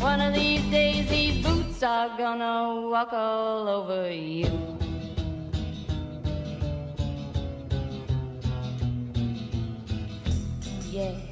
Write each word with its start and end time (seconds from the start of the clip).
One 0.00 0.20
of 0.20 0.32
these 0.32 0.62
days, 0.70 1.10
these 1.10 1.44
boots 1.44 1.82
are 1.82 2.16
gonna 2.16 2.88
walk 2.88 3.12
all 3.12 3.66
over 3.68 4.10
you. 4.10 4.48
Yeah. 10.90 11.27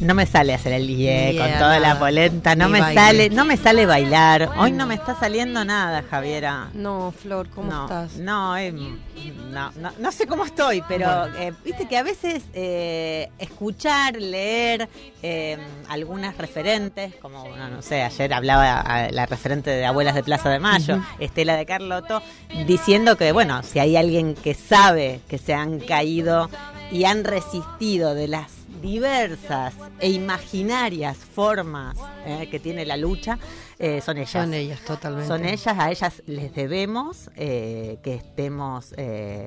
No 0.00 0.14
me 0.14 0.26
sale 0.26 0.52
hacer 0.54 0.72
el 0.72 0.86
Ni 0.88 1.38
con 1.38 1.50
toda 1.52 1.78
la 1.78 1.98
polenta, 1.98 2.56
no 2.56 2.66
Ni 2.66 2.72
me 2.72 2.80
baile. 2.80 3.00
sale, 3.00 3.30
no 3.30 3.44
me 3.44 3.56
sale 3.56 3.86
bailar. 3.86 4.50
Hoy 4.58 4.72
no 4.72 4.86
me 4.86 4.94
está 4.96 5.14
saliendo 5.18 5.64
nada, 5.64 6.02
Javiera. 6.10 6.68
No, 6.74 7.12
Flor, 7.16 7.48
¿cómo 7.50 7.70
no, 7.70 7.84
estás? 7.84 8.16
No, 8.16 8.56
eh, 8.56 8.72
no, 8.72 9.70
no, 9.76 9.92
no 9.98 10.12
sé 10.12 10.26
cómo 10.26 10.44
estoy, 10.44 10.82
pero 10.88 11.06
Bueno. 11.06 11.36
eh, 11.38 11.52
viste 11.64 11.86
que 11.86 11.96
a 11.96 12.02
veces 12.02 12.42
eh, 12.54 13.30
escuchar, 13.38 14.16
leer 14.16 14.88
eh, 15.22 15.58
algunas 15.88 16.36
referentes, 16.38 17.14
como 17.22 17.48
no, 17.56 17.68
no 17.68 17.80
sé, 17.80 18.02
ayer 18.02 18.34
hablaba 18.34 18.80
a 18.80 19.10
la 19.12 19.26
referente 19.26 19.70
de 19.70 19.84
Abuelas 19.86 20.16
de 20.16 20.24
Plaza 20.24 20.50
de 20.50 20.58
Mayo, 20.58 21.00
Estela 21.20 21.56
de 21.56 21.66
Carlotto, 21.66 22.20
diciendo 22.66 23.16
que 23.16 23.30
bueno, 23.30 23.62
si 23.62 23.78
hay 23.78 23.96
alguien 23.96 24.34
que 24.34 24.54
sabe 24.54 25.20
que 25.28 25.38
se 25.38 25.54
han 25.54 25.78
caído 25.78 26.50
y 26.90 27.04
han 27.04 27.22
resistido 27.24 28.14
de 28.14 28.26
las 28.28 28.50
diversas 28.84 29.72
e 29.98 30.10
imaginarias 30.10 31.16
formas 31.16 31.96
eh, 32.26 32.48
que 32.50 32.60
tiene 32.60 32.84
la 32.84 32.96
lucha, 32.96 33.38
eh, 33.78 34.00
son 34.04 34.18
ellas. 34.18 34.30
Son 34.30 34.54
ellas, 34.54 34.80
totalmente. 34.80 35.26
Son 35.26 35.44
ellas, 35.44 35.74
a 35.78 35.90
ellas 35.90 36.22
les 36.26 36.54
debemos 36.54 37.30
eh, 37.34 37.98
que 38.04 38.14
estemos, 38.14 38.94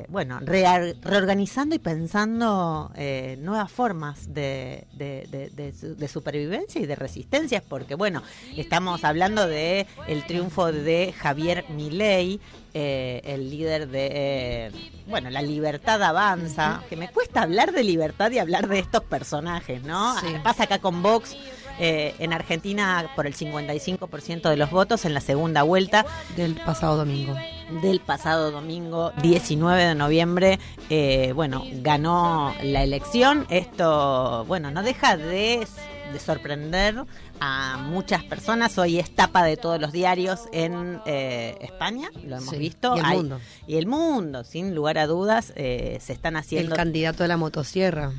bueno, 0.10 0.40
rea- 0.42 0.94
reorganizando 1.02 1.76
y 1.76 1.80
pensando 1.80 2.92
eh, 2.96 3.38
nuevas 3.40 3.72
formas 3.72 4.34
de, 4.34 4.86
de 4.98 6.08
supervivencia 6.08 6.82
y 6.82 6.86
de 6.86 6.96
resistencias, 6.96 7.64
porque 7.68 7.96
bueno, 7.96 8.22
estamos 8.58 9.04
hablando 9.04 9.48
de 9.48 9.86
el 10.08 10.26
triunfo 10.26 10.72
de 10.72 11.14
Javier 11.18 11.64
Milei, 11.70 12.40
eh, 12.80 13.22
el 13.24 13.50
líder 13.50 13.88
de, 13.88 14.10
eh, 14.12 14.72
bueno, 15.08 15.30
la 15.32 15.42
libertad 15.42 16.02
avanza, 16.04 16.84
que 16.90 16.96
me 16.96 17.10
cuesta 17.10 17.42
hablar 17.42 17.72
de 17.72 17.84
libertad 17.84 18.30
y 18.32 18.38
hablar 18.38 18.68
de 18.68 18.78
estos 18.80 19.04
personajes, 19.04 19.82
¿no? 19.84 20.16
Sí. 20.20 20.28
Pasa 20.44 20.64
acá 20.66 20.78
con 20.80 21.02
Vox. 21.02 21.36
eh, 21.80 22.16
en 22.18 22.34
Argentina 22.34 23.08
por 23.16 23.28
el 23.28 23.36
55% 23.36 24.50
de 24.50 24.58
los 24.58 24.72
votos 24.72 25.06
en 25.06 25.14
la 25.14 25.22
segunda 25.22 25.62
vuelta 25.62 26.08
Del 26.36 26.56
pasado 26.56 26.98
domingo. 26.98 27.36
del 27.84 28.00
pasado 28.00 28.50
domingo 28.50 29.12
19 29.22 29.84
de 29.84 29.94
noviembre, 29.94 30.58
eh, 30.90 31.34
bueno, 31.36 31.64
ganó 31.84 32.52
la 32.64 32.82
elección. 32.82 33.46
Esto, 33.52 34.44
bueno, 34.48 34.72
no 34.72 34.82
deja 34.82 35.18
de, 35.18 35.68
de 36.12 36.20
sorprender 36.20 36.96
a 37.40 37.78
muchas 37.78 38.24
personas. 38.24 38.78
Hoy 38.78 39.00
es 39.00 39.14
tapa 39.14 39.44
de 39.44 39.58
todos 39.58 39.80
los 39.80 39.92
diarios 39.92 40.42
en 40.52 41.00
eh, 41.06 41.58
España, 41.62 42.10
lo 42.26 42.38
hemos 42.38 42.50
Sí, 42.50 42.58
visto. 42.58 42.96
y 42.96 43.00
el 43.00 43.06
Hay- 43.06 43.18
mundo. 43.18 43.40
Y 43.68 43.76
el 43.78 43.88
mundo, 43.88 44.44
sin 44.44 44.74
lugar 44.76 44.98
a 44.98 45.08
dudas, 45.08 45.54
eh, 45.56 45.98
se 46.02 46.14
están 46.14 46.36
El 46.36 46.40
haciendo 46.40 46.76
candidato 46.76 47.24
de 47.24 47.28
la 47.30 47.38
motosierra. 47.38 48.12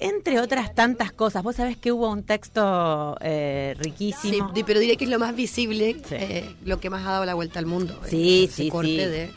entre 0.00 0.40
otras 0.40 0.74
tantas 0.74 1.12
cosas. 1.12 1.42
Vos 1.44 1.56
sabés 1.56 1.76
que 1.76 1.92
hubo 1.92 2.10
un 2.10 2.24
texto 2.24 3.16
eh, 3.20 3.74
Sí, 3.76 3.82
riquísimo. 3.84 4.50
di- 4.52 4.64
pero 4.64 4.80
diré 4.80 4.96
que 4.96 5.04
es 5.04 5.10
lo 5.10 5.18
más 5.20 5.34
visible, 5.36 5.94
Sí. 6.08 6.14
eh, 6.16 6.56
lo 6.64 6.80
que 6.80 6.90
más 6.90 7.06
ha 7.06 7.12
dado 7.12 7.24
la 7.24 7.34
vuelta 7.34 7.58
al 7.60 7.66
mundo. 7.66 8.00
Sí, 8.08 8.44
ese 8.44 8.64
sí, 8.64 8.68
corte 8.68 8.88
sí. 8.88 8.96
de 8.96 9.30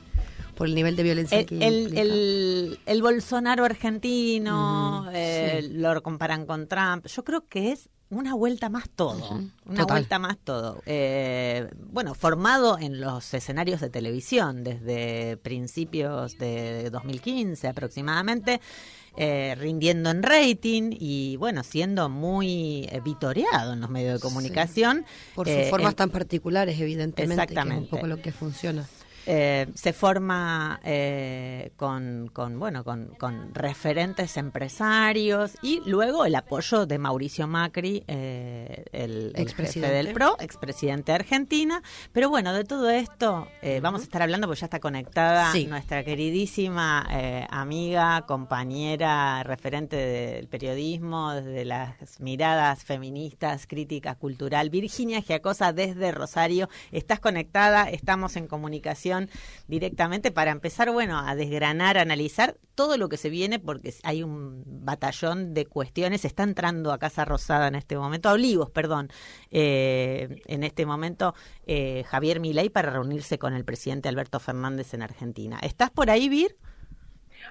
por 0.56 0.68
el 0.68 0.76
nivel 0.76 0.96
de 0.96 1.04
violencia 1.04 1.40
El, 1.40 1.46
que 1.46 1.56
el, 1.68 1.98
el- 1.98 2.80
el 2.86 3.02
Bolsonaro 3.02 3.66
argentino, 3.66 5.10
eh, 5.14 5.60
sí. 5.64 5.70
lo 5.74 6.02
comparan 6.02 6.46
con 6.46 6.68
Trump. 6.68 7.06
Yo 7.08 7.24
creo 7.24 7.46
que 7.48 7.72
es 7.72 7.90
una 8.10 8.36
vuelta 8.36 8.70
más 8.70 8.88
todo. 8.90 9.30
Una 9.66 9.82
total. 9.82 9.86
vuelta 9.98 10.20
más 10.20 10.38
todo. 10.38 10.82
Eh, 10.86 11.68
bueno, 11.92 12.14
formado 12.14 12.78
en 12.80 13.02
los 13.02 13.34
escenarios 13.34 13.82
de 13.82 13.90
televisión 13.90 14.64
desde 14.64 15.38
principios 15.38 16.38
de 16.38 16.90
2015 16.92 17.68
aproximadamente. 17.68 18.62
eh, 19.18 19.56
rindiendo 19.58 20.10
en 20.10 20.22
rating 20.24 20.92
y 20.92 21.38
bueno, 21.38 21.64
siendo 21.64 22.10
muy 22.10 22.86
eh, 22.92 23.00
vitoreado 23.02 23.72
en 23.72 23.80
los 23.80 23.90
medios 23.90 24.16
de 24.16 24.20
comunicación. 24.20 25.06
por 25.34 25.48
sus 25.48 25.56
Eh, 25.56 25.68
formas 25.70 25.92
en- 25.92 25.96
tan 25.96 26.10
particulares, 26.10 26.78
evidentemente, 26.82 27.34
que 27.36 27.42
es 27.44 27.50
Exactamente. 27.50 27.84
un 27.84 27.90
poco 27.90 28.08
lo 28.08 28.22
que 28.22 28.34
funciona. 28.34 28.86
Eh, 29.28 29.68
se 29.74 29.92
forma 29.94 30.80
eh, 30.84 31.72
con, 31.78 32.30
con, 32.32 32.60
bueno 32.60 32.84
con, 32.84 33.08
con 33.18 33.54
referentes 33.56 34.38
empresarios 34.38 35.54
y 35.62 35.82
luego 35.86 36.26
el 36.26 36.36
apoyo 36.36 36.86
de 36.86 37.00
Mauricio 37.00 37.48
Macri, 37.48 38.04
eh, 38.08 38.86
el, 38.92 39.32
el 39.36 39.50
jefe 39.54 39.80
del 39.80 40.14
PRO, 40.14 40.38
expresidente 40.40 41.12
de 41.12 41.16
Argentina. 41.16 41.82
Pero 42.12 42.30
bueno, 42.30 42.54
de 42.54 42.64
todo 42.66 42.90
esto 42.90 43.48
eh, 43.62 43.80
vamos 43.82 44.02
a 44.02 44.04
estar 44.04 44.22
hablando 44.22 44.48
porque 44.48 44.62
ya 44.62 44.66
está 44.68 44.80
conectada 44.80 45.52
Sí. 45.52 45.66
nuestra 45.66 46.04
queridísima 46.04 47.06
amiga, 47.50 48.26
compañera, 48.28 49.42
referente 49.44 49.96
del 49.96 50.48
periodismo, 50.48 51.34
desde 51.34 51.66
las 51.66 52.20
miradas 52.20 52.84
feministas, 52.84 53.66
crítica 53.68 54.16
cultural, 54.16 54.70
Virginia 54.70 55.20
Giacosa 55.22 55.74
desde 55.74 56.12
Rosario. 56.12 56.70
Estás 56.92 57.20
conectada, 57.20 57.90
estamos 57.90 58.36
en 58.36 58.48
comunicación 58.48 59.15
directamente 59.68 60.32
para 60.32 60.52
empezar, 60.52 60.92
bueno, 60.92 61.20
a 61.20 61.36
desgranar, 61.36 61.98
a 61.98 62.02
analizar 62.02 62.58
todo 62.76 62.98
lo 62.98 63.10
que 63.10 63.18
se 63.18 63.30
viene, 63.30 63.60
porque 63.60 63.94
hay 64.04 64.24
un 64.24 64.64
batallón 64.66 65.54
de 65.54 65.66
cuestiones. 65.66 66.26
Está 66.26 66.44
entrando 66.44 66.92
a 66.92 67.00
Casa 67.00 67.26
Rosada 67.26 67.68
en 67.68 67.76
este 67.76 67.98
momento, 67.98 68.30
a 68.30 68.34
Olivos, 68.34 68.70
perdón, 68.70 69.10
eh, 69.52 70.42
en 70.46 70.64
este 70.64 70.86
momento 70.86 71.34
eh, 71.66 72.04
Javier 72.08 72.40
Milei 72.40 72.70
para 72.70 72.92
reunirse 72.92 73.40
con 73.40 73.54
el 73.54 73.66
presidente 73.66 74.10
Alberto 74.10 74.40
Fernández 74.40 74.94
en 74.94 75.02
Argentina. 75.02 75.60
¿Estás 75.62 75.92
por 75.92 76.10
ahí, 76.10 76.30
Vir? 76.30 76.58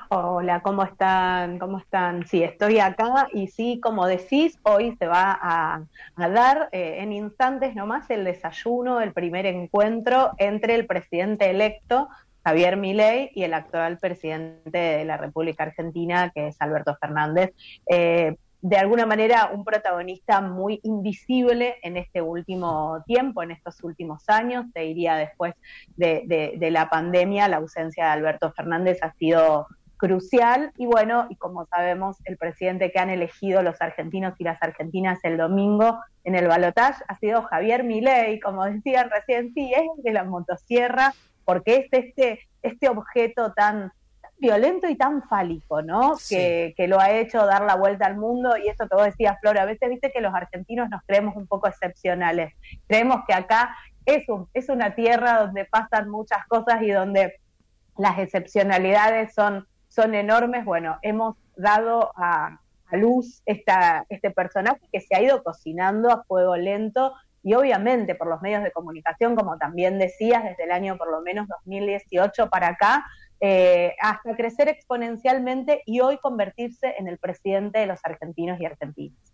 Hola, 0.09 0.61
¿cómo 0.61 0.83
están? 0.85 1.59
¿Cómo 1.59 1.79
están? 1.79 2.27
Sí, 2.27 2.43
estoy 2.43 2.79
acá 2.79 3.29
y 3.33 3.49
sí, 3.49 3.81
como 3.83 4.07
decís, 4.07 4.59
hoy 4.63 4.97
se 4.99 5.07
va 5.07 5.39
a, 5.41 5.83
dar 6.17 6.69
eh, 6.73 6.97
en 7.01 7.13
instantes 7.13 7.75
nomás 7.75 8.09
el 8.11 8.25
desayuno, 8.25 9.01
el 9.01 9.13
primer 9.13 9.47
encuentro 9.47 10.33
entre 10.39 10.75
el 10.75 10.87
presidente 10.87 11.51
electo, 11.51 12.09
Javier 12.45 12.77
Milei, 12.77 13.31
y 13.35 13.45
el 13.45 13.55
actual 13.55 13.99
presidente 13.99 14.79
de 14.79 15.05
la 15.05 15.17
República 15.17 15.65
Argentina, 15.65 16.31
que 16.35 16.49
es 16.49 16.57
Alberto 16.61 16.97
Fernández. 17.01 17.53
Eh, 17.91 18.37
de 18.61 18.77
alguna 18.79 19.05
manera, 19.05 19.51
un 19.53 19.63
protagonista 19.63 20.41
muy 20.41 20.81
invisible 20.85 21.77
en 21.83 21.99
este 21.99 22.23
último 22.23 23.03
tiempo, 23.07 23.43
en 23.43 23.51
estos 23.51 23.83
últimos 23.85 24.27
años, 24.29 24.65
te 24.73 24.81
diría 24.81 25.17
después 25.17 25.55
de, 25.97 26.23
de- 26.27 26.55
de 26.57 26.71
la 26.71 26.89
pandemia, 26.89 27.47
la 27.49 27.59
ausencia 27.59 28.07
de 28.07 28.11
Alberto 28.13 28.53
Fernández 28.53 28.99
ha 29.03 29.13
sido 29.15 29.67
crucial 29.97 30.73
y 30.77 30.87
bueno, 30.87 31.27
y 31.31 31.37
como 31.37 31.67
sabemos, 31.67 32.17
el 32.25 32.37
presidente 32.37 32.91
que 32.91 32.99
han 32.99 33.11
elegido 33.11 33.63
los 33.63 33.81
argentinos 33.81 34.35
y 34.39 34.45
las 34.45 34.63
argentinas 34.63 35.19
el 35.23 35.37
domingo 35.37 35.99
en 36.25 36.35
el 36.35 36.49
balotaje 36.49 37.03
ha 37.09 37.19
sido 37.19 37.43
Javier 37.43 37.85
Milei, 37.85 38.41
como 38.41 38.65
decían 38.65 39.11
recién, 39.11 39.53
sí, 39.55 39.73
es 39.73 39.83
el 39.97 40.03
de 40.03 40.13
la 40.13 40.25
motosierra, 40.25 41.15
porque 41.45 41.77
es 41.77 42.05
este, 42.05 42.41
este 42.63 42.89
objeto 42.89 43.53
tan 43.53 43.93
violento 44.39 44.89
y 44.89 44.97
tan 44.97 45.23
fálico, 45.23 45.83
¿no? 45.83 46.15
Que, 46.29 46.75
que, 46.77 46.89
lo 46.89 46.99
ha 47.01 47.11
hecho 47.11 47.47
dar 47.47 47.65
la 47.65 47.77
vuelta 47.77 48.07
al 48.07 48.17
mundo 48.17 48.57
y 48.57 48.69
eso 48.69 48.89
que 48.89 48.97
vos 48.97 49.05
decías, 49.05 49.39
Flor, 49.41 49.59
a 49.59 49.65
veces 49.65 49.89
viste 49.89 50.11
que 50.11 50.21
los 50.21 50.35
argentinos 50.35 50.91
nos 50.91 51.03
creemos 51.07 51.37
un 51.37 51.47
poco 51.47 51.69
excepcionales. 51.69 52.53
Creemos 52.87 53.21
que 53.27 53.35
acá 53.35 53.77
es, 54.07 54.29
un, 54.29 54.49
es 54.53 54.69
una 54.69 54.95
tierra 54.95 55.41
donde 55.41 55.65
pasan 55.65 56.11
muchas 56.11 56.47
cosas 56.47 56.83
y 56.83 56.91
donde 56.91 57.35
las 57.97 58.19
excepcionalidades 58.19 59.35
son, 59.35 59.67
son 59.95 60.15
enormes. 60.15 60.65
Bueno, 60.65 60.99
hemos 61.03 61.37
dado 61.57 62.13
a, 62.17 62.61
luz 62.93 63.43
esta, 63.47 64.07
este 64.09 64.31
personaje 64.31 64.81
que 64.93 65.01
se 65.01 65.17
ha 65.17 65.23
ido 65.23 65.43
cocinando 65.43 66.13
a 66.13 66.23
fuego 66.23 66.57
lento 66.57 67.13
y 67.43 67.55
obviamente 67.55 68.15
por 68.15 68.29
los 68.29 68.41
medios 68.41 68.63
de 68.63 68.71
comunicación, 68.71 69.35
como 69.35 69.59
también 69.59 69.99
decías, 69.99 70.45
desde 70.45 70.65
el 70.65 70.71
año 70.71 70.97
por 70.97 71.11
lo 71.11 71.21
menos 71.21 71.49
2018 71.49 72.49
para 72.51 72.69
acá, 72.69 73.05
eh, 73.41 73.97
hasta 74.01 74.37
crecer 74.37 74.69
exponencialmente 74.69 75.83
y 75.87 76.01
hoy 76.01 76.19
convertirse 76.19 76.95
en 76.97 77.09
el 77.09 77.19
presidente 77.19 77.81
de 77.81 77.87
los 77.87 77.99
argentinos 78.05 78.61
y 78.61 78.67
argentinas. 78.67 79.34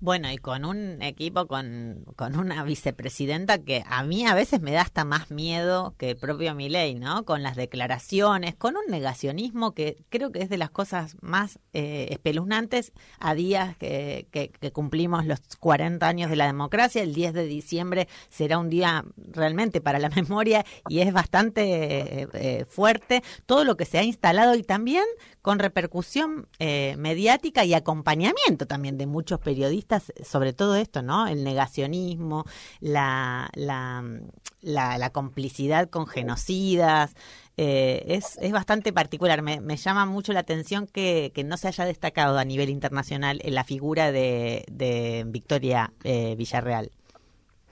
Bueno, 0.00 0.32
y 0.32 0.36
con 0.38 0.64
un 0.64 1.00
equipo, 1.00 1.46
con, 1.46 2.04
con, 2.16 2.36
una 2.36 2.64
vicepresidenta 2.64 3.58
que 3.58 3.84
a 3.86 4.02
mí 4.02 4.26
a 4.26 4.34
veces 4.34 4.60
me 4.60 4.72
da 4.72 4.80
hasta 4.80 5.04
más 5.04 5.30
miedo 5.30 5.94
que 5.96 6.10
el 6.10 6.16
propio 6.16 6.56
Milei, 6.56 6.96
¿no? 6.96 7.24
Con 7.24 7.44
las 7.44 7.54
declaraciones, 7.54 8.56
con 8.56 8.76
un 8.76 8.90
negacionismo 8.90 9.74
que 9.74 10.04
creo 10.08 10.32
que 10.32 10.42
es 10.42 10.48
de 10.48 10.58
las 10.58 10.70
cosas 10.70 11.16
más 11.20 11.60
eh, 11.72 12.08
espeluznantes 12.10 12.92
a 13.20 13.34
días 13.34 13.76
que, 13.76 14.26
cumplimos 14.72 15.24
los 15.24 15.40
40 15.60 16.06
años 16.06 16.30
de 16.30 16.36
la 16.36 16.46
democracia. 16.46 17.02
El 17.02 17.14
10 17.14 17.32
de 17.34 17.46
diciembre 17.46 18.08
será 18.28 18.58
un 18.58 18.70
día 18.70 19.04
realmente 19.16 19.80
para 19.80 20.00
la 20.00 20.08
memoria 20.16 20.64
y 20.88 20.98
es 20.98 21.12
bastante 21.12 21.62
eh, 21.62 22.28
eh, 22.32 22.64
fuerte 22.64 23.22
todo 23.46 23.64
lo 23.64 23.76
que 23.76 23.84
se 23.84 23.98
ha 23.98 24.02
instalado 24.02 24.56
y 24.56 24.62
también 24.62 25.04
con 25.42 25.58
repercusión 25.58 26.46
eh, 26.58 26.94
mediática 26.98 27.64
y 27.64 27.74
acompañamiento 27.74 28.66
también 28.66 28.96
de 28.96 29.06
muchos 29.06 29.31
periodistas 29.40 30.12
sobre 30.24 30.52
todo 30.52 30.76
esto, 30.76 31.02
¿no? 31.02 31.26
El 31.26 31.44
negacionismo, 31.44 32.44
la, 32.80 33.50
la, 33.54 34.04
la, 34.62 35.10
complicidad 35.10 35.88
con 35.88 36.06
genocidas. 36.06 37.14
Eh, 37.56 38.04
es, 38.06 38.38
es 38.40 38.52
bastante 38.52 38.92
particular. 38.92 39.42
Me, 39.42 39.60
me, 39.60 39.76
llama 39.76 40.06
mucho 40.06 40.32
la 40.32 40.40
atención 40.40 40.86
que, 40.86 41.32
que, 41.34 41.44
no 41.44 41.56
se 41.56 41.68
haya 41.68 41.84
destacado 41.84 42.38
a 42.38 42.44
nivel 42.44 42.70
internacional 42.70 43.40
en 43.42 43.54
la 43.54 43.64
figura 43.64 44.10
de, 44.10 44.64
de 44.70 45.24
Victoria 45.26 45.92
eh, 46.04 46.34
Villarreal. 46.36 46.90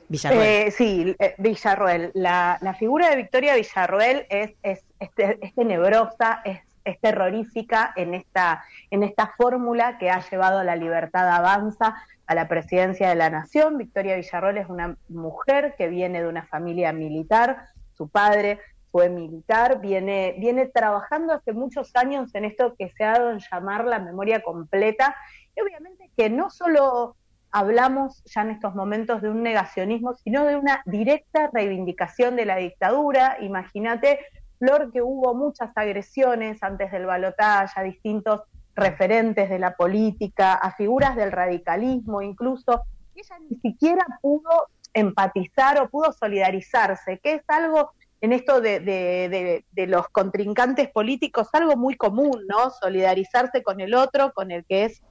Villarroel. 0.08 0.72
sí, 0.72 1.14
Villarroel. 1.38 2.10
La, 2.14 2.58
la, 2.60 2.74
figura 2.74 3.10
de 3.10 3.16
Victoria 3.16 3.54
Villarroel 3.54 4.26
es, 4.28 4.52
es, 4.62 4.80
es 4.98 5.54
tenebrosa, 5.54 6.42
es 6.44 6.60
es 6.84 7.00
terrorífica 7.00 7.92
en 7.96 8.14
esta, 8.14 8.64
en 8.90 9.02
esta 9.02 9.34
fórmula 9.36 9.98
que 9.98 10.10
ha 10.10 10.20
llevado 10.28 10.58
a 10.58 10.64
la 10.64 10.76
libertad 10.76 11.28
avanza 11.28 11.96
a 12.26 12.34
la 12.34 12.48
presidencia 12.48 13.08
de 13.08 13.14
la 13.14 13.30
nación. 13.30 13.78
Victoria 13.78 14.16
Villarroel 14.16 14.58
es 14.58 14.68
una 14.68 14.96
mujer 15.08 15.74
que 15.76 15.88
viene 15.88 16.22
de 16.22 16.28
una 16.28 16.44
familia 16.46 16.92
militar, 16.92 17.68
su 17.94 18.08
padre 18.08 18.60
fue 18.90 19.08
militar, 19.08 19.80
viene, 19.80 20.34
viene 20.38 20.66
trabajando 20.66 21.32
hace 21.32 21.52
muchos 21.52 21.94
años 21.94 22.34
en 22.34 22.44
esto 22.44 22.74
que 22.76 22.90
se 22.96 23.04
ha 23.04 23.12
dado 23.12 23.30
en 23.30 23.38
llamar 23.38 23.84
la 23.84 23.98
memoria 23.98 24.42
completa, 24.42 25.14
y 25.54 25.60
obviamente 25.60 26.10
que 26.16 26.28
no 26.28 26.50
solo 26.50 27.16
hablamos 27.52 28.22
ya 28.24 28.42
en 28.42 28.50
estos 28.50 28.74
momentos 28.74 29.22
de 29.22 29.28
un 29.28 29.42
negacionismo, 29.42 30.14
sino 30.14 30.44
de 30.44 30.56
una 30.56 30.82
directa 30.86 31.50
reivindicación 31.52 32.36
de 32.36 32.46
la 32.46 32.56
dictadura. 32.56 33.38
Imagínate 33.40 34.20
Flor, 34.60 34.92
que 34.92 35.02
hubo 35.02 35.34
muchas 35.34 35.70
agresiones 35.74 36.62
antes 36.62 36.92
del 36.92 37.06
balotaje 37.06 37.80
a 37.80 37.82
distintos 37.82 38.42
referentes 38.76 39.50
de 39.50 39.58
la 39.58 39.74
política, 39.74 40.54
a 40.54 40.72
figuras 40.76 41.16
del 41.16 41.32
radicalismo 41.32 42.22
incluso, 42.22 42.84
ella 43.16 43.36
ni 43.48 43.58
siquiera 43.58 44.06
pudo 44.20 44.68
empatizar 44.94 45.80
o 45.80 45.88
pudo 45.88 46.12
solidarizarse, 46.12 47.18
que 47.22 47.34
es 47.34 47.42
algo 47.48 47.90
en 48.20 48.32
esto 48.32 48.60
de, 48.60 48.80
de, 48.80 49.86
los 49.86 50.08
contrincantes 50.08 50.90
políticos, 50.90 51.48
algo 51.54 51.76
muy 51.76 51.96
común, 51.96 52.44
¿no? 52.46 52.70
Solidarizarse 52.70 53.62
con 53.62 53.80
el 53.80 53.94
otro, 53.94 54.32
con 54.34 54.50
el 54.50 54.64
que 54.66 54.84
es 54.84 55.02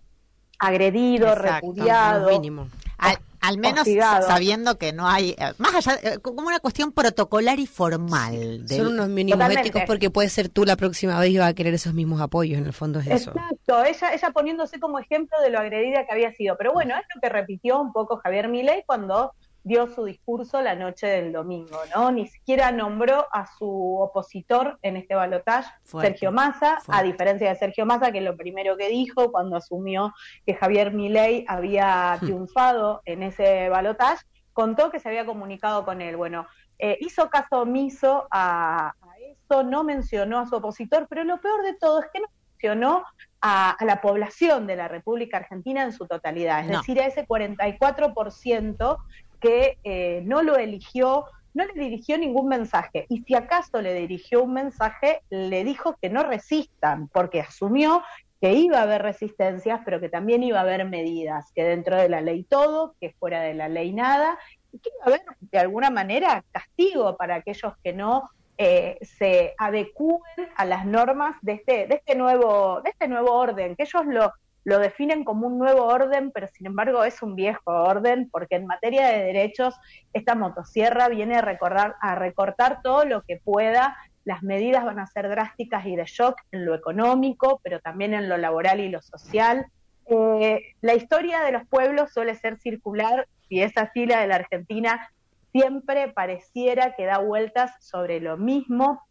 agredido, 0.59 1.33
repudiado. 1.33 2.29
Mínimo. 2.29 2.67
Al 2.99 3.17
menos 3.57 3.87
sabiendo 4.25 4.77
que 4.77 4.93
no 4.93 5.07
hay, 5.07 5.31
eh, 5.37 5.53
más 5.57 5.75
allá, 5.75 5.99
eh, 6.03 6.19
como 6.19 6.47
una 6.47 6.59
cuestión 6.59 6.91
protocolar 6.91 7.59
y 7.59 7.67
formal. 7.67 8.65
Son 8.67 8.87
unos 8.87 9.09
mínimos 9.09 9.49
éticos 9.49 9.83
porque 9.87 10.09
puede 10.09 10.29
ser 10.29 10.49
tú 10.49 10.65
la 10.65 10.75
próxima 10.75 11.19
vez 11.19 11.31
y 11.31 11.37
va 11.37 11.47
a 11.47 11.53
querer 11.53 11.73
esos 11.73 11.93
mismos 11.93 12.21
apoyos, 12.21 12.59
en 12.59 12.65
el 12.65 12.73
fondo 12.73 12.99
es 12.99 13.07
eso. 13.07 13.31
Exacto, 13.31 13.83
ella, 13.83 14.13
ella 14.13 14.31
poniéndose 14.31 14.79
como 14.79 14.99
ejemplo 14.99 15.37
de 15.41 15.49
lo 15.49 15.59
agredida 15.59 16.05
que 16.05 16.13
había 16.13 16.33
sido. 16.33 16.57
Pero 16.57 16.73
bueno, 16.73 16.95
es 16.95 17.05
lo 17.13 17.21
que 17.21 17.29
repitió 17.29 17.79
un 17.79 17.93
poco 17.93 18.17
Javier 18.17 18.49
Milei 18.49 18.83
cuando 18.85 19.33
dio 19.63 19.87
su 19.87 20.05
discurso 20.05 20.61
la 20.61 20.75
noche 20.75 21.07
del 21.07 21.33
domingo, 21.33 21.79
¿no? 21.95 22.11
Ni 22.11 22.27
siquiera 22.27 22.71
nombró 22.71 23.27
a 23.31 23.45
su 23.57 23.97
opositor 23.99 24.79
en 24.81 24.97
este 24.97 25.15
balotaje, 25.15 25.71
Sergio 25.83 26.31
Massa, 26.31 26.79
a 26.87 27.03
diferencia 27.03 27.49
de 27.49 27.55
Sergio 27.55 27.85
Massa, 27.85 28.11
que 28.11 28.21
lo 28.21 28.37
primero 28.37 28.77
que 28.77 28.89
dijo 28.89 29.31
cuando 29.31 29.57
asumió 29.57 30.13
que 30.45 30.55
Javier 30.55 30.93
Milei 30.93 31.45
había 31.47 32.15
hmm. 32.15 32.19
triunfado 32.25 33.01
en 33.05 33.23
ese 33.23 33.69
balotaje, 33.69 34.25
contó 34.53 34.91
que 34.91 34.99
se 34.99 35.09
había 35.09 35.25
comunicado 35.25 35.85
con 35.85 36.01
él. 36.01 36.17
Bueno, 36.17 36.47
eh, 36.77 36.97
hizo 37.01 37.29
caso 37.29 37.61
omiso 37.61 38.27
a, 38.31 38.93
eso, 39.19 39.63
no 39.63 39.83
mencionó 39.83 40.39
a 40.39 40.47
su 40.47 40.55
opositor, 40.55 41.07
pero 41.09 41.23
lo 41.23 41.39
peor 41.41 41.63
de 41.63 41.73
todo 41.73 41.99
es 41.99 42.07
que 42.13 42.21
no 42.21 42.27
mencionó 42.53 43.03
a, 43.41 43.77
la 43.81 44.01
población 44.01 44.67
de 44.67 44.75
la 44.75 44.87
República 44.87 45.37
Argentina 45.37 45.83
en 45.83 45.93
su 45.93 46.07
totalidad, 46.07 46.61
es 46.61 46.69
decir, 46.69 46.99
a 46.99 47.05
ese 47.05 47.25
44% 47.25 48.97
que 49.39 49.77
eh, 49.83 50.21
no 50.25 50.41
lo 50.43 50.57
eligió, 50.57 51.25
no 51.53 51.65
le 51.65 51.73
dirigió 51.73 52.17
ningún 52.17 52.47
mensaje. 52.47 53.05
Y 53.09 53.23
si 53.23 53.35
acaso 53.35 53.81
le 53.81 53.93
dirigió 53.93 54.43
un 54.43 54.53
mensaje, 54.53 55.21
le 55.29 55.63
dijo 55.63 55.97
que 56.01 56.09
no 56.09 56.23
resistan, 56.23 57.07
porque 57.09 57.41
asumió 57.41 58.03
que 58.41 58.53
iba 58.53 58.79
a 58.79 58.83
haber 58.83 59.01
resistencias, 59.01 59.81
pero 59.83 59.99
que 59.99 60.09
también 60.09 60.43
iba 60.43 60.59
a 60.59 60.61
haber 60.61 60.85
medidas, 60.85 61.51
que 61.53 61.63
dentro 61.63 61.97
de 61.97 62.07
la 62.07 62.21
ley 62.21 62.43
todo, 62.43 62.95
que 63.01 63.13
fuera 63.19 63.41
de 63.41 63.53
la 63.53 63.67
ley 63.67 63.91
nada, 63.91 64.39
y 64.71 64.79
que 64.79 64.89
iba 64.89 65.03
a 65.03 65.07
haber 65.07 65.21
de 65.41 65.59
alguna 65.59 65.89
manera 65.89 66.43
castigo 66.51 67.17
para 67.17 67.35
aquellos 67.35 67.73
que 67.83 67.91
no 67.91 68.29
eh, 68.57 68.97
se 69.01 69.55
adecúen 69.57 70.21
a 70.55 70.65
las 70.65 70.85
normas 70.85 71.37
de 71.41 71.53
este, 71.53 71.87
de 71.87 71.95
este 71.95 72.15
nuevo, 72.15 72.81
de 72.81 72.89
este 72.91 73.07
nuevo 73.07 73.33
orden, 73.33 73.75
que 73.75 73.83
ellos 73.83 74.05
lo, 74.05 74.33
lo 74.69 74.77
definen 74.77 75.23
como 75.23 75.47
un 75.47 75.57
nuevo 75.57 75.85
orden, 75.85 76.31
pero 76.31 76.47
sin 76.47 76.67
embargo 76.67 77.03
es 77.03 77.23
un 77.23 77.35
viejo 77.35 77.71
orden, 77.71 78.29
porque 78.31 78.55
en 78.55 78.67
materia 78.67 79.07
de 79.07 79.23
derechos 79.23 79.75
esta 80.13 80.35
motosierra 80.35 81.09
viene 81.09 81.35
a, 81.35 81.41
recordar, 81.41 81.95
a 82.01 82.13
recortar 82.13 82.81
todo 82.83 83.03
lo 83.03 83.23
que 83.23 83.37
pueda. 83.37 83.97
Las 84.25 84.43
medidas 84.43 84.85
van 84.85 84.99
a 84.99 85.07
ser 85.07 85.27
drásticas 85.27 85.87
y 85.87 85.95
de 85.95 86.05
shock 86.05 86.35
en 86.51 86.65
lo 86.65 86.75
económico, 86.75 87.59
pero 87.63 87.79
también 87.79 88.13
en 88.13 88.29
lo 88.29 88.37
laboral 88.37 88.79
y 88.79 88.89
lo 88.89 89.01
social. 89.01 89.65
Eh, 90.05 90.61
la 90.81 90.93
historia 90.93 91.41
de 91.41 91.51
los 91.51 91.67
pueblos 91.67 92.13
suele 92.13 92.35
ser 92.35 92.59
circular 92.59 93.27
y 93.49 93.61
esa 93.61 93.87
fila 93.87 94.21
de 94.21 94.27
la 94.27 94.35
Argentina 94.35 95.09
siempre 95.51 96.09
pareciera 96.09 96.95
que 96.95 97.05
da 97.05 97.17
vueltas 97.17 97.71
sobre 97.79 98.19
lo 98.19 98.37
mismo. 98.37 99.01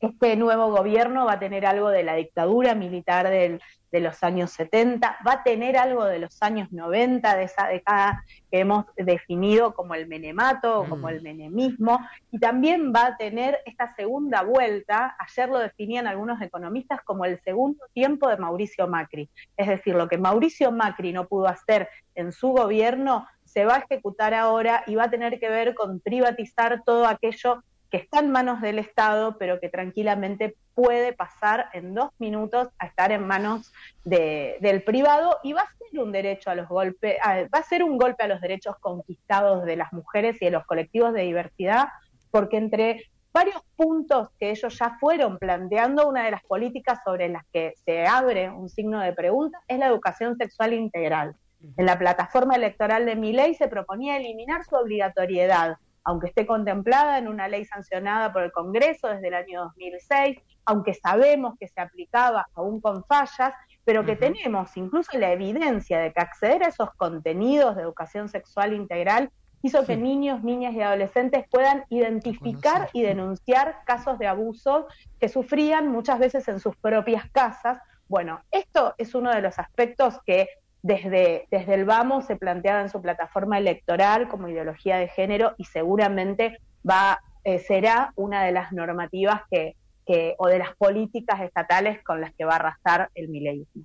Este 0.00 0.36
nuevo 0.36 0.70
gobierno 0.70 1.26
va 1.26 1.34
a 1.34 1.38
tener 1.38 1.66
algo 1.66 1.90
de 1.90 2.04
la 2.04 2.14
dictadura 2.14 2.74
militar 2.74 3.28
del 3.28 3.60
de 3.90 4.00
los 4.00 4.22
años 4.22 4.50
70, 4.52 5.18
va 5.26 5.32
a 5.32 5.42
tener 5.42 5.76
algo 5.76 6.04
de 6.04 6.18
los 6.18 6.42
años 6.42 6.70
90, 6.72 7.36
de 7.36 7.44
esa 7.44 7.68
década 7.68 8.24
que 8.50 8.60
hemos 8.60 8.84
definido 8.96 9.74
como 9.74 9.94
el 9.94 10.06
menemato, 10.06 10.84
como 10.88 11.06
mm. 11.06 11.10
el 11.10 11.22
menemismo, 11.22 11.98
y 12.30 12.38
también 12.38 12.92
va 12.94 13.06
a 13.06 13.16
tener 13.16 13.58
esta 13.64 13.94
segunda 13.94 14.42
vuelta, 14.42 15.16
ayer 15.18 15.48
lo 15.48 15.58
definían 15.58 16.06
algunos 16.06 16.40
economistas 16.42 17.00
como 17.02 17.24
el 17.24 17.40
segundo 17.42 17.84
tiempo 17.92 18.28
de 18.28 18.36
Mauricio 18.36 18.86
Macri. 18.88 19.30
Es 19.56 19.68
decir, 19.68 19.94
lo 19.94 20.08
que 20.08 20.18
Mauricio 20.18 20.70
Macri 20.70 21.12
no 21.12 21.26
pudo 21.26 21.48
hacer 21.48 21.88
en 22.14 22.32
su 22.32 22.48
gobierno, 22.48 23.26
se 23.44 23.64
va 23.64 23.76
a 23.76 23.78
ejecutar 23.78 24.34
ahora 24.34 24.84
y 24.86 24.94
va 24.94 25.04
a 25.04 25.10
tener 25.10 25.40
que 25.40 25.48
ver 25.48 25.74
con 25.74 26.00
privatizar 26.00 26.82
todo 26.84 27.06
aquello 27.06 27.62
que 27.90 27.96
está 27.96 28.20
en 28.20 28.30
manos 28.30 28.60
del 28.60 28.78
Estado, 28.78 29.36
pero 29.38 29.60
que 29.60 29.68
tranquilamente 29.68 30.56
puede 30.74 31.12
pasar 31.12 31.70
en 31.72 31.94
dos 31.94 32.10
minutos 32.18 32.68
a 32.78 32.86
estar 32.86 33.10
en 33.12 33.26
manos 33.26 33.72
del 34.04 34.82
privado 34.82 35.38
y 35.42 35.52
va 35.52 35.62
a 35.62 35.76
ser 35.76 36.00
un 36.00 36.12
derecho 36.12 36.50
a 36.50 36.54
los 36.54 36.68
golpes, 36.68 37.16
va 37.24 37.58
a 37.58 37.62
ser 37.62 37.82
un 37.82 37.96
golpe 37.98 38.24
a 38.24 38.28
los 38.28 38.40
derechos 38.40 38.76
conquistados 38.80 39.64
de 39.64 39.76
las 39.76 39.92
mujeres 39.92 40.36
y 40.40 40.44
de 40.44 40.50
los 40.50 40.64
colectivos 40.66 41.12
de 41.14 41.22
diversidad, 41.22 41.88
porque 42.30 42.58
entre 42.58 43.10
varios 43.32 43.62
puntos 43.76 44.28
que 44.38 44.50
ellos 44.50 44.78
ya 44.78 44.96
fueron 45.00 45.38
planteando, 45.38 46.08
una 46.08 46.24
de 46.24 46.30
las 46.30 46.42
políticas 46.44 47.00
sobre 47.04 47.28
las 47.28 47.44
que 47.52 47.74
se 47.84 48.06
abre 48.06 48.50
un 48.50 48.68
signo 48.68 49.00
de 49.00 49.12
pregunta 49.12 49.60
es 49.66 49.78
la 49.78 49.86
educación 49.86 50.36
sexual 50.36 50.74
integral. 50.74 51.34
En 51.76 51.86
la 51.86 51.98
plataforma 51.98 52.54
electoral 52.54 53.04
de 53.04 53.16
mi 53.16 53.32
ley 53.32 53.54
se 53.54 53.66
proponía 53.66 54.16
eliminar 54.16 54.64
su 54.64 54.76
obligatoriedad 54.76 55.76
aunque 56.08 56.28
esté 56.28 56.46
contemplada 56.46 57.18
en 57.18 57.28
una 57.28 57.48
ley 57.48 57.66
sancionada 57.66 58.32
por 58.32 58.42
el 58.42 58.50
Congreso 58.50 59.08
desde 59.08 59.28
el 59.28 59.34
año 59.34 59.64
2006, 59.64 60.38
aunque 60.64 60.94
sabemos 60.94 61.54
que 61.60 61.68
se 61.68 61.82
aplicaba 61.82 62.48
aún 62.54 62.80
con 62.80 63.04
fallas, 63.04 63.52
pero 63.84 64.06
que 64.06 64.16
tenemos 64.16 64.74
incluso 64.78 65.18
la 65.18 65.32
evidencia 65.32 65.98
de 65.98 66.10
que 66.10 66.20
acceder 66.20 66.62
a 66.62 66.68
esos 66.68 66.94
contenidos 66.94 67.76
de 67.76 67.82
educación 67.82 68.30
sexual 68.30 68.72
integral 68.72 69.30
hizo 69.60 69.84
que 69.84 69.98
niños, 69.98 70.42
niñas 70.42 70.72
y 70.72 70.80
adolescentes 70.80 71.44
puedan 71.50 71.84
identificar 71.90 72.88
y 72.94 73.02
denunciar 73.02 73.80
casos 73.84 74.18
de 74.18 74.28
abuso 74.28 74.86
que 75.20 75.28
sufrían 75.28 75.88
muchas 75.88 76.18
veces 76.18 76.48
en 76.48 76.58
sus 76.58 76.74
propias 76.78 77.28
casas. 77.32 77.82
Bueno, 78.08 78.40
esto 78.50 78.94
es 78.96 79.14
uno 79.14 79.30
de 79.30 79.42
los 79.42 79.58
aspectos 79.58 80.22
que 80.24 80.48
desde, 80.82 81.46
desde 81.50 81.74
el 81.74 81.84
Vamos 81.84 82.26
se 82.26 82.36
planteaba 82.36 82.80
en 82.80 82.88
su 82.88 83.02
plataforma 83.02 83.58
electoral 83.58 84.28
como 84.28 84.48
ideología 84.48 84.96
de 84.96 85.08
género 85.08 85.54
y 85.58 85.64
seguramente 85.64 86.58
va 86.88 87.20
eh, 87.44 87.58
será 87.60 88.12
una 88.16 88.44
de 88.44 88.52
las 88.52 88.72
normativas 88.72 89.42
que, 89.50 89.74
que, 90.06 90.34
o 90.38 90.48
de 90.48 90.58
las 90.58 90.76
políticas 90.76 91.40
estatales 91.40 92.02
con 92.04 92.20
las 92.20 92.34
que 92.34 92.44
va 92.44 92.52
a 92.52 92.56
arrasar 92.56 93.10
el 93.14 93.28
mileísmo. 93.28 93.84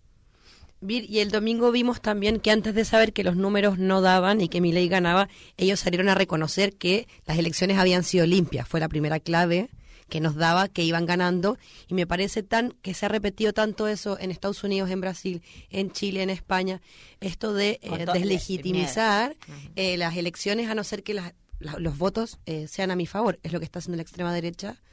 y 0.81 1.19
el 1.19 1.31
domingo 1.31 1.71
vimos 1.71 2.01
también 2.01 2.39
que 2.39 2.51
antes 2.51 2.75
de 2.75 2.83
saber 2.83 3.13
que 3.13 3.23
los 3.23 3.35
números 3.35 3.77
no 3.77 4.01
daban 4.01 4.41
y 4.41 4.49
que 4.49 4.59
Milei 4.59 4.89
ganaba, 4.89 5.29
ellos 5.57 5.79
salieron 5.79 6.09
a 6.09 6.15
reconocer 6.15 6.73
que 6.73 7.07
las 7.25 7.37
elecciones 7.37 7.77
habían 7.77 8.03
sido 8.03 8.25
limpias. 8.25 8.67
Fue 8.67 8.79
la 8.79 8.89
primera 8.89 9.19
clave 9.19 9.69
que 10.13 10.21
nos 10.21 10.35
daba 10.35 10.67
que 10.67 10.83
iban 10.83 11.07
ganando. 11.07 11.57
Y 11.87 11.95
me 11.95 12.05
parece 12.05 12.43
tan 12.43 12.75
que 12.83 12.93
se 12.93 13.07
ha 13.07 13.09
repetido 13.09 13.51
tanto 13.51 13.87
eso 13.87 14.19
en 14.19 14.29
Estados 14.29 14.63
Unidos, 14.63 14.91
en 14.91 15.01
Brasil, 15.01 15.41
en 15.71 15.89
Chile, 15.89 16.21
en 16.21 16.29
España, 16.29 16.83
esto 17.19 17.51
de 17.55 17.79
eh, 17.81 18.05
deslegitimizar 18.13 19.35
eh, 19.75 19.97
las 19.97 20.15
elecciones 20.15 20.69
a 20.69 20.75
no 20.75 20.83
ser 20.83 21.01
que 21.01 21.15
las, 21.15 21.33
los 21.57 21.97
votos 21.97 22.37
eh, 22.45 22.67
sean 22.67 22.91
a 22.91 22.95
mi 22.95 23.07
favor, 23.07 23.39
es 23.41 23.53
lo 23.53 23.57
que 23.57 23.65
está 23.65 23.79
haciendo 23.79 23.95
la 23.95 24.03
extrema 24.03 24.31
derecha 24.31 24.83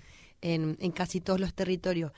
en, 0.41 0.79
en 0.81 0.91
casi 0.91 1.21
todos 1.21 1.39
los 1.39 1.53
territorios. 1.53 2.13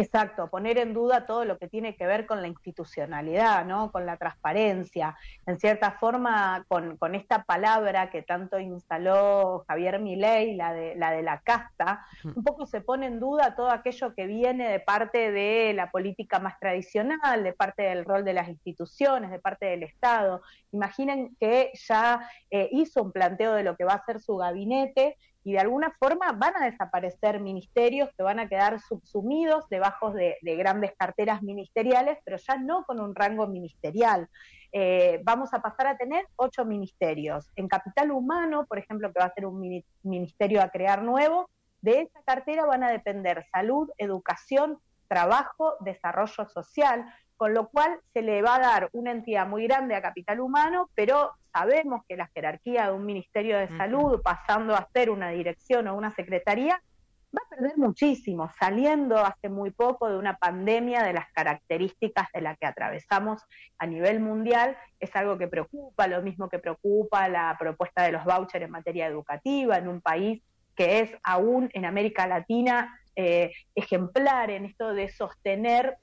Exacto, 0.00 0.48
poner 0.48 0.78
en 0.78 0.94
duda 0.94 1.26
todo 1.26 1.44
lo 1.44 1.58
que 1.58 1.66
tiene 1.66 1.96
que 1.96 2.06
ver 2.06 2.24
con 2.24 2.40
la 2.40 2.46
institucionalidad, 2.46 3.64
¿no? 3.64 3.90
Con 3.90 4.06
la 4.06 4.16
transparencia. 4.16 5.16
En 5.44 5.58
cierta 5.58 5.90
forma, 5.98 6.64
con, 6.68 6.96
con 6.98 7.16
esta 7.16 7.42
palabra 7.42 8.08
que 8.08 8.22
tanto 8.22 8.60
instaló 8.60 9.64
Javier 9.66 9.98
Milei, 9.98 10.54
la 10.54 10.72
de, 10.72 10.94
la 10.94 11.10
de 11.10 11.24
la 11.24 11.40
casta, 11.40 12.06
un 12.22 12.44
poco 12.44 12.64
se 12.64 12.80
pone 12.80 13.06
en 13.06 13.18
duda 13.18 13.56
todo 13.56 13.72
aquello 13.72 14.14
que 14.14 14.28
viene 14.28 14.68
de 14.68 14.78
parte 14.78 15.32
de 15.32 15.72
la 15.74 15.90
política 15.90 16.38
más 16.38 16.60
tradicional, 16.60 17.42
de 17.42 17.52
parte 17.52 17.82
del 17.82 18.04
rol 18.04 18.24
de 18.24 18.34
las 18.34 18.48
instituciones, 18.48 19.32
de 19.32 19.40
parte 19.40 19.66
del 19.66 19.82
Estado. 19.82 20.42
Imaginen 20.70 21.34
que 21.40 21.72
ya 21.74 22.20
eh, 22.52 22.68
hizo 22.70 23.02
un 23.02 23.10
planteo 23.10 23.52
de 23.54 23.64
lo 23.64 23.76
que 23.76 23.82
va 23.82 23.94
a 23.94 24.04
ser 24.04 24.20
su 24.20 24.36
gabinete 24.36 25.16
y 25.44 25.52
de 25.52 25.60
alguna 25.60 25.90
forma 25.98 26.32
van 26.32 26.56
a 26.56 26.66
desaparecer 26.66 27.40
ministerios 27.40 28.10
que 28.16 28.22
van 28.22 28.38
a 28.38 28.48
quedar 28.48 28.80
subsumidos 28.80 29.68
debajo 29.68 30.10
de, 30.10 30.36
grandes 30.42 30.92
carteras 30.96 31.42
ministeriales, 31.42 32.18
pero 32.24 32.36
ya 32.36 32.56
no 32.56 32.84
con 32.84 33.00
un 33.00 33.14
rango 33.14 33.46
ministerial. 33.46 34.28
Eh, 34.72 35.20
vamos 35.24 35.54
a 35.54 35.62
pasar 35.62 35.86
a 35.86 35.96
tener 35.96 36.26
ocho 36.36 36.64
ministerios. 36.64 37.50
En 37.56 37.68
capital 37.68 38.10
humano, 38.10 38.66
por 38.66 38.78
ejemplo, 38.78 39.12
que 39.12 39.20
va 39.20 39.26
a 39.26 39.34
ser 39.34 39.46
un 39.46 39.82
ministerio 40.02 40.62
a 40.62 40.68
crear 40.68 41.02
nuevo, 41.02 41.48
de 41.80 42.02
esa 42.02 42.20
cartera 42.24 42.66
van 42.66 42.82
a 42.82 42.90
depender 42.90 43.46
salud, 43.52 43.88
educación, 43.98 44.78
trabajo, 45.08 45.74
desarrollo 45.80 46.46
social, 46.48 47.06
con 47.36 47.54
lo 47.54 47.68
cual 47.68 48.00
se 48.12 48.20
le 48.20 48.42
va 48.42 48.56
a 48.56 48.60
dar 48.60 48.90
una 48.92 49.12
entidad 49.12 49.46
muy 49.46 49.66
grande 49.66 49.94
a 49.94 50.02
capital 50.02 50.40
humano, 50.40 50.90
pero 50.94 51.30
sabemos 51.58 52.02
que 52.08 52.16
la 52.16 52.30
jerarquía 52.34 52.86
de 52.86 52.92
un 52.92 53.04
Ministerio 53.04 53.58
de 53.58 53.68
Salud, 53.76 54.20
pasando 54.22 54.74
a 54.74 54.88
ser 54.92 55.10
una 55.10 55.30
dirección 55.30 55.88
o 55.88 55.96
una 55.96 56.14
secretaría, 56.14 56.80
va 57.36 57.42
a 57.44 57.48
perder 57.50 57.76
muchísimo, 57.76 58.50
saliendo 58.58 59.18
hace 59.18 59.48
muy 59.48 59.70
poco 59.70 60.08
de 60.08 60.16
una 60.16 60.36
pandemia 60.36 61.02
de 61.02 61.12
las 61.12 61.30
características 61.32 62.28
de 62.32 62.42
la 62.42 62.56
que 62.56 62.66
atravesamos 62.66 63.42
a 63.78 63.86
nivel 63.86 64.20
mundial, 64.20 64.76
es 65.00 65.14
algo 65.16 65.36
que 65.36 65.48
preocupa, 65.48 66.06
lo 66.06 66.22
mismo 66.22 66.48
que 66.48 66.58
preocupa 66.58 67.28
la 67.28 67.56
propuesta 67.58 68.02
de 68.04 68.12
los 68.12 68.24
vouchers 68.24 68.64
en 68.64 68.70
materia 68.70 69.06
educativa 69.06 69.76
en 69.76 69.88
un 69.88 70.00
país 70.00 70.42
que 70.76 71.00
es 71.00 71.10
aún 71.24 71.68
en 71.72 71.84
América 71.84 72.28
Latina 72.28 73.00
eh, 73.16 73.50
ejemplar 73.74 74.50
en 74.50 74.64
esto 74.64 74.94
de 74.94 75.08
sostener 75.08 75.96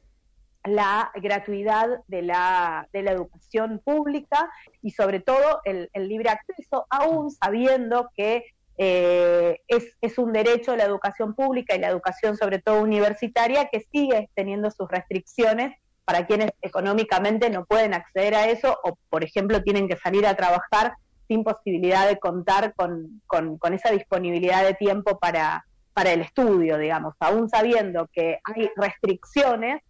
la 0.66 1.12
gratuidad 1.16 1.88
de 2.08 2.22
la, 2.22 2.88
de 2.92 3.04
la 3.04 3.12
educación 3.12 3.82
pública 3.84 4.50
y 4.82 4.92
sobre 4.92 5.20
todo 5.20 5.62
el, 5.64 5.90
libre 5.94 6.30
acceso, 6.30 6.86
aún 6.90 7.32
sabiendo 7.32 8.10
que 8.16 8.46
eh, 8.78 9.62
es, 9.68 9.96
es, 10.02 10.18
un 10.18 10.34
derecho 10.34 10.76
la 10.76 10.84
educación 10.84 11.34
pública 11.34 11.76
y 11.76 11.80
la 11.80 11.88
educación 11.88 12.36
sobre 12.36 12.60
todo 12.60 12.82
universitaria 12.82 13.70
que 13.72 13.86
sigue 13.92 14.30
teniendo 14.36 14.70
sus 14.70 14.90
restricciones 14.90 15.78
para 16.04 16.28
quienes 16.28 16.52
económicamente 16.62 17.50
no 17.50 17.66
pueden 17.66 17.94
acceder 17.94 18.36
a 18.36 18.48
eso 18.48 18.78
o, 18.84 18.98
por 19.10 19.24
ejemplo, 19.24 19.64
tienen 19.64 19.88
que 19.88 19.98
salir 19.98 20.26
a 20.28 20.36
trabajar 20.36 20.94
sin 21.28 21.44
posibilidad 21.44 22.08
de 22.08 22.20
contar 22.20 22.74
con, 22.76 23.22
con, 23.26 23.58
con 23.58 23.74
esa 23.74 23.92
disponibilidad 23.92 24.64
de 24.64 24.76
tiempo 24.76 25.18
para, 25.18 25.66
para 25.94 26.12
el 26.12 26.22
estudio, 26.22 26.78
digamos, 26.78 27.16
aún 27.20 27.50
sabiendo 27.50 28.08
que 28.14 28.40
hay 28.44 28.70
restricciones 28.76 29.82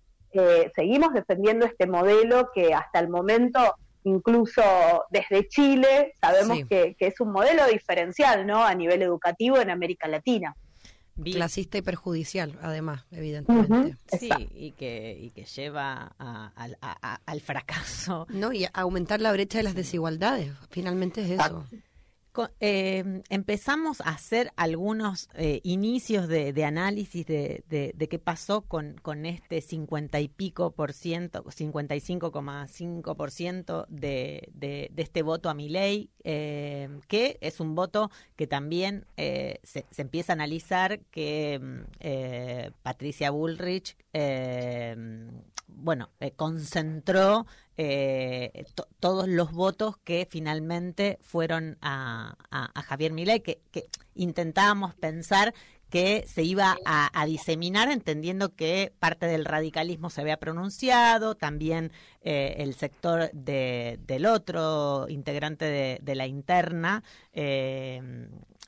seguimos 0.76 1.14
defendiendo 1.14 1.66
este 1.66 1.88
modelo 1.88 2.50
que 2.54 2.74
hasta 2.74 3.00
el 3.00 3.10
momento, 3.10 3.60
incluso 4.04 4.62
desde 5.10 5.48
Chile, 5.48 6.14
sabemos 6.20 6.60
que, 6.68 6.96
es 6.98 7.20
un 7.20 7.32
modelo 7.32 7.66
diferencial 7.68 8.46
¿no? 8.46 8.64
a 8.64 8.74
nivel 8.74 9.02
educativo 9.02 9.60
en 9.60 9.70
América 9.70 10.08
Latina. 10.08 10.56
Clasista 11.24 11.78
y 11.78 11.82
perjudicial, 11.82 12.60
además, 12.62 13.06
evidentemente. 13.10 13.96
sí, 14.20 14.30
y 14.54 14.72
que, 14.72 15.18
y 15.18 15.30
que 15.30 15.46
lleva 15.46 16.14
al 17.26 17.42
fracaso. 17.42 18.28
No, 18.30 18.52
y 18.52 18.66
a 18.66 18.72
aumentar 18.74 19.22
la 19.22 19.32
brecha 19.32 19.60
de 19.60 19.64
las 19.64 19.76
desigualdades, 19.76 20.52
finalmente 20.70 21.22
es 21.22 21.40
eso. 21.40 21.66
Eh, 22.60 23.22
empezamos 23.30 24.02
a 24.02 24.10
hacer 24.10 24.52
algunos 24.56 25.30
eh, 25.36 25.62
inicios 25.64 26.28
de, 26.28 26.66
análisis 26.66 27.26
de, 27.26 27.64
de, 27.68 28.08
qué 28.08 28.20
pasó 28.20 28.62
con, 28.62 28.96
con 29.02 29.26
este 29.26 29.62
50 29.62 30.20
y 30.20 30.28
pico 30.28 30.72
por 30.72 30.94
ciento, 30.94 31.44
55,5 31.44 33.16
por 33.16 33.32
ciento 33.32 33.86
de, 33.90 34.50
de, 34.54 34.92
este 34.98 35.22
voto 35.22 35.50
a 35.50 35.54
mi 35.54 35.70
ley, 35.70 36.10
eh, 36.24 36.90
que 37.08 37.38
es 37.42 37.60
un 37.60 37.76
voto 37.76 38.10
que 38.36 38.48
también 38.48 39.06
se, 39.16 39.60
se, 39.64 40.02
empieza 40.02 40.34
a 40.34 40.36
analizar 40.36 41.00
que 41.12 41.84
Patricia 42.84 43.32
Bullrich, 43.32 43.96
bueno, 45.68 46.10
concentró 46.36 47.46
eh, 47.78 48.66
todos 49.00 49.28
los 49.28 49.52
votos 49.52 49.98
que 49.98 50.28
finalmente 50.30 51.20
fueron 51.22 51.78
a, 51.82 52.36
Javier 52.86 53.12
Milei, 53.12 53.42
que, 53.42 53.60
intentábamos 54.16 54.96
pensar 54.96 55.54
que 55.90 56.26
se 56.28 56.44
iba 56.44 56.78
a, 56.86 57.26
diseminar 57.26 57.92
entendiendo 57.92 58.56
que 58.56 58.94
parte 59.00 59.28
del 59.28 59.46
radicalismo 59.46 60.10
se 60.10 60.22
había 60.22 60.38
pronunciado, 60.38 61.36
también 61.36 61.92
eh, 62.22 62.56
el 62.60 62.74
sector 62.76 63.30
de, 63.34 64.00
del 64.06 64.26
otro 64.26 65.08
integrante 65.10 66.00
de, 66.02 66.16
la 66.16 66.28
interna, 66.28 67.04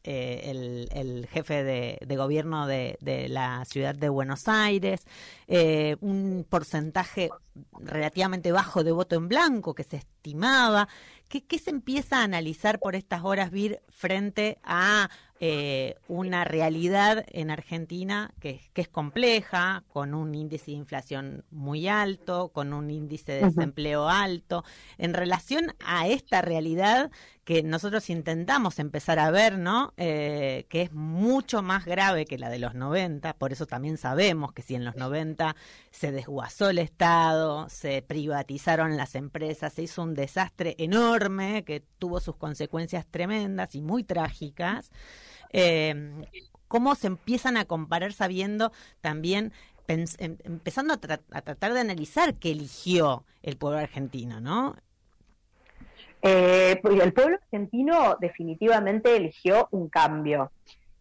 eh, 0.09 0.87
el, 0.93 1.27
jefe 1.27 1.65
de, 1.65 2.15
gobierno 2.15 2.65
de, 2.65 3.27
la 3.27 3.65
ciudad 3.65 3.93
de 3.93 4.07
Buenos 4.07 4.47
Aires, 4.47 5.05
eh, 5.47 5.97
un 5.99 6.45
porcentaje 6.49 7.29
relativamente 7.77 8.53
bajo 8.53 8.85
de 8.85 8.93
voto 8.93 9.17
en 9.17 9.27
blanco 9.27 9.75
que 9.75 9.83
se 9.83 9.97
estimaba. 9.97 10.87
¿Qué, 11.27 11.43
se 11.59 11.71
empieza 11.71 12.19
a 12.21 12.23
analizar 12.23 12.79
por 12.79 12.95
estas 12.95 13.25
horas, 13.25 13.51
Vir, 13.51 13.81
frente 13.89 14.59
a 14.63 15.09
eh, 15.41 15.95
una 16.07 16.45
realidad 16.45 17.25
en 17.27 17.51
Argentina 17.51 18.33
que, 18.39 18.61
que, 18.71 18.83
es 18.83 18.87
compleja, 18.87 19.83
con 19.89 20.13
un 20.13 20.33
índice 20.35 20.71
de 20.71 20.77
inflación 20.77 21.43
muy 21.51 21.89
alto, 21.89 22.47
con 22.53 22.71
un 22.71 22.89
índice 22.89 23.33
de 23.33 23.41
desempleo 23.41 24.07
alto, 24.07 24.63
en 24.97 25.13
relación 25.13 25.75
a 25.85 26.07
esta 26.07 26.41
realidad 26.41 27.11
que 27.47 27.63
nosotros 27.63 28.09
intentamos 28.09 28.77
empezar 28.77 29.19
a 29.19 29.31
ver, 29.31 29.57
¿no? 29.57 29.93
Eh, 29.95 30.65
que 30.67 30.81
es 30.81 30.91
mucho 30.91 31.61
más 31.61 31.85
grave 31.85 32.25
que 32.25 32.37
la 32.37 32.49
de 32.49 32.59
los 32.59 32.75
90, 32.75 33.35
por 33.35 33.53
eso 33.53 33.65
también 33.65 33.97
sabemos 33.97 34.51
que 34.51 34.61
si 34.61 34.75
en 34.75 34.83
los 34.83 34.97
90 34.97 35.55
se 35.89 36.11
desguazó 36.11 36.69
el 36.69 36.77
Estado, 36.77 37.69
se 37.69 38.01
privatizaron 38.01 38.97
las 38.97 39.15
empresas, 39.15 39.71
se 39.71 39.83
hizo 39.83 40.03
un 40.03 40.13
desastre 40.13 40.75
enorme 40.77 41.63
que 41.63 41.79
tuvo 41.99 42.19
sus 42.19 42.35
consecuencias 42.35 43.05
tremendas 43.09 43.75
y 43.75 43.81
muy 43.81 44.03
trágicas. 44.03 44.91
Eh, 45.53 46.25
¿Cómo 46.67 46.95
se 46.95 47.07
empiezan 47.07 47.55
a 47.55 47.63
comparar 47.63 48.11
sabiendo 48.11 48.73
también 48.99 49.53
em, 49.87 50.03
empezando 50.17 50.95
a, 50.95 50.97
tratar 50.97 51.73
de 51.73 51.79
analizar 51.79 52.35
qué 52.35 52.51
eligió 52.51 53.23
el 53.41 53.55
pueblo 53.55 53.79
argentino, 53.79 54.41
¿no? 54.41 54.75
Eh, 56.21 56.81
el 56.83 57.13
pueblo 57.13 57.37
argentino 57.37 58.17
definitivamente 58.19 59.15
eligió 59.15 59.67
un 59.71 59.89
cambio. 59.89 60.51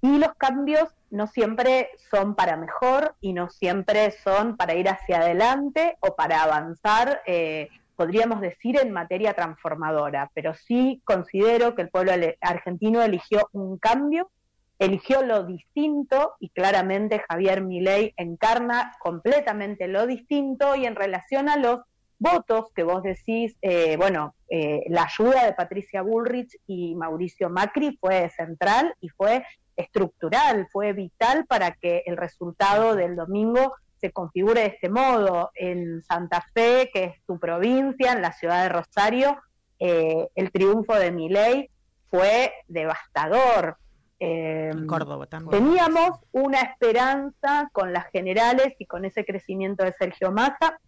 Y 0.03 0.19
los 0.19 0.35
cambios 0.35 0.91
no 1.11 1.27
siempre 1.27 1.91
son 2.11 2.35
para 2.35 2.57
mejor 2.57 3.15
y 3.21 3.33
no 3.33 3.49
siempre 3.49 4.11
son 4.23 4.57
para 4.57 4.75
ir 4.75 4.89
hacia 4.89 5.19
adelante 5.19 5.97
o 6.01 6.15
para 6.15 6.43
avanzar, 6.43 7.23
eh, 7.27 7.69
podríamos 7.97 8.41
decir, 8.41 8.79
en 8.79 8.93
materia 8.93 9.35
transformadora. 9.35 10.31
Pero 10.35 10.55
sí 10.55 11.01
considero 11.05 11.75
que 11.75 11.83
el 11.83 11.89
pueblo 11.89 12.13
argentino 12.41 13.03
eligió 13.03 13.49
un 13.53 13.79
cambio, 13.79 14.31
eligió 14.79 15.23
lo 15.23 15.45
distinto 15.45 16.35
y 16.39 16.51
claramente 16.51 17.25
Javier 17.27 17.63
Milei 17.63 18.13
encarna 18.17 18.93
completamente 19.01 19.89
lo 19.89 20.07
distinto 20.07 20.77
y 20.77 20.85
en 20.85 20.95
relación 20.95 21.49
a 21.49 21.57
los 21.57 21.81
votos 22.19 22.67
que 22.75 22.83
vos 22.83 23.03
decís, 23.03 23.57
eh, 23.63 23.97
bueno, 23.97 24.35
eh, 24.49 24.85
la 24.89 25.05
ayuda 25.05 25.45
de 25.45 25.53
Patricia 25.53 26.03
Bullrich 26.03 26.57
y 26.67 26.95
Mauricio 26.95 27.51
Macri 27.51 27.97
fue 28.01 28.31
central 28.31 28.95
y 29.01 29.09
fue 29.09 29.45
estructural, 29.77 30.69
fue 30.73 30.93
vital 30.93 31.45
para 31.47 31.73
que 31.73 32.03
el 32.07 32.17
resultado 32.17 32.95
del 32.95 33.17
domingo 33.17 33.75
se 33.99 34.13
configure 34.13 34.63
de 34.63 34.67
este 34.69 34.89
modo. 34.89 35.51
En 35.55 36.03
Santa 36.03 36.45
Fe, 36.55 36.91
que 36.93 37.05
es 37.05 37.23
tu 37.27 37.39
provincia, 37.39 38.13
en 38.13 38.23
la 38.23 38.33
ciudad 38.33 38.63
de 38.63 38.69
Rosario, 38.71 39.37
eh, 39.79 40.29
el 40.35 40.51
triunfo 40.51 40.95
de 40.95 41.13
Miley 41.13 41.71
fue 42.11 42.53
devastador. 42.69 43.77
Córdoba 44.87 45.27
también. 45.27 45.63
Teníamos 45.63 46.19
una 46.33 46.63
esperanza 46.63 47.69
con 47.73 47.93
las 47.93 48.07
generales 48.07 48.75
y 48.79 48.87
con 48.87 49.05
ese 49.05 49.27
crecimiento 49.27 49.85
de 49.85 49.93
Sergio 49.93 50.33
Massa 50.33 50.81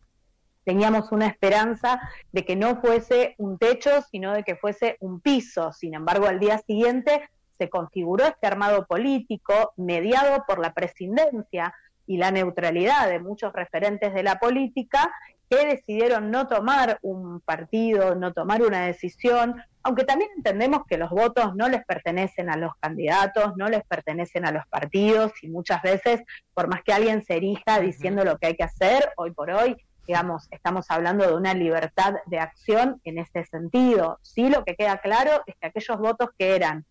teníamos 0.68 1.10
una 1.12 1.28
esperanza 1.28 1.98
de 2.30 2.44
que 2.44 2.54
no 2.54 2.78
fuese 2.82 3.34
un 3.38 3.56
techo, 3.56 4.02
sino 4.10 4.34
de 4.34 4.44
que 4.44 4.54
fuese 4.54 4.98
un 5.00 5.18
piso. 5.18 5.72
Sin 5.72 5.94
embargo, 5.94 6.26
al 6.26 6.38
día 6.38 6.58
siguiente 6.58 7.26
se 7.56 7.70
configuró 7.70 8.26
este 8.26 8.46
armado 8.46 8.84
político 8.84 9.72
mediado 9.78 10.44
por 10.46 10.58
la 10.58 10.74
presidencia 10.74 11.72
y 12.06 12.18
la 12.18 12.32
neutralidad 12.32 13.08
de 13.08 13.18
muchos 13.18 13.54
referentes 13.54 14.12
de 14.12 14.22
la 14.22 14.38
política 14.38 15.10
que 15.48 15.64
decidieron 15.64 16.30
no 16.30 16.46
tomar 16.48 16.98
un 17.00 17.40
partido, 17.40 18.14
no 18.14 18.34
tomar 18.34 18.60
una 18.60 18.84
decisión, 18.84 19.62
aunque 19.82 20.04
también 20.04 20.28
entendemos 20.36 20.82
que 20.86 20.98
los 20.98 21.08
votos 21.08 21.56
no 21.56 21.70
les 21.70 21.82
pertenecen 21.86 22.50
a 22.50 22.58
los 22.58 22.72
candidatos, 22.78 23.56
no 23.56 23.70
les 23.70 23.84
pertenecen 23.84 24.44
a 24.44 24.52
los 24.52 24.66
partidos 24.66 25.32
y 25.40 25.48
muchas 25.48 25.80
veces, 25.80 26.20
por 26.52 26.68
más 26.68 26.82
que 26.82 26.92
alguien 26.92 27.24
se 27.24 27.36
erija 27.36 27.80
diciendo 27.80 28.22
lo 28.22 28.36
que 28.36 28.48
hay 28.48 28.54
que 28.54 28.64
hacer, 28.64 29.08
hoy 29.16 29.30
por 29.30 29.50
hoy 29.50 29.74
digamos, 30.08 30.48
estamos 30.50 30.86
hablando 30.88 31.26
de 31.26 31.34
una 31.34 31.52
libertad 31.52 32.14
de 32.24 32.40
acción 32.40 32.98
en 33.04 33.18
ese 33.18 33.44
sentido. 33.44 34.18
Sí, 34.22 34.48
lo 34.48 34.64
que 34.64 34.74
queda 34.74 34.96
claro 34.98 35.42
es 35.46 35.54
que 35.60 35.66
aquellos 35.66 35.98
votos 35.98 36.30
que 36.38 36.56
eran 36.56 36.86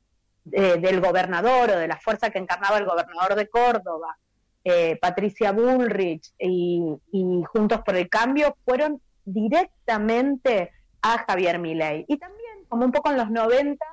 eh, 0.51 0.77
del 0.79 1.01
gobernador 1.01 1.71
o 1.71 1.79
de 1.79 1.88
la 1.88 1.97
fuerza 1.97 2.29
que 2.29 2.38
encarnaba 2.38 2.77
el 2.77 2.86
gobernador 2.86 3.33
de 3.33 3.50
Córdoba, 3.50 4.15
eh, 4.63 5.00
Patricia 5.01 5.51
Bullrich 5.51 6.31
y, 6.38 6.83
Juntos 7.51 7.81
por 7.81 7.95
el 7.95 8.07
Cambio 8.07 8.55
fueron 8.63 9.01
directamente 9.25 10.71
a 11.01 11.17
Javier 11.27 11.57
Milei. 11.57 12.05
Y 12.07 12.17
también, 12.17 12.65
como 12.69 12.86
un 12.86 12.91
poco 12.91 13.09
en 13.09 13.17
los 13.17 13.31
90, 13.31 13.83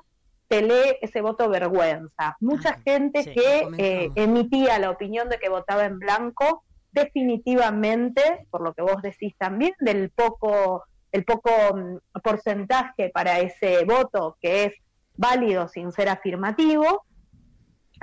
se 0.50 0.60
lee 0.60 0.98
ese 1.00 1.22
voto 1.22 1.48
vergüenza. 1.48 2.36
Mucha 2.40 2.70
ah, 2.70 2.80
gente 2.84 3.24
que 3.24 3.68
eh, 3.78 4.10
emitía 4.16 4.78
la 4.78 4.90
opinión 4.90 5.30
de 5.30 5.38
que 5.38 5.48
votaba 5.48 5.86
en 5.86 5.98
blanco 5.98 6.62
definitivamente, 6.94 8.46
por 8.50 8.62
lo 8.62 8.72
que 8.72 8.82
vos 8.82 9.02
decís 9.02 9.34
también, 9.36 9.74
del 9.80 10.10
poco, 10.10 10.84
el 11.12 11.24
poco 11.24 11.50
mm, 11.74 12.20
porcentaje 12.22 13.10
para 13.10 13.40
ese 13.40 13.84
voto 13.84 14.38
que 14.40 14.64
es 14.64 14.74
válido 15.16 15.68
sin 15.68 15.92
ser 15.92 16.08
afirmativo, 16.08 17.04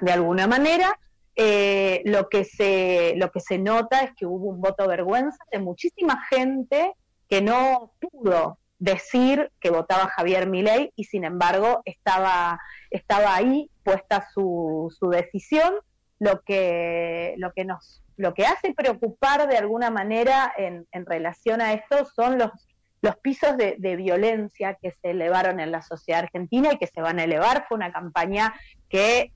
de 0.02 0.12
alguna 0.12 0.48
manera, 0.48 1.00
eh, 1.36 2.02
lo, 2.06 2.28
que 2.28 2.44
se, 2.44 3.14
lo 3.16 3.32
que 3.32 3.40
se 3.40 3.58
nota 3.58 4.02
es 4.02 4.12
que 4.16 4.26
hubo 4.26 4.50
un 4.50 4.60
voto 4.60 4.88
vergüenza 4.88 5.44
de 5.52 5.60
muchísima 5.60 6.22
gente 6.30 6.94
que 7.30 7.42
no 7.42 7.94
pudo 8.00 8.58
decir 8.80 9.52
que 9.62 9.70
votaba 9.70 10.08
Javier 10.08 10.50
Milei 10.50 10.92
y 10.96 11.06
sin 11.06 11.24
embargo 11.24 11.82
estaba, 11.86 12.60
estaba 12.90 13.36
ahí 13.36 13.70
puesta 13.84 14.28
su, 14.34 14.94
su 15.00 15.10
decisión, 15.10 15.76
lo 16.20 16.42
que, 16.42 17.36
lo 17.38 17.54
que 17.54 17.64
nos 17.64 18.04
lo 18.22 18.36
que 18.36 18.46
hace 18.46 18.74
preocupar 18.74 19.50
de 19.50 19.58
alguna 19.58 19.90
manera 19.90 20.54
en, 20.56 20.86
relación 21.06 21.60
a 21.60 21.74
esto 21.74 22.06
son 22.06 22.38
los, 22.38 22.52
pisos 23.24 23.58
de, 23.58 23.96
violencia 23.96 24.78
que 24.80 24.92
se 24.92 25.10
elevaron 25.10 25.60
en 25.60 25.72
la 25.72 25.82
sociedad 25.82 26.22
argentina 26.22 26.70
y 26.72 26.78
que 26.78 26.86
se 26.86 27.02
van 27.02 27.18
a 27.20 27.24
elevar. 27.24 27.66
Fue 27.68 27.78
una 27.78 27.92
campaña 27.92 28.54
que 28.88 29.34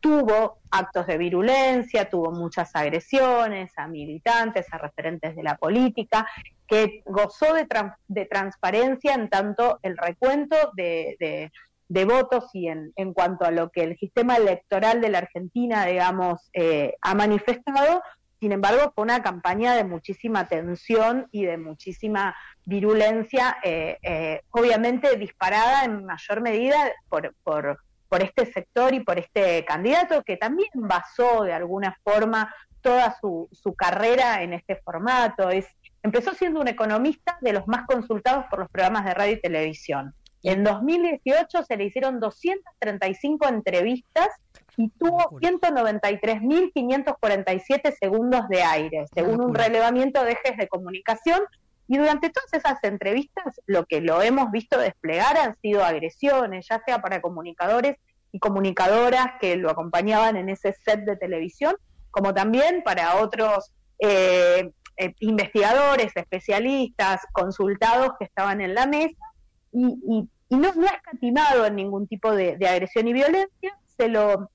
tuvo 0.00 0.58
actos 0.70 1.06
de 1.06 1.16
virulencia, 1.16 2.10
tuvo 2.10 2.30
muchas 2.30 2.76
agresiones 2.76 3.72
a 3.76 3.88
militantes, 3.88 4.66
a 4.70 4.76
referentes 4.76 5.34
de 5.34 5.42
la 5.42 5.56
política, 5.56 6.28
que 6.66 7.02
gozó 7.06 7.54
de 7.54 8.26
transparencia 8.26 9.14
en 9.14 9.30
tanto 9.30 9.78
el 9.82 9.96
recuento 9.96 10.56
de, 10.74 11.50
votos 11.90 12.44
y 12.52 12.68
en, 12.68 12.92
en, 12.96 13.12
cuanto 13.12 13.44
a 13.44 13.50
lo 13.50 13.70
que 13.70 13.82
el 13.82 13.98
sistema 13.98 14.36
electoral 14.36 15.00
de 15.00 15.10
la 15.10 15.18
Argentina, 15.18 15.84
digamos, 15.84 16.48
eh, 16.52 16.94
ha 17.02 17.14
manifestado, 17.14 18.02
sin 18.40 18.52
embargo, 18.52 18.92
fue 18.94 19.04
una 19.04 19.22
campaña 19.22 19.74
de 19.74 19.84
muchísima 19.84 20.48
tensión 20.48 21.28
y 21.30 21.44
de 21.44 21.58
muchísima 21.58 22.34
virulencia, 22.64 23.58
eh, 23.62 23.98
eh, 24.02 24.40
obviamente 24.50 25.16
disparada 25.16 25.84
en 25.84 26.06
mayor 26.06 26.40
medida 26.40 26.76
por, 27.10 27.34
por, 27.42 27.80
por 28.08 28.22
este 28.22 28.46
sector 28.46 28.94
y 28.94 29.00
por 29.00 29.18
este 29.18 29.64
candidato 29.66 30.22
que 30.22 30.38
también 30.38 30.70
basó 30.74 31.42
de 31.42 31.52
alguna 31.52 31.98
forma 32.02 32.54
toda 32.80 33.14
su, 33.20 33.46
su 33.52 33.74
carrera 33.74 34.42
en 34.42 34.54
este 34.54 34.76
formato. 34.76 35.50
Es, 35.50 35.66
empezó 36.02 36.32
siendo 36.32 36.60
un 36.60 36.68
economista 36.68 37.36
de 37.42 37.52
los 37.52 37.68
más 37.68 37.84
consultados 37.86 38.46
por 38.48 38.60
los 38.60 38.70
programas 38.70 39.04
de 39.04 39.12
radio 39.12 39.34
y 39.34 39.40
televisión. 39.40 40.14
En 40.42 40.64
2018 40.64 41.64
se 41.64 41.76
le 41.76 41.84
hicieron 41.84 42.18
235 42.18 43.46
entrevistas 43.48 44.28
y 44.76 44.88
tuvo 44.90 45.38
193.547 45.40 47.96
segundos 47.98 48.46
de 48.48 48.62
aire, 48.62 49.06
según 49.14 49.40
un 49.42 49.54
relevamiento 49.54 50.24
de 50.24 50.32
ejes 50.32 50.56
de 50.56 50.66
comunicación. 50.68 51.40
Y 51.88 51.98
durante 51.98 52.30
todas 52.30 52.54
esas 52.54 52.82
entrevistas, 52.84 53.60
lo 53.66 53.84
que 53.84 54.00
lo 54.00 54.22
hemos 54.22 54.50
visto 54.50 54.78
desplegar 54.78 55.36
han 55.36 55.60
sido 55.60 55.84
agresiones, 55.84 56.66
ya 56.70 56.80
sea 56.86 57.02
para 57.02 57.20
comunicadores 57.20 57.98
y 58.32 58.38
comunicadoras 58.38 59.26
que 59.40 59.56
lo 59.56 59.70
acompañaban 59.70 60.36
en 60.36 60.48
ese 60.48 60.72
set 60.72 61.00
de 61.00 61.16
televisión, 61.16 61.74
como 62.10 62.32
también 62.32 62.82
para 62.84 63.16
otros 63.16 63.72
eh, 63.98 64.70
eh, 64.96 65.14
investigadores, 65.18 66.12
especialistas, 66.14 67.22
consultados 67.32 68.12
que 68.18 68.24
estaban 68.24 68.60
en 68.60 68.74
la 68.74 68.86
mesa 68.86 69.29
y, 69.72 70.28
no, 70.50 70.68
ha 70.68 70.94
escatimado 70.96 71.66
en 71.66 71.76
ningún 71.76 72.06
tipo 72.06 72.32
de, 72.32 72.58
agresión 72.68 73.08
y 73.08 73.12
violencia, 73.12 73.78
se 73.96 74.08
lo 74.08 74.50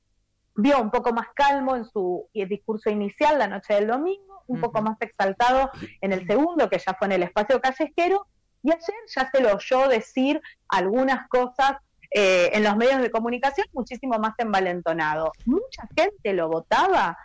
vio 0.56 0.82
un 0.82 0.91
poco 0.91 1.13
más 1.13 1.28
calmo 1.34 1.75
en 1.75 1.86
su 1.86 2.28
discurso 2.34 2.89
inicial 2.89 3.39
la 3.39 3.47
noche 3.47 3.75
del 3.75 3.88
domingo, 3.88 4.43
un 4.47 4.62
poco 4.62 4.82
más 4.82 4.97
exaltado 5.01 5.69
en 6.01 6.12
el 6.13 6.25
segundo, 6.28 6.69
que 6.69 6.80
ya 6.80 6.93
fue 6.93 7.08
en 7.08 7.13
el 7.13 7.23
espacio 7.23 7.62
callejero, 7.62 8.28
y 8.62 8.71
ayer 8.71 8.95
ya 9.15 9.30
se 9.32 9.41
lo 9.41 9.54
oyó 9.54 9.88
decir 9.88 10.41
algunas 10.67 11.28
cosas 11.30 11.78
eh, 12.12 12.49
en 12.54 12.63
los 12.63 12.78
medios 12.78 13.01
de 13.01 13.12
comunicación 13.12 13.67
muchísimo 13.73 14.17
más 14.19 14.34
envalentonado. 14.38 15.32
Mucha 15.45 15.88
gente 15.97 16.34
lo 16.34 16.47
votaba 16.49 17.17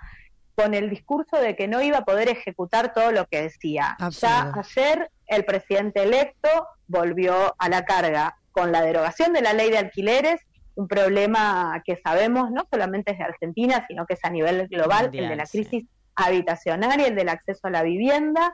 con 0.60 0.74
el 0.74 0.90
discurso 0.90 1.36
de 1.36 1.56
que 1.56 1.68
no 1.68 1.80
iba 1.80 1.98
a 1.98 2.04
poder 2.04 2.28
ejecutar 2.28 2.92
todo 2.92 3.12
lo 3.12 3.26
que 3.26 3.42
decía. 3.42 3.96
Ya 4.10 4.52
ayer 4.54 5.10
el 5.26 5.44
presidente 5.44 6.02
electo 6.02 6.48
volvió 6.86 7.54
a 7.58 7.68
la 7.68 7.84
carga 7.84 8.36
con 8.52 8.72
la 8.72 8.82
derogación 8.82 9.32
de 9.32 9.40
la 9.40 9.54
ley 9.54 9.70
de 9.70 9.78
alquileres, 9.78 10.40
un 10.74 10.86
problema 10.86 11.82
que 11.84 12.00
sabemos 12.02 12.50
no 12.50 12.66
solamente 12.70 13.12
es 13.12 13.18
de 13.18 13.24
Argentina, 13.24 13.84
sino 13.88 14.06
que 14.06 14.14
es 14.14 14.24
a 14.24 14.30
nivel 14.30 14.68
global, 14.68 15.10
el 15.12 15.28
de 15.28 15.36
la 15.36 15.46
crisis 15.46 15.84
habitacional 16.14 17.00
y 17.00 17.04
el 17.04 17.14
del 17.14 17.28
acceso 17.28 17.68
a 17.68 17.70
la 17.70 17.82
vivienda, 17.82 18.52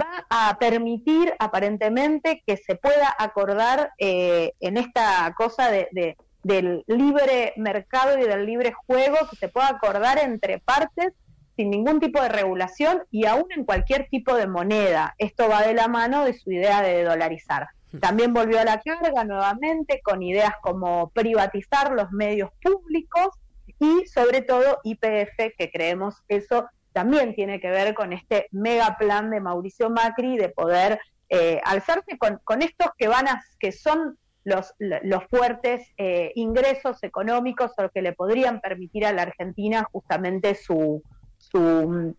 va 0.00 0.26
a 0.30 0.58
permitir 0.58 1.34
aparentemente 1.38 2.42
que 2.46 2.56
se 2.56 2.76
pueda 2.76 3.14
acordar 3.18 3.92
eh, 3.98 4.52
en 4.60 4.76
esta 4.76 5.34
cosa 5.36 5.70
de, 5.70 6.16
del 6.42 6.84
libre 6.86 7.52
mercado 7.56 8.18
y 8.18 8.22
del 8.22 8.46
libre 8.46 8.72
juego, 8.86 9.16
que 9.30 9.36
se 9.36 9.48
pueda 9.48 9.68
acordar 9.68 10.18
entre 10.18 10.58
partes 10.58 11.14
sin 11.58 11.70
ningún 11.70 11.98
tipo 11.98 12.22
de 12.22 12.28
regulación 12.28 13.02
y 13.10 13.26
aún 13.26 13.46
en 13.50 13.64
cualquier 13.64 14.08
tipo 14.08 14.36
de 14.36 14.46
moneda. 14.46 15.16
Esto 15.18 15.48
va 15.48 15.62
de 15.62 15.74
la 15.74 15.88
mano 15.88 16.24
de 16.24 16.32
su 16.32 16.52
idea 16.52 16.82
de 16.82 17.02
dolarizar. 17.02 17.66
También 17.98 18.32
volvió 18.32 18.60
a 18.60 18.64
la 18.64 18.80
carga 18.80 19.24
nuevamente 19.24 20.00
con 20.00 20.22
ideas 20.22 20.52
como 20.62 21.10
privatizar 21.10 21.90
los 21.90 22.12
medios 22.12 22.50
públicos 22.62 23.30
y 23.80 24.06
sobre 24.06 24.42
todo 24.42 24.78
IPF, 24.84 25.56
que 25.58 25.70
creemos 25.72 26.22
eso 26.28 26.68
también 26.92 27.34
tiene 27.34 27.58
que 27.58 27.70
ver 27.70 27.92
con 27.92 28.12
este 28.12 28.46
mega 28.52 28.96
plan 28.96 29.28
de 29.30 29.40
Mauricio 29.40 29.90
Macri 29.90 30.36
de 30.36 30.50
poder 30.50 31.00
eh, 31.28 31.60
alzarse 31.64 32.18
con, 32.18 32.38
con, 32.44 32.62
estos 32.62 32.90
que 32.96 33.08
van 33.08 33.26
a, 33.26 33.42
que 33.58 33.72
son 33.72 34.16
los, 34.44 34.74
los 34.78 35.24
fuertes 35.24 35.92
eh, 35.96 36.30
ingresos 36.36 37.02
económicos 37.02 37.72
o 37.78 37.88
que 37.88 38.00
le 38.00 38.12
podrían 38.12 38.60
permitir 38.60 39.04
a 39.06 39.12
la 39.12 39.22
Argentina 39.22 39.84
justamente 39.90 40.54
su, 40.54 41.02
su, 41.50 42.14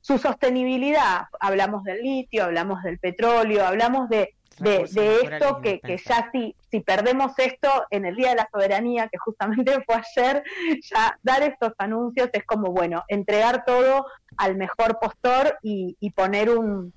su 0.00 0.18
sostenibilidad. 0.18 1.26
Hablamos 1.40 1.84
del 1.84 2.02
litio, 2.02 2.44
hablamos 2.44 2.82
del 2.82 2.98
petróleo, 2.98 3.66
hablamos 3.66 4.08
de, 4.08 4.34
de, 4.58 4.82
esto 5.22 5.60
que, 5.60 5.80
que, 5.80 5.96
ya 5.96 6.28
si, 6.32 6.54
si 6.70 6.80
perdemos 6.80 7.32
esto 7.38 7.68
en 7.90 8.04
el 8.04 8.14
Día 8.16 8.30
de 8.30 8.36
la 8.36 8.48
Soberanía, 8.52 9.08
que 9.08 9.18
justamente 9.18 9.82
fue 9.86 9.96
ayer, 9.96 10.42
ya 10.82 11.18
dar 11.22 11.42
estos 11.42 11.72
anuncios 11.78 12.30
es 12.32 12.44
como, 12.44 12.70
bueno, 12.70 13.02
entregar 13.08 13.64
todo 13.64 14.06
al 14.36 14.56
mejor 14.56 14.98
postor 15.00 15.58
y, 15.62 15.96
y 16.00 16.10
poner 16.10 16.50
un, 16.50 16.92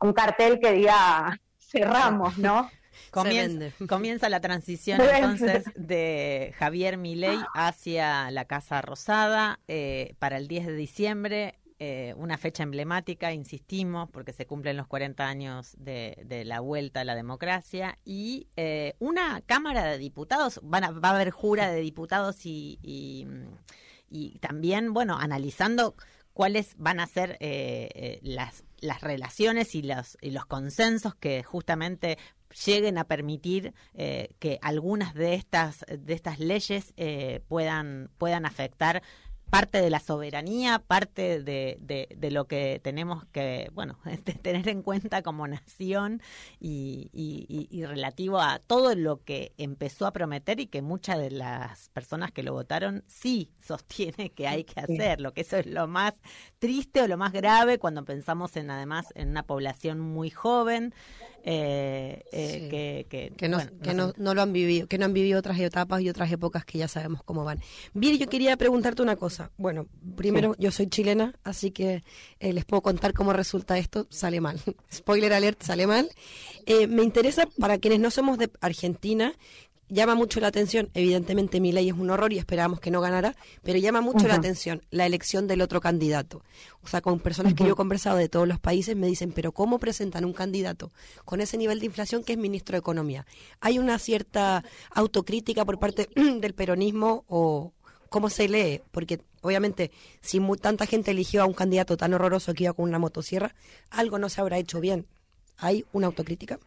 un 0.00 0.12
cartel 0.12 0.60
que 0.60 0.72
diga 0.72 1.38
cerramos, 1.58 2.38
¿no? 2.38 2.70
Comienza, 3.88 4.28
la 4.28 4.40
transición 4.40 5.00
entonces 5.00 5.64
de 5.74 6.54
Javier 6.58 6.96
Milei 6.96 7.38
hacia 7.54 8.30
la 8.30 8.44
Casa 8.44 8.80
Rosada 8.82 9.60
eh, 9.68 10.14
para 10.18 10.36
el 10.36 10.48
10 10.48 10.66
de 10.66 10.74
diciembre. 10.74 11.58
Eh, 11.80 12.14
una 12.16 12.38
fecha 12.38 12.62
emblemática, 12.62 13.32
insistimos, 13.32 14.08
porque 14.08 14.32
se 14.32 14.46
cumplen 14.46 14.76
los 14.76 14.86
40 14.86 15.26
años 15.26 15.74
de, 15.76 16.42
la 16.46 16.60
vuelta 16.60 17.00
a 17.00 17.04
la 17.04 17.16
democracia, 17.16 17.98
y 18.04 18.46
eh, 18.56 18.94
una 19.00 19.42
Cámara 19.44 19.84
de 19.84 19.98
Diputados, 19.98 20.60
van 20.62 20.84
va 20.84 21.08
a 21.08 21.14
haber 21.14 21.30
jura 21.30 21.70
de 21.72 21.80
diputados 21.80 22.46
y, 22.46 22.78
y, 22.80 24.38
también, 24.38 24.94
bueno, 24.94 25.18
analizando 25.18 25.96
cuáles 26.32 26.74
van 26.78 27.00
a 27.00 27.06
ser 27.06 27.38
las, 28.22 28.64
las 28.84 29.00
relaciones 29.00 29.74
y 29.74 29.82
los, 29.82 30.16
y 30.20 30.30
los 30.30 30.46
consensos 30.46 31.14
que 31.14 31.42
justamente 31.42 32.18
lleguen 32.66 32.98
a 32.98 33.04
permitir 33.04 33.74
eh, 33.94 34.28
que 34.38 34.58
algunas 34.62 35.14
de 35.14 35.34
estas 35.34 35.84
de 35.88 36.14
estas 36.14 36.38
leyes 36.38 36.92
eh, 36.96 37.40
puedan 37.48 38.10
puedan 38.18 38.46
afectar 38.46 39.02
parte 39.54 39.80
de 39.80 39.88
la 39.88 40.00
soberanía, 40.00 40.80
parte 40.80 41.40
de, 41.40 41.78
de, 41.80 42.30
lo 42.32 42.46
que 42.46 42.80
tenemos 42.82 43.24
que, 43.26 43.70
bueno, 43.72 44.00
tener 44.42 44.68
en 44.68 44.82
cuenta 44.82 45.22
como 45.22 45.46
nación 45.46 46.20
y, 46.58 47.08
y, 47.12 47.84
relativo 47.84 48.40
a 48.40 48.58
todo 48.58 48.96
lo 48.96 49.22
que 49.22 49.52
empezó 49.56 50.06
a 50.06 50.12
prometer 50.12 50.58
y 50.58 50.66
que 50.66 50.82
muchas 50.82 51.18
de 51.18 51.30
las 51.30 51.88
personas 51.90 52.32
que 52.32 52.42
lo 52.42 52.52
votaron 52.52 53.04
sí 53.06 53.52
sostiene 53.60 54.32
que 54.32 54.48
hay 54.48 54.64
que 54.64 54.80
hacerlo, 54.80 55.32
que 55.32 55.42
eso 55.42 55.56
es 55.56 55.66
lo 55.66 55.86
más 55.86 56.14
triste 56.58 57.02
o 57.02 57.06
lo 57.06 57.16
más 57.16 57.32
grave 57.32 57.78
cuando 57.78 58.04
pensamos 58.04 58.56
en 58.56 58.72
además 58.72 59.06
en 59.14 59.28
una 59.28 59.44
población 59.44 60.00
muy 60.00 60.30
joven 60.30 60.92
eh, 61.46 62.24
eh, 62.32 63.06
que, 63.10 63.34
que, 63.36 63.48
no, 63.50 63.58
no, 64.16 64.34
lo 64.34 64.40
han 64.40 64.52
vivido, 64.54 64.86
que 64.86 64.96
no 64.96 65.04
han 65.04 65.12
vivido 65.12 65.38
otras 65.38 65.60
etapas 65.60 66.00
y 66.00 66.08
otras 66.08 66.32
épocas 66.32 66.64
que 66.64 66.78
ya 66.78 66.88
sabemos 66.88 67.22
cómo 67.22 67.44
van. 67.44 67.60
Bien, 67.92 68.16
yo 68.16 68.28
quería 68.28 68.56
preguntarte 68.56 69.02
una 69.02 69.16
cosa. 69.16 69.50
Bueno, 69.58 69.86
primero, 70.16 70.56
yo 70.58 70.70
soy 70.70 70.86
chilena, 70.86 71.34
así 71.44 71.70
que 71.70 72.02
eh, 72.40 72.52
les 72.54 72.64
puedo 72.64 72.80
contar 72.80 73.12
cómo 73.12 73.34
resulta 73.34 73.76
esto. 73.76 74.06
Sale 74.08 74.40
mal. 74.40 74.58
Spoiler 74.92 75.34
alert, 75.34 75.62
sale 75.62 75.86
mal. 75.86 76.08
me 76.88 77.02
interesa, 77.02 77.46
para 77.58 77.76
quienes 77.76 78.00
no 78.00 78.10
somos 78.10 78.38
de 78.38 78.50
Argentina, 78.62 79.34
llama 79.94 80.14
mucho 80.14 80.40
la 80.40 80.48
atención, 80.48 80.90
evidentemente 80.92 81.60
mi 81.60 81.72
ley 81.72 81.88
es 81.88 81.94
un 81.94 82.10
horror 82.10 82.32
y 82.32 82.38
esperamos 82.38 82.80
que 82.80 82.90
no 82.90 83.00
ganara, 83.00 83.36
pero 83.62 83.78
llama 83.78 84.00
mucho 84.00 84.28
la 84.28 84.34
atención 84.34 84.82
la 84.90 85.06
elección 85.06 85.46
del 85.46 85.62
otro 85.62 85.80
candidato. 85.80 86.42
O 86.82 86.88
sea, 86.88 87.00
con 87.00 87.20
personas 87.20 87.54
que 87.54 87.64
yo 87.64 87.72
he 87.72 87.76
conversado 87.76 88.18
de 88.18 88.28
todos 88.28 88.46
los 88.46 88.58
países 88.58 88.96
me 88.96 89.06
dicen, 89.06 89.32
pero 89.32 89.52
¿cómo 89.52 89.78
presentan 89.78 90.24
un 90.24 90.32
candidato 90.32 90.90
con 91.24 91.40
ese 91.40 91.56
nivel 91.56 91.80
de 91.80 91.86
inflación 91.86 92.24
que 92.24 92.34
es 92.34 92.38
ministro 92.38 92.74
de 92.74 92.80
Economía? 92.80 93.24
¿Hay 93.60 93.78
una 93.78 93.98
cierta 93.98 94.64
autocrítica 94.90 95.64
por 95.64 95.78
parte 95.78 96.08
del 96.14 96.54
peronismo 96.54 97.24
o 97.28 97.72
cómo 98.10 98.28
se 98.28 98.48
lee? 98.48 98.82
Porque 98.90 99.20
obviamente 99.40 99.92
si 100.20 100.40
tanta 100.60 100.86
gente 100.86 101.12
eligió 101.12 101.42
a 101.42 101.46
un 101.46 101.54
candidato 101.54 101.96
tan 101.96 102.12
horroroso 102.12 102.52
que 102.52 102.64
iba 102.64 102.72
con 102.72 102.88
una 102.88 102.98
motosierra, 102.98 103.54
algo 103.90 104.18
no 104.18 104.28
se 104.28 104.40
habrá 104.40 104.58
hecho 104.58 104.80
bien. 104.80 105.06
¿Hay 105.56 105.84
una 105.92 106.08
autocrítica? 106.08 106.58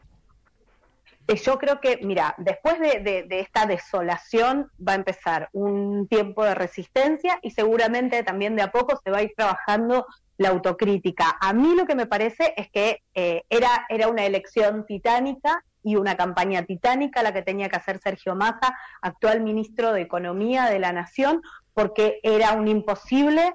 Yo 1.35 1.57
creo 1.59 1.81
que, 1.81 1.99
mira, 2.03 2.35
después 2.37 2.79
de, 2.79 3.27
esta 3.29 3.65
desolación 3.65 4.71
va 4.85 4.93
a 4.93 4.95
empezar 4.95 5.49
un 5.51 6.07
tiempo 6.07 6.43
de 6.43 6.55
resistencia 6.55 7.39
y 7.41 7.51
seguramente 7.51 8.23
también 8.23 8.55
de 8.55 8.61
a 8.63 8.71
poco 8.71 8.99
se 9.03 9.11
va 9.11 9.17
a 9.17 9.23
ir 9.23 9.33
trabajando 9.35 10.05
la 10.37 10.49
autocrítica. 10.49 11.37
A 11.41 11.51
mí 11.53 11.75
lo 11.75 11.85
que 11.85 11.95
me 11.95 12.05
parece 12.05 12.53
es 12.55 12.69
que 12.69 13.01
eh, 13.13 13.43
era, 13.49 13.85
era 13.89 14.07
una 14.07 14.25
elección 14.25 14.85
titánica 14.85 15.63
y 15.83 15.95
una 15.95 16.15
campaña 16.15 16.63
titánica 16.63 17.23
la 17.23 17.33
que 17.33 17.41
tenía 17.41 17.69
que 17.69 17.77
hacer 17.77 17.99
Sergio 17.99 18.35
Massa, 18.35 18.77
actual 19.01 19.41
ministro 19.41 19.93
de 19.93 20.01
Economía 20.01 20.65
de 20.65 20.79
la 20.79 20.91
Nación, 20.91 21.41
porque 21.73 22.19
era 22.23 22.53
un 22.53 22.67
imposible 22.67 23.53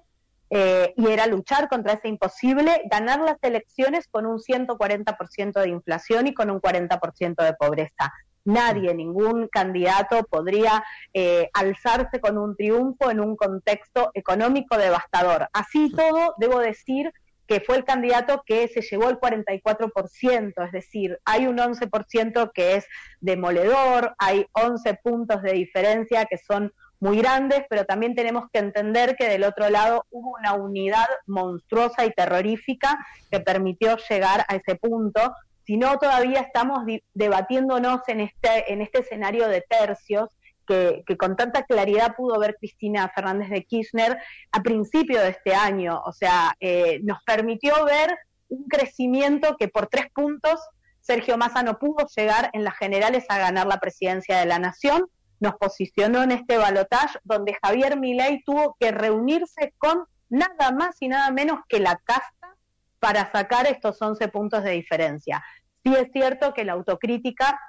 eh, 0.54 0.92
y 0.98 1.06
era 1.06 1.26
luchar 1.26 1.66
contra 1.66 1.94
ese 1.94 2.08
imposible, 2.08 2.82
ganar 2.90 3.20
las 3.20 3.38
elecciones 3.40 4.06
con 4.06 4.26
un 4.26 4.38
140% 4.38 5.62
de 5.62 5.68
inflación 5.70 6.26
y 6.26 6.34
con 6.34 6.50
un 6.50 6.60
40% 6.60 7.42
de 7.42 7.54
pobreza. 7.54 8.12
Nadie, 8.44 8.92
ningún 8.94 9.48
candidato 9.48 10.24
podría 10.24 10.84
eh, 11.14 11.48
alzarse 11.54 12.20
con 12.20 12.36
un 12.36 12.54
triunfo 12.54 13.10
en 13.10 13.20
un 13.20 13.34
contexto 13.34 14.10
económico 14.12 14.76
devastador. 14.76 15.48
Así 15.54 15.90
todo, 15.90 16.34
debo 16.36 16.58
decir 16.58 17.10
que 17.46 17.60
fue 17.60 17.76
el 17.76 17.84
candidato 17.84 18.42
que 18.44 18.68
se 18.68 18.82
llevó 18.82 19.08
el 19.08 19.18
44%, 19.18 20.66
es 20.66 20.72
decir, 20.72 21.18
hay 21.24 21.46
un 21.46 21.56
11% 21.56 22.50
que 22.52 22.76
es 22.76 22.86
demoledor, 23.20 24.14
hay 24.18 24.46
11 24.52 24.98
puntos 25.02 25.40
de 25.40 25.52
diferencia 25.52 26.26
que 26.26 26.36
son 26.36 26.74
muy 27.02 27.18
grandes, 27.18 27.64
pero 27.68 27.84
también 27.84 28.14
tenemos 28.14 28.44
que 28.52 28.60
entender 28.60 29.16
que 29.16 29.28
del 29.28 29.42
otro 29.42 29.68
lado 29.68 30.06
hubo 30.10 30.36
una 30.38 30.54
unidad 30.54 31.08
monstruosa 31.26 32.06
y 32.06 32.12
terrorífica 32.12 32.96
que 33.28 33.40
permitió 33.40 33.96
llegar 34.08 34.44
a 34.46 34.54
ese 34.54 34.76
punto. 34.76 35.34
Si 35.66 35.76
no, 35.76 35.98
todavía 35.98 36.38
estamos 36.38 36.84
debatiéndonos 37.12 38.02
en 38.06 38.20
este, 38.20 38.72
en 38.72 38.82
este 38.82 39.00
escenario 39.00 39.48
de 39.48 39.62
tercios 39.68 40.30
que, 40.64 41.02
con 41.18 41.34
tanta 41.34 41.64
claridad 41.64 42.14
pudo 42.14 42.38
ver 42.38 42.54
Cristina 42.56 43.10
Fernández 43.12 43.50
de 43.50 43.64
Kirchner 43.64 44.16
a 44.52 44.62
principio 44.62 45.20
de 45.20 45.30
este 45.30 45.56
año. 45.56 46.00
O 46.06 46.12
sea, 46.12 46.54
eh, 46.60 47.00
nos 47.02 47.18
permitió 47.24 47.84
ver 47.84 48.16
un 48.48 48.68
crecimiento 48.68 49.56
que 49.58 49.66
por 49.66 49.88
tres 49.88 50.06
puntos 50.14 50.60
Sergio 51.00 51.36
Massa 51.36 51.64
no 51.64 51.80
pudo 51.80 52.06
llegar 52.16 52.48
en 52.52 52.62
las 52.62 52.78
generales 52.78 53.24
a 53.28 53.38
ganar 53.38 53.66
la 53.66 53.80
presidencia 53.80 54.38
de 54.38 54.46
la 54.46 54.60
nación 54.60 55.08
nos 55.42 55.56
posicionó 55.56 56.22
en 56.22 56.30
este 56.30 56.56
balotaje 56.56 57.18
donde 57.24 57.58
Javier 57.60 57.98
Milei 57.98 58.44
tuvo 58.44 58.76
que 58.78 58.92
reunirse 58.92 59.74
con 59.76 60.04
nada 60.28 60.70
más 60.70 60.96
y 61.00 61.08
nada 61.08 61.30
menos 61.32 61.60
que 61.68 61.80
la 61.80 62.00
casta 62.04 62.56
para 63.00 63.30
sacar 63.32 63.66
estos 63.66 64.00
11 64.00 64.28
puntos 64.28 64.62
de 64.62 64.70
diferencia. 64.70 65.44
Sí 65.84 65.92
es 65.96 66.12
cierto 66.12 66.54
que 66.54 66.64
la 66.64 66.74
autocrítica 66.74 67.60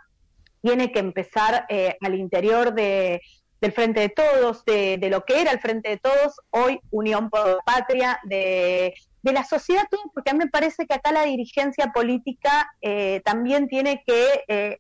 tiene 0.62 0.92
que 0.92 1.00
empezar 1.00 1.66
eh, 1.68 1.98
al 2.02 2.14
interior 2.14 2.76
de, 2.76 3.22
del 3.60 3.72
Frente 3.72 4.02
de 4.02 4.10
Todos, 4.10 4.64
de, 4.66 5.00
lo 5.10 5.26
que 5.26 5.42
era 5.42 5.52
el 5.52 5.60
Frente 5.60 5.90
de 5.90 5.98
Todos, 5.98 6.40
hoy 6.52 6.80
Unión 6.92 7.32
por 7.32 7.64
Patria, 7.66 8.20
de, 8.24 8.94
la 9.24 9.44
sociedad, 9.44 9.86
porque 10.14 10.30
a 10.30 10.34
mí 10.34 10.40
me 10.40 10.52
parece 10.52 10.86
que 10.86 10.94
acá 10.94 11.12
la 11.12 11.24
dirigencia 11.24 11.92
política 11.92 12.70
eh, 12.82 13.22
también 13.26 13.68
tiene 13.68 14.04
que 14.06 14.44
eh, 14.48 14.80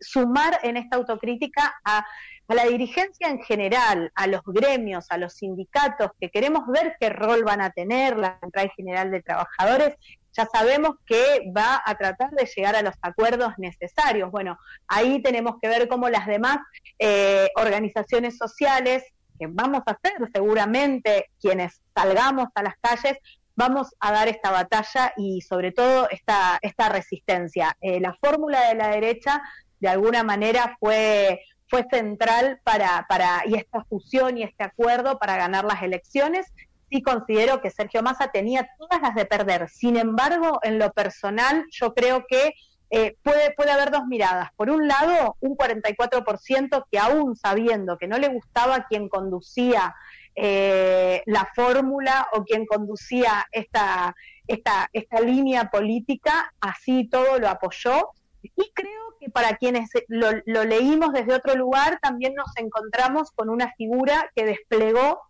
sumar 0.00 0.58
en 0.62 0.76
esta 0.76 0.96
autocrítica 0.96 1.74
a, 1.84 2.04
la 2.48 2.64
dirigencia 2.64 3.28
en 3.28 3.42
general, 3.42 4.10
a 4.14 4.26
los 4.26 4.40
gremios, 4.46 5.06
a 5.10 5.18
los 5.18 5.34
sindicatos, 5.34 6.12
que 6.18 6.30
queremos 6.30 6.66
ver 6.66 6.96
qué 6.98 7.10
rol 7.10 7.44
van 7.44 7.60
a 7.60 7.70
tener 7.70 8.16
la 8.16 8.38
Central 8.40 8.72
General 8.74 9.10
de 9.10 9.20
Trabajadores. 9.20 9.96
Ya 10.32 10.46
sabemos 10.46 10.96
que 11.04 11.52
va 11.54 11.82
a 11.84 11.94
tratar 11.96 12.30
de 12.30 12.48
llegar 12.56 12.74
a 12.74 12.80
los 12.80 12.94
acuerdos 13.02 13.52
necesarios. 13.58 14.30
Bueno, 14.30 14.58
ahí 14.86 15.20
tenemos 15.20 15.56
que 15.60 15.68
ver 15.68 15.88
cómo 15.88 16.08
las 16.08 16.26
demás 16.26 16.58
eh, 16.98 17.48
organizaciones 17.56 18.38
sociales, 18.38 19.04
que 19.38 19.46
vamos 19.46 19.82
a 19.84 19.90
hacer 19.90 20.14
seguramente 20.32 21.26
quienes 21.38 21.82
salgamos 21.94 22.48
a 22.54 22.62
las 22.62 22.74
calles, 22.80 23.18
vamos 23.58 23.88
a 23.98 24.12
dar 24.12 24.28
esta 24.28 24.52
batalla 24.52 25.12
y 25.16 25.40
sobre 25.40 25.72
todo 25.72 26.08
esta, 26.10 26.60
esta 26.62 26.88
resistencia. 26.88 27.76
Eh, 27.80 27.98
la 27.98 28.16
fórmula 28.20 28.68
de 28.68 28.76
la 28.76 28.88
derecha 28.88 29.42
de 29.80 29.88
alguna 29.88 30.22
manera 30.22 30.76
fue, 30.80 31.40
fue 31.68 31.84
central 31.90 32.60
para, 32.64 33.06
para, 33.08 33.42
y 33.46 33.54
esta 33.54 33.84
fusión 33.84 34.38
y 34.38 34.42
este 34.42 34.64
acuerdo 34.64 35.18
para 35.18 35.36
ganar 35.36 35.64
las 35.64 35.82
elecciones. 35.82 36.46
Sí 36.90 37.02
considero 37.02 37.60
que 37.60 37.70
Sergio 37.70 38.02
Massa 38.02 38.28
tenía 38.28 38.68
todas 38.78 39.02
las 39.02 39.14
de 39.14 39.26
perder. 39.26 39.68
Sin 39.68 39.96
embargo, 39.96 40.58
en 40.62 40.78
lo 40.78 40.90
personal, 40.92 41.66
yo 41.70 41.94
creo 41.94 42.24
que 42.26 42.54
eh, 42.90 43.16
puede, 43.22 43.52
puede 43.52 43.70
haber 43.70 43.90
dos 43.90 44.06
miradas. 44.06 44.50
Por 44.56 44.70
un 44.70 44.88
lado, 44.88 45.36
un 45.40 45.56
44% 45.56 46.86
que 46.90 46.98
aún 46.98 47.36
sabiendo 47.36 47.98
que 47.98 48.08
no 48.08 48.18
le 48.18 48.28
gustaba 48.28 48.86
quien 48.88 49.08
conducía 49.08 49.94
eh, 50.34 51.22
la 51.26 51.50
fórmula 51.54 52.28
o 52.32 52.44
quien 52.44 52.64
conducía 52.64 53.46
esta, 53.50 54.14
esta, 54.46 54.88
esta 54.92 55.20
línea 55.20 55.68
política, 55.68 56.52
así 56.60 57.08
todo 57.10 57.38
lo 57.38 57.48
apoyó. 57.48 58.10
Y 58.42 58.70
creo 58.72 59.16
que 59.20 59.30
para 59.30 59.56
quienes 59.56 59.90
lo, 60.08 60.28
lo 60.46 60.64
leímos 60.64 61.12
desde 61.12 61.34
otro 61.34 61.54
lugar, 61.56 61.98
también 62.00 62.34
nos 62.34 62.56
encontramos 62.56 63.30
con 63.32 63.48
una 63.50 63.72
figura 63.74 64.30
que 64.34 64.44
desplegó 64.44 65.20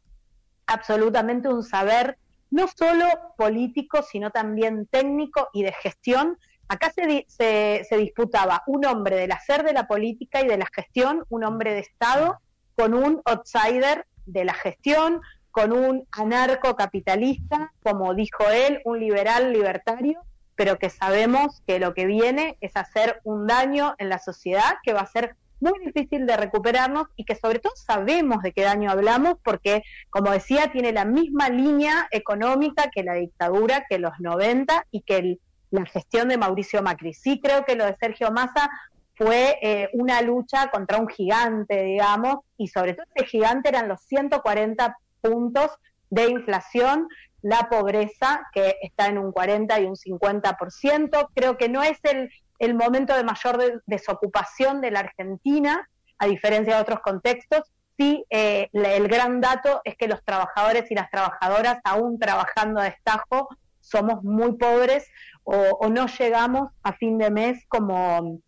absolutamente 0.66 1.48
un 1.48 1.62
saber 1.62 2.18
no 2.50 2.66
solo 2.68 3.06
político, 3.36 4.02
sino 4.02 4.30
también 4.30 4.86
técnico 4.86 5.48
y 5.52 5.62
de 5.62 5.72
gestión. 5.72 6.38
Acá 6.68 6.90
se, 6.90 7.24
se, 7.28 7.84
se, 7.88 7.96
disputaba 7.96 8.62
un 8.66 8.84
hombre 8.84 9.16
del 9.16 9.32
hacer 9.32 9.64
de 9.64 9.72
la 9.72 9.86
política 9.86 10.42
y 10.42 10.46
de 10.46 10.58
la 10.58 10.68
gestión, 10.72 11.24
un 11.30 11.44
hombre 11.44 11.72
de 11.72 11.80
Estado, 11.80 12.38
con 12.76 12.94
un 12.94 13.22
outsider 13.24 14.06
de 14.26 14.44
la 14.44 14.54
gestión, 14.54 15.20
con 15.50 15.72
un 15.72 16.06
anarcocapitalista, 16.12 17.72
como 17.82 18.14
dijo 18.14 18.44
él, 18.50 18.80
un 18.84 19.00
liberal 19.00 19.52
libertario, 19.52 20.20
pero 20.58 20.76
que 20.76 20.90
sabemos 20.90 21.62
que 21.68 21.78
lo 21.78 21.94
que 21.94 22.04
viene 22.04 22.58
es 22.60 22.76
hacer 22.76 23.20
un 23.22 23.46
daño 23.46 23.94
en 23.98 24.08
la 24.08 24.18
sociedad 24.18 24.74
que 24.82 24.92
va 24.92 25.02
a 25.02 25.06
ser 25.06 25.36
muy 25.60 25.78
difícil 25.86 26.26
de 26.26 26.36
recuperarnos 26.36 27.06
y 27.14 27.24
que 27.24 27.36
sobre 27.36 27.60
todo 27.60 27.72
sabemos 27.76 28.42
de 28.42 28.52
qué 28.52 28.62
daño 28.62 28.90
hablamos 28.90 29.34
porque, 29.44 29.84
como 30.10 30.32
decía, 30.32 30.72
tiene 30.72 30.90
la 30.92 31.04
misma 31.04 31.48
línea 31.48 32.08
económica 32.10 32.90
que 32.92 33.04
la 33.04 33.14
dictadura, 33.14 33.86
que 33.88 34.00
los 34.00 34.18
90 34.18 34.86
y 34.90 35.02
que 35.02 35.38
la 35.70 35.86
gestión 35.86 36.28
de 36.28 36.38
Mauricio 36.38 36.82
Macri. 36.82 37.14
Sí 37.14 37.40
creo 37.40 37.64
que 37.64 37.76
lo 37.76 37.86
de 37.86 37.96
Sergio 38.00 38.32
Massa 38.32 38.68
fue 39.14 39.58
eh, 39.62 39.90
una 39.92 40.22
lucha 40.22 40.70
contra 40.72 40.98
un 40.98 41.06
gigante, 41.06 41.84
digamos, 41.84 42.38
y 42.56 42.66
sobre 42.66 42.94
todo 42.94 43.06
ese 43.14 43.26
gigante 43.26 43.68
eran 43.68 43.86
los 43.86 44.00
140 44.00 44.96
puntos 45.20 45.70
de 46.10 46.30
inflación, 46.30 47.06
la 47.42 47.68
pobreza 47.68 48.46
que 48.52 48.76
está 48.82 49.06
en 49.06 49.18
un 49.18 49.32
40 49.32 49.80
y 49.80 49.84
un 49.84 49.96
50%. 49.96 51.28
Creo 51.34 51.56
que 51.56 51.68
no 51.68 51.82
es 51.82 51.98
el, 52.02 52.30
el 52.58 52.74
momento 52.74 53.14
de 53.14 53.24
mayor 53.24 53.82
desocupación 53.86 54.80
de 54.80 54.90
la 54.90 55.00
Argentina, 55.00 55.88
a 56.18 56.26
diferencia 56.26 56.76
de 56.76 56.82
otros 56.82 57.00
contextos. 57.00 57.62
Sí, 57.96 58.24
eh, 58.30 58.68
el 58.72 59.08
gran 59.08 59.40
dato 59.40 59.80
es 59.84 59.96
que 59.96 60.08
los 60.08 60.24
trabajadores 60.24 60.90
y 60.90 60.94
las 60.94 61.10
trabajadoras, 61.10 61.78
aún 61.84 62.18
trabajando 62.18 62.80
a 62.80 62.84
destajo, 62.84 63.48
somos 63.80 64.22
muy 64.22 64.52
pobres 64.52 65.06
o, 65.44 65.54
o 65.54 65.88
no 65.88 66.06
llegamos 66.06 66.70
a 66.82 66.92
fin 66.92 67.18
de 67.18 67.30
mes 67.30 67.64
como, 67.68 68.40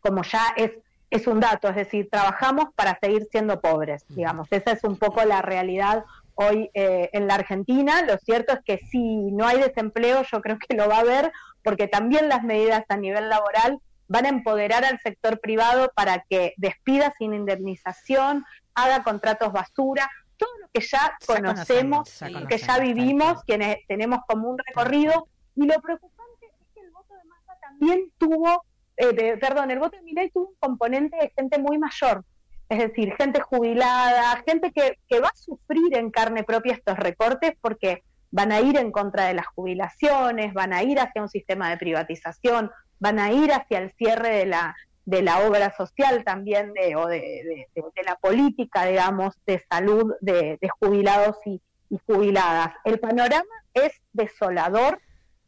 como 0.00 0.22
ya 0.22 0.52
es 0.56 0.72
es 1.14 1.28
un 1.28 1.38
dato, 1.38 1.68
es 1.68 1.76
decir, 1.76 2.08
trabajamos 2.10 2.66
para 2.74 2.98
seguir 3.00 3.28
siendo 3.30 3.60
pobres, 3.60 4.04
digamos. 4.08 4.48
Esa 4.50 4.72
es 4.72 4.82
un 4.82 4.96
poco 4.96 5.24
la 5.24 5.42
realidad 5.42 6.04
hoy 6.34 6.70
eh, 6.74 7.10
en 7.12 7.26
la 7.26 7.34
Argentina. 7.34 8.02
Lo 8.02 8.18
cierto 8.18 8.54
es 8.54 8.60
que 8.64 8.78
si 8.90 9.30
no 9.32 9.46
hay 9.46 9.60
desempleo, 9.60 10.22
yo 10.30 10.40
creo 10.40 10.58
que 10.58 10.76
lo 10.76 10.88
va 10.88 10.96
a 10.96 11.00
haber, 11.00 11.32
porque 11.62 11.88
también 11.88 12.28
las 12.28 12.42
medidas 12.42 12.84
a 12.88 12.96
nivel 12.96 13.28
laboral 13.28 13.80
van 14.08 14.26
a 14.26 14.28
empoderar 14.28 14.84
al 14.84 15.00
sector 15.00 15.40
privado 15.40 15.90
para 15.94 16.24
que 16.28 16.54
despida 16.56 17.12
sin 17.18 17.34
indemnización, 17.34 18.44
haga 18.74 19.02
contratos 19.02 19.52
basura, 19.52 20.10
todo 20.36 20.50
lo 20.60 20.68
que 20.72 20.80
ya, 20.80 21.16
conocemos, 21.26 22.20
que 22.48 22.58
ya 22.58 22.78
vivimos, 22.78 23.42
quienes 23.44 23.78
tenemos 23.86 24.20
como 24.26 24.50
un 24.50 24.58
recorrido. 24.58 25.28
Y 25.54 25.66
lo 25.66 25.80
preocupante 25.80 26.46
es 26.46 26.66
que 26.74 26.80
el 26.80 26.90
voto 26.90 27.14
de 27.14 27.24
masa 27.24 27.56
también 27.60 28.10
tuvo, 28.18 28.64
eh, 28.96 29.36
perdón, 29.40 29.70
el 29.70 29.78
voto 29.78 29.96
de 29.96 30.02
Milei 30.02 30.30
tuvo 30.30 30.48
un 30.48 30.56
componente 30.58 31.16
de 31.16 31.30
gente 31.30 31.58
muy 31.58 31.78
mayor, 31.78 32.24
es 32.68 32.78
decir, 32.78 33.14
gente 33.16 33.40
jubilada, 33.40 34.42
gente 34.46 34.72
que, 34.72 34.98
que 35.08 35.20
va 35.20 35.28
a 35.28 35.36
sufrir 35.36 35.96
en 35.96 36.10
carne 36.10 36.44
propia 36.44 36.74
estos 36.74 36.96
recortes 36.96 37.52
porque 37.60 38.02
van 38.30 38.50
a 38.50 38.60
ir 38.60 38.76
en 38.76 38.90
contra 38.90 39.26
de 39.26 39.34
las 39.34 39.46
jubilaciones, 39.46 40.54
van 40.54 40.72
a 40.72 40.82
ir 40.82 40.98
hacia 40.98 41.22
un 41.22 41.28
sistema 41.28 41.70
de 41.70 41.76
privatización, 41.76 42.70
van 42.98 43.18
a 43.18 43.32
ir 43.32 43.52
hacia 43.52 43.78
el 43.78 43.92
cierre 43.92 44.30
de 44.30 44.46
la, 44.46 44.74
de 45.04 45.22
la 45.22 45.46
obra 45.46 45.74
social 45.76 46.24
también 46.24 46.72
de, 46.72 46.96
o 46.96 47.06
de, 47.06 47.68
de, 47.74 48.02
la 48.04 48.16
política, 48.16 48.86
digamos, 48.86 49.34
de 49.46 49.62
salud 49.70 50.14
de, 50.20 50.58
jubilados 50.80 51.36
y, 51.44 51.60
jubiladas. 52.06 52.74
El 52.84 52.98
panorama 52.98 53.44
es 53.72 53.92
desolador. 54.12 54.98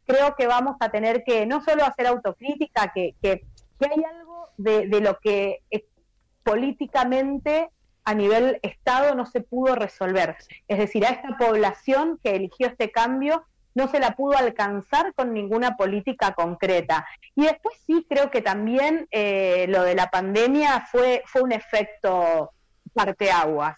Creo 0.05 0.35
que 0.37 0.47
vamos 0.47 0.77
a 0.79 0.89
tener 0.89 1.25
que 1.25 1.45
no 1.45 1.61
solo 1.61 1.83
hacer 1.83 2.07
autocrítica, 2.07 2.93
que, 2.95 3.15
que 3.21 3.43
hay 3.81 4.03
algo 4.05 4.47
de, 4.55 4.85
lo 5.01 5.19
que 5.19 5.59
políticamente 6.47 7.69
a 8.05 8.13
nivel 8.13 8.59
Estado 8.63 9.13
no 9.15 9.25
se 9.25 9.41
pudo 9.41 9.75
resolver. 9.75 10.37
Es 10.69 10.77
decir, 10.77 11.05
a 11.05 11.09
esta 11.09 11.37
población 11.37 12.19
que 12.23 12.37
eligió 12.37 12.67
este 12.67 12.89
cambio 12.89 13.43
no 13.75 13.89
se 13.89 13.99
la 13.99 14.15
pudo 14.15 14.37
alcanzar 14.37 15.13
con 15.13 15.33
ninguna 15.33 15.75
política 15.75 16.33
concreta. 16.33 17.05
Y 17.35 17.43
después 17.43 17.75
sí 17.85 18.05
creo 18.09 18.31
que 18.31 18.41
también 18.41 19.09
eh, 19.11 19.65
lo 19.67 19.83
de 19.83 19.93
la 19.93 20.09
pandemia 20.09 20.87
fue, 20.89 21.21
fue 21.25 21.41
un 21.41 21.51
efecto 21.51 22.51
parteaguas. 22.93 23.77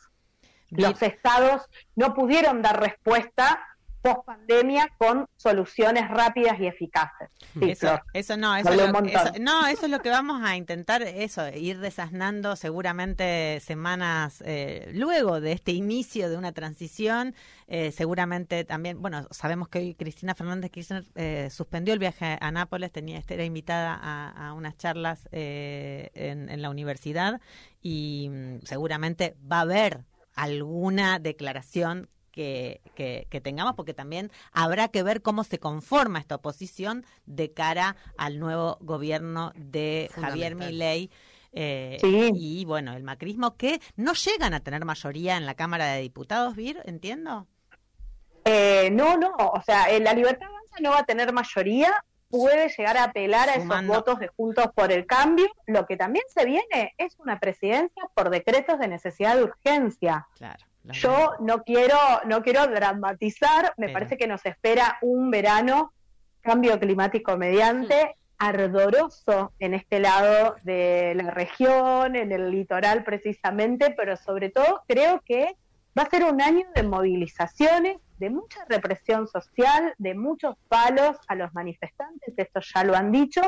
Los 0.70 1.02
estados 1.02 1.64
no 1.96 2.14
pudieron 2.14 2.62
dar 2.62 2.80
respuesta 2.80 3.60
post 4.02 4.26
pandemia 4.26 4.90
con 4.98 5.28
soluciones 5.36 6.10
rápidas 6.10 6.60
y 6.60 6.68
eficaces. 6.68 7.30
eso, 7.62 8.00
eso, 8.14 8.38
no, 8.38 8.56
eso, 8.56 8.74
lo, 8.74 8.92
no, 9.40 9.68
eso 9.68 9.86
es 9.86 9.92
lo 9.92 10.00
que 10.02 10.10
vamos 10.10 10.42
a 10.44 10.56
intentar, 10.56 11.02
eso, 11.02 11.48
ir 11.50 11.80
desasnando 11.80 12.56
seguramente 12.56 13.60
semanas 13.60 14.44
eh, 14.46 14.92
luego 14.94 15.42
de 15.42 15.52
este 15.52 15.72
inicio 15.72 16.30
de 16.30 16.38
una 16.38 16.52
transición. 16.52 17.36
Eh, 17.68 17.92
seguramente 17.92 18.64
también, 18.64 19.02
bueno, 19.02 19.28
sabemos 19.32 19.68
que 19.70 19.80
hoy 19.80 19.96
Cristina 19.96 20.34
Fernández 20.36 20.72
Kirchner 20.72 21.06
eh, 21.16 21.50
suspendió 21.52 21.94
el 21.94 22.00
viaje 22.00 22.38
a 22.40 22.52
Nápoles, 22.52 22.92
tenía, 22.92 23.22
era 23.28 23.44
invitada 23.44 23.94
a, 23.94 24.54
unas 24.54 24.76
charlas 24.78 25.28
en, 25.32 26.50
en 26.50 26.62
la 26.62 26.70
universidad 26.70 27.40
y 27.82 28.30
mm, 28.30 28.62
seguramente 28.64 29.36
va 29.50 29.58
a 29.58 29.62
haber 29.62 30.06
alguna 30.36 31.20
declaración 31.20 32.10
que, 32.30 32.82
tengamos, 33.44 33.76
porque 33.76 33.94
también 33.94 34.32
habrá 34.52 34.88
que 34.88 35.04
ver 35.04 35.22
cómo 35.22 35.44
se 35.44 35.60
conforma 35.60 36.20
esta 36.20 36.36
oposición 36.36 37.06
de 37.26 37.52
cara 37.52 37.96
al 38.18 38.40
nuevo 38.40 38.78
gobierno 38.82 39.52
de 39.56 40.10
Javier 40.14 40.56
Milei. 40.56 41.10
Eh, 41.52 41.98
y 42.02 42.64
bueno, 42.66 42.94
el 42.94 43.04
macrismo 43.04 43.58
que 43.58 43.82
no 43.96 44.14
llegan 44.14 44.54
a 44.54 44.60
tener 44.60 44.86
mayoría 44.86 45.38
en 45.38 45.46
la 45.46 45.56
Cámara 45.56 45.88
de 45.88 46.02
Diputados, 46.02 46.56
Vir, 46.56 46.82
entiendo. 46.86 47.48
Eh, 48.46 48.90
no, 48.92 49.18
no, 49.18 49.36
o 49.36 49.62
sea, 49.66 49.88
la 50.00 50.14
Libertad 50.14 50.48
Avanza 50.48 50.78
no 50.82 50.92
va 50.92 51.00
a 51.00 51.06
tener 51.06 51.34
mayoría, 51.34 52.04
puede 52.30 52.70
llegar 52.70 52.98
a 52.98 53.06
apelar 53.06 53.50
a 53.50 53.56
esos 53.56 53.86
votos 53.86 54.20
de 54.20 54.28
Juntos 54.28 54.68
por 54.74 54.92
el 54.92 55.06
Cambio. 55.06 55.48
Lo 55.66 55.86
que 55.86 55.98
también 55.98 56.26
se 56.34 56.46
viene 56.46 56.94
es 56.98 57.18
una 57.20 57.40
presidencia 57.40 58.04
por 58.14 58.30
decretos 58.30 58.80
de 58.80 58.88
necesidad 58.88 59.36
de 59.36 59.44
urgencia. 59.44 60.28
Claro. 60.36 60.69
Yo 60.94 61.34
no 61.40 61.64
quiero, 61.64 61.98
no 62.26 62.42
quiero 62.42 62.68
dramatizar, 62.68 63.74
me 63.78 63.90
parece 63.90 64.18
que 64.18 64.28
nos 64.28 64.46
espera 64.46 64.98
un 65.02 65.30
verano, 65.32 65.94
cambio 66.42 66.80
climático 66.80 67.38
mediante, 67.38 68.16
ardoroso 68.38 69.52
en 69.60 69.74
este 69.74 70.00
lado 70.00 70.56
de 70.64 71.14
la 71.16 71.32
región, 71.32 72.16
en 72.16 72.32
el 72.32 72.50
litoral 72.52 73.04
precisamente, 73.04 73.94
pero 73.96 74.16
sobre 74.16 74.50
todo 74.50 74.84
creo 74.88 75.22
que 75.26 75.58
va 75.98 76.04
a 76.04 76.10
ser 76.10 76.24
un 76.24 76.42
año 76.42 76.66
de 76.74 76.84
movilizaciones, 76.84 77.98
de 78.18 78.30
mucha 78.30 78.64
represión 78.68 79.28
social, 79.28 79.94
de 79.98 80.16
muchos 80.16 80.56
palos 80.70 81.18
a 81.28 81.36
los 81.36 81.54
manifestantes, 81.54 82.34
esto 82.36 82.62
ya 82.62 82.84
lo 82.84 82.96
han 82.96 83.12
dicho, 83.12 83.42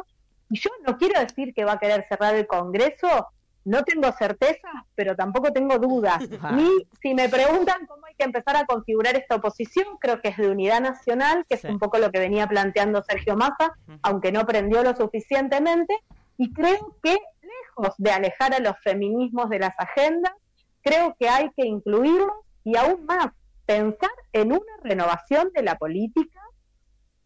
y 0.49 0.59
yo 0.59 0.69
no 0.85 0.97
quiero 0.97 1.19
decir 1.19 1.53
que 1.53 1.63
va 1.63 1.73
a 1.73 1.79
querer 1.79 2.05
cerrar 2.09 2.35
el 2.35 2.45
Congreso, 2.45 3.27
no 3.63 3.83
tengo 3.83 4.11
certezas, 4.11 4.71
pero 4.95 5.15
tampoco 5.15 5.51
tengo 5.51 5.77
dudas. 5.77 6.19
Y 6.57 6.87
si 7.01 7.13
me 7.13 7.29
preguntan 7.29 7.85
cómo 7.85 8.05
hay 8.05 8.15
que 8.15 8.25
empezar 8.25 8.55
a 8.55 8.65
configurar 8.65 9.15
esta 9.15 9.35
oposición, 9.35 9.97
creo 9.99 10.21
que 10.21 10.29
es 10.29 10.37
de 10.37 10.49
unidad 10.49 10.81
nacional, 10.81 11.45
que 11.47 11.55
es 11.55 11.63
un 11.63 11.79
poco 11.79 11.97
lo 11.97 12.11
que 12.11 12.19
venía 12.19 12.47
planteando 12.47 13.03
Sergio 13.03 13.35
Massa, 13.35 13.73
aunque 14.01 14.31
no 14.31 14.45
prendió 14.45 14.83
lo 14.83 14.95
suficientemente. 14.95 15.95
Y 16.37 16.53
creo 16.53 16.97
que, 17.03 17.17
lejos 17.41 17.95
de 17.97 18.11
alejar 18.11 18.53
a 18.53 18.59
los 18.59 18.77
feminismos 18.83 19.49
de 19.49 19.59
las 19.59 19.73
agendas, 19.77 20.33
creo 20.81 21.15
que 21.19 21.29
hay 21.29 21.49
que 21.55 21.65
incluirlos 21.65 22.33
y 22.63 22.75
aún 22.77 23.05
más 23.05 23.27
pensar 23.65 24.11
en 24.33 24.51
una 24.51 24.77
renovación 24.83 25.51
de 25.53 25.63
la 25.63 25.77
política 25.77 26.41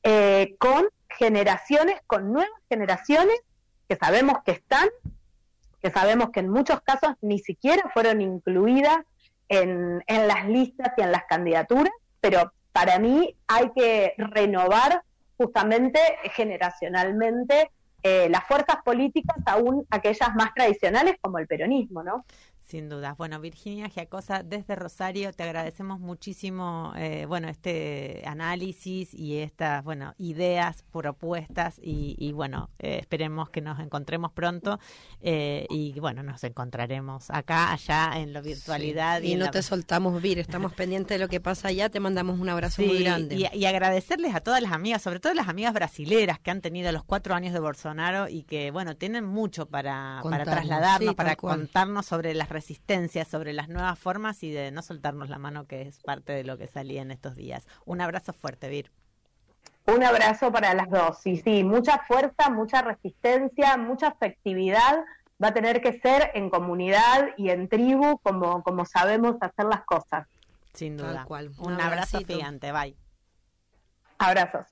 eh, 0.04 0.56
con 0.60 0.88
generaciones, 1.10 1.96
con 2.08 2.32
nuevas 2.32 2.52
generaciones 2.70 3.36
que 3.88 3.96
sabemos 3.96 4.38
que 4.46 4.52
están 4.52 4.90
que 5.86 5.92
sabemos 5.92 6.32
que 6.32 6.40
en 6.40 6.50
muchos 6.50 6.82
casos 6.82 7.12
ni 7.22 7.38
siquiera 7.38 7.92
fueron 7.94 8.20
incluidas 8.20 8.98
en, 9.50 10.04
en 10.08 10.28
las 10.28 10.48
listas 10.48 10.92
y 10.98 11.02
en 11.04 11.12
las 11.12 11.26
candidaturas, 11.26 11.94
pero 12.20 12.52
para 12.72 12.98
mí 12.98 13.38
hay 13.48 13.70
que 13.76 14.16
renovar 14.18 15.04
justamente 15.38 16.00
generacionalmente 16.34 17.70
eh, 18.02 18.28
las 18.32 18.46
fuerzas 18.46 18.78
políticas, 18.84 19.38
aún 19.46 19.86
aquellas 19.92 20.34
más 20.34 20.56
tradicionales 20.56 21.18
como 21.22 21.38
el 21.38 21.46
peronismo, 21.46 22.02
¿no? 22.02 22.26
Sin 22.66 22.90
dudas. 22.90 23.16
Bueno, 23.16 23.40
Virginia 23.40 23.90
Giacosa, 23.90 24.42
desde 24.42 24.74
Rosario, 24.76 25.32
te 25.34 25.44
agradecemos 25.44 26.00
muchísimo, 26.00 26.94
eh, 26.98 27.26
bueno, 27.28 27.48
este 27.48 28.24
análisis 28.26 29.14
y 29.14 29.38
estas, 29.38 29.84
bueno, 29.84 30.16
ideas, 30.18 30.84
propuestas 30.92 31.80
y, 31.80 32.32
bueno, 32.32 32.72
eh, 32.80 32.98
esperemos 33.00 33.52
que 33.52 33.62
nos 33.62 33.80
encontremos 33.80 34.32
pronto 34.32 34.80
eh, 35.22 35.68
y 35.70 36.00
bueno, 36.00 36.24
nos 36.24 36.44
encontraremos 36.44 37.30
acá, 37.30 37.72
allá, 37.72 38.14
en 38.16 38.34
la 38.34 38.42
virtualidad. 38.42 39.22
Y, 39.22 39.36
no 39.36 39.52
te 39.52 39.62
soltamos, 39.62 40.20
Vir, 40.20 40.40
estamos 40.40 40.74
pendientes 40.74 41.20
de 41.20 41.24
lo 41.24 41.30
que 41.30 41.40
pasa 41.40 41.68
allá, 41.68 41.90
te 41.90 42.00
mandamos 42.00 42.40
un 42.40 42.50
abrazo 42.50 42.82
muy 42.82 43.04
grande. 43.04 43.36
Y, 43.36 43.46
y, 43.56 43.66
agradecerles 43.66 44.34
a 44.34 44.40
todas 44.40 44.64
las 44.64 44.72
amigas, 44.72 45.04
sobre 45.04 45.20
todo 45.20 45.36
las 45.36 45.50
amigas 45.50 45.72
brasileras 45.72 46.40
que 46.40 46.50
han 46.50 46.62
tenido 46.62 46.92
los 46.92 47.04
cuatro 47.04 47.36
años 47.36 47.54
de 47.54 47.60
Bolsonaro 47.60 48.28
y 48.28 48.42
que, 48.42 48.72
bueno, 48.72 48.98
tienen 48.98 49.24
mucho 49.24 49.68
para, 49.68 50.20
para 50.24 50.46
trasladarnos, 50.46 51.14
para 51.14 51.36
contarnos 51.36 52.08
sobre 52.08 52.34
las 52.34 52.55
resistencia 52.56 53.26
sobre 53.26 53.52
las 53.52 53.68
nuevas 53.68 54.00
formas 54.00 54.42
y 54.42 54.50
de 54.50 54.72
no 54.72 54.82
soltarnos 54.82 55.30
la 55.30 55.38
mano, 55.38 55.68
que 55.68 55.82
es 55.82 56.00
parte 56.00 56.32
de 56.32 56.46
lo 56.46 56.58
que 56.58 56.68
salía 56.68 57.02
en 57.02 57.12
estos 57.12 57.36
días. 57.36 57.68
Un 57.86 58.00
abrazo 58.00 58.32
fuerte, 58.32 58.70
Vir. 58.70 58.92
Un 59.88 60.02
abrazo 60.04 60.54
para 60.54 60.74
las 60.74 60.90
dos. 60.90 61.28
Y 61.28 61.36
sí, 61.36 61.66
mucha 61.66 62.00
fuerza, 62.08 62.50
mucha 62.50 62.82
resistencia, 62.82 63.76
mucha 63.76 64.08
afectividad. 64.08 65.04
Va 65.44 65.50
a 65.50 65.54
tener 65.54 65.82
que 65.82 66.00
ser 66.00 66.32
en 66.34 66.50
comunidad 66.50 67.32
y 67.36 67.50
en 67.50 67.68
tribu, 67.68 68.20
como, 68.20 68.64
como 68.64 68.86
sabemos 68.86 69.36
hacer 69.42 69.66
las 69.66 69.84
cosas. 69.84 70.26
Sin 70.74 70.96
duda. 70.96 71.26
Un, 71.28 71.74
Un 71.74 71.82
abrazo 71.82 72.20
gigante. 72.20 72.72
Bye. 72.72 72.96
Abrazos. 74.18 74.68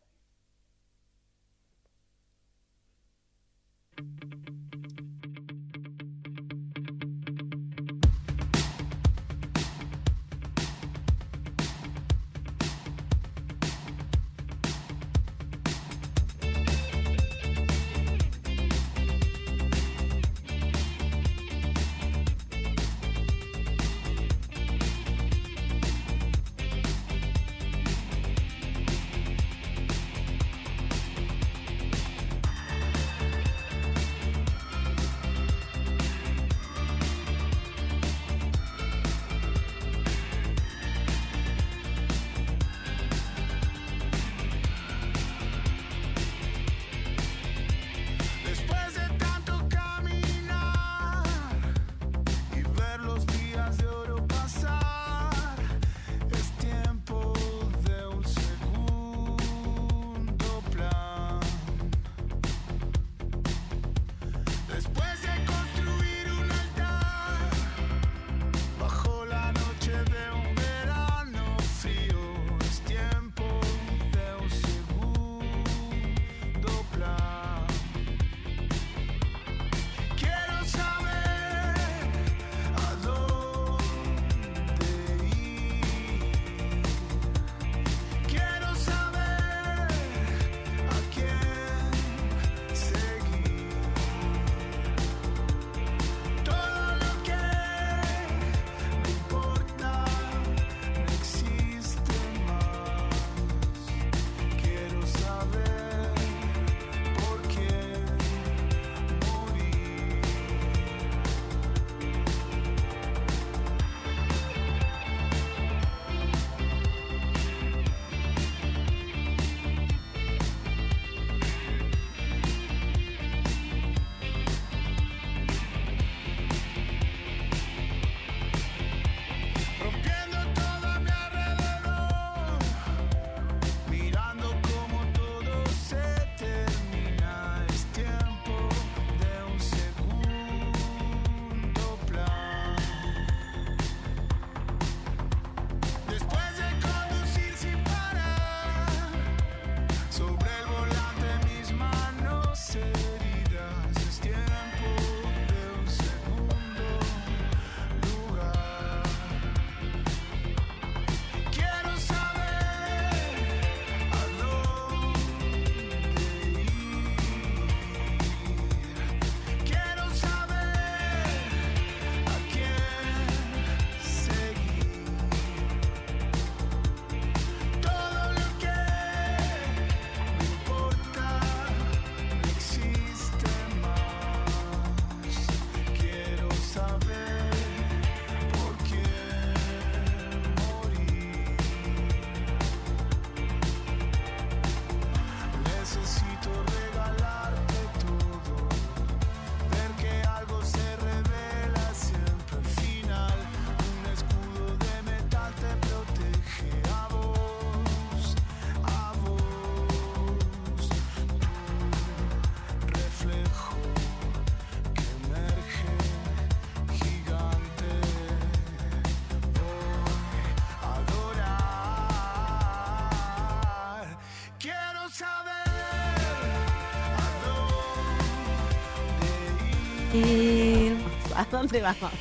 Dónde 231.53 231.81
vamos? 231.81 232.11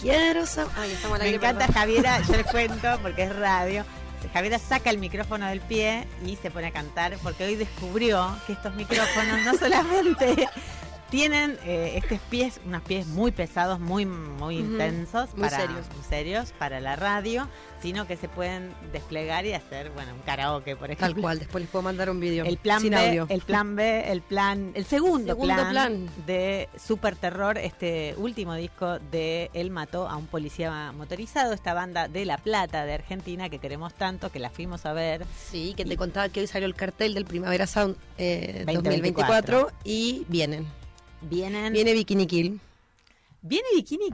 Quiero 0.00 0.46
saber. 0.46 0.72
Me 1.20 1.34
encanta 1.34 1.66
Javiera, 1.72 2.20
yo 2.22 2.36
les 2.36 2.46
cuento 2.50 2.88
porque 3.02 3.22
es 3.24 3.36
radio. 3.36 3.84
Javiera 4.32 4.58
saca 4.58 4.90
el 4.90 4.98
micrófono 4.98 5.46
del 5.46 5.60
pie 5.60 6.06
y 6.26 6.36
se 6.36 6.50
pone 6.50 6.66
a 6.66 6.72
cantar 6.72 7.16
porque 7.22 7.44
hoy 7.44 7.54
descubrió 7.56 8.36
que 8.46 8.52
estos 8.52 8.74
micrófonos 8.74 9.42
no 9.44 9.54
solamente 9.54 10.46
tienen 11.10 11.58
eh, 11.64 11.94
estos 11.96 12.18
pies, 12.28 12.60
unos 12.66 12.82
pies 12.82 13.06
muy 13.06 13.32
pesados, 13.32 13.80
muy, 13.80 14.04
muy 14.04 14.58
intensos, 14.58 15.30
muy 15.32 15.48
para, 15.48 15.56
serios. 15.56 15.86
muy 15.94 16.04
serios 16.04 16.52
para 16.58 16.80
la 16.80 16.96
radio, 16.96 17.48
sino 17.82 18.06
que 18.06 18.16
se 18.16 18.28
pueden 18.28 18.70
desplegar 18.92 19.46
y 19.46 19.52
hacer, 19.54 19.90
bueno, 19.90 20.14
un 20.14 20.20
karaoke, 20.20 20.76
por 20.76 20.90
ejemplo. 20.90 21.14
Tal 21.14 21.20
cual, 21.20 21.38
después 21.38 21.62
les 21.62 21.70
puedo 21.70 21.82
mandar 21.82 22.10
un 22.10 22.20
video 22.20 22.44
El 22.44 22.56
plan 22.58 22.80
sin 22.80 22.90
B, 22.90 22.96
audio. 23.08 23.26
el 23.28 23.40
plan 23.40 23.76
B, 23.76 24.10
el 24.12 24.20
plan, 24.22 24.72
el 24.74 24.84
segundo, 24.84 25.28
Segundo 25.34 25.54
plan, 25.54 25.70
plan. 25.70 26.10
de 26.26 26.68
Super 26.78 27.16
Terror, 27.16 27.58
este 27.58 28.14
último 28.18 28.54
disco 28.54 28.98
de 29.10 29.50
Él 29.54 29.70
mató 29.70 30.08
a 30.08 30.16
un 30.16 30.26
policía 30.26 30.92
motorizado, 30.92 31.52
esta 31.52 31.74
banda 31.74 32.08
de 32.08 32.24
La 32.24 32.38
Plata, 32.38 32.84
de 32.84 32.94
Argentina, 32.94 33.48
que 33.48 33.58
queremos 33.58 33.94
tanto, 33.94 34.30
que 34.30 34.38
la 34.38 34.50
fuimos 34.50 34.84
a 34.86 34.92
ver. 34.92 35.24
Sí, 35.50 35.74
que 35.76 35.84
te 35.84 35.96
contaba 35.96 36.28
que 36.28 36.40
hoy 36.40 36.46
salió 36.46 36.66
el 36.66 36.74
cartel 36.74 37.14
del 37.14 37.24
Primavera 37.24 37.66
Sound 37.66 37.96
eh, 38.18 38.64
2024. 38.66 39.60
2024 39.60 39.70
y 39.84 40.24
vienen. 40.28 40.66
Vienen, 41.22 41.72
Viene 41.72 41.92
Bikini 41.92 42.26
Kill. 42.26 42.60
Viene 43.42 43.66
Bikini. 43.74 44.08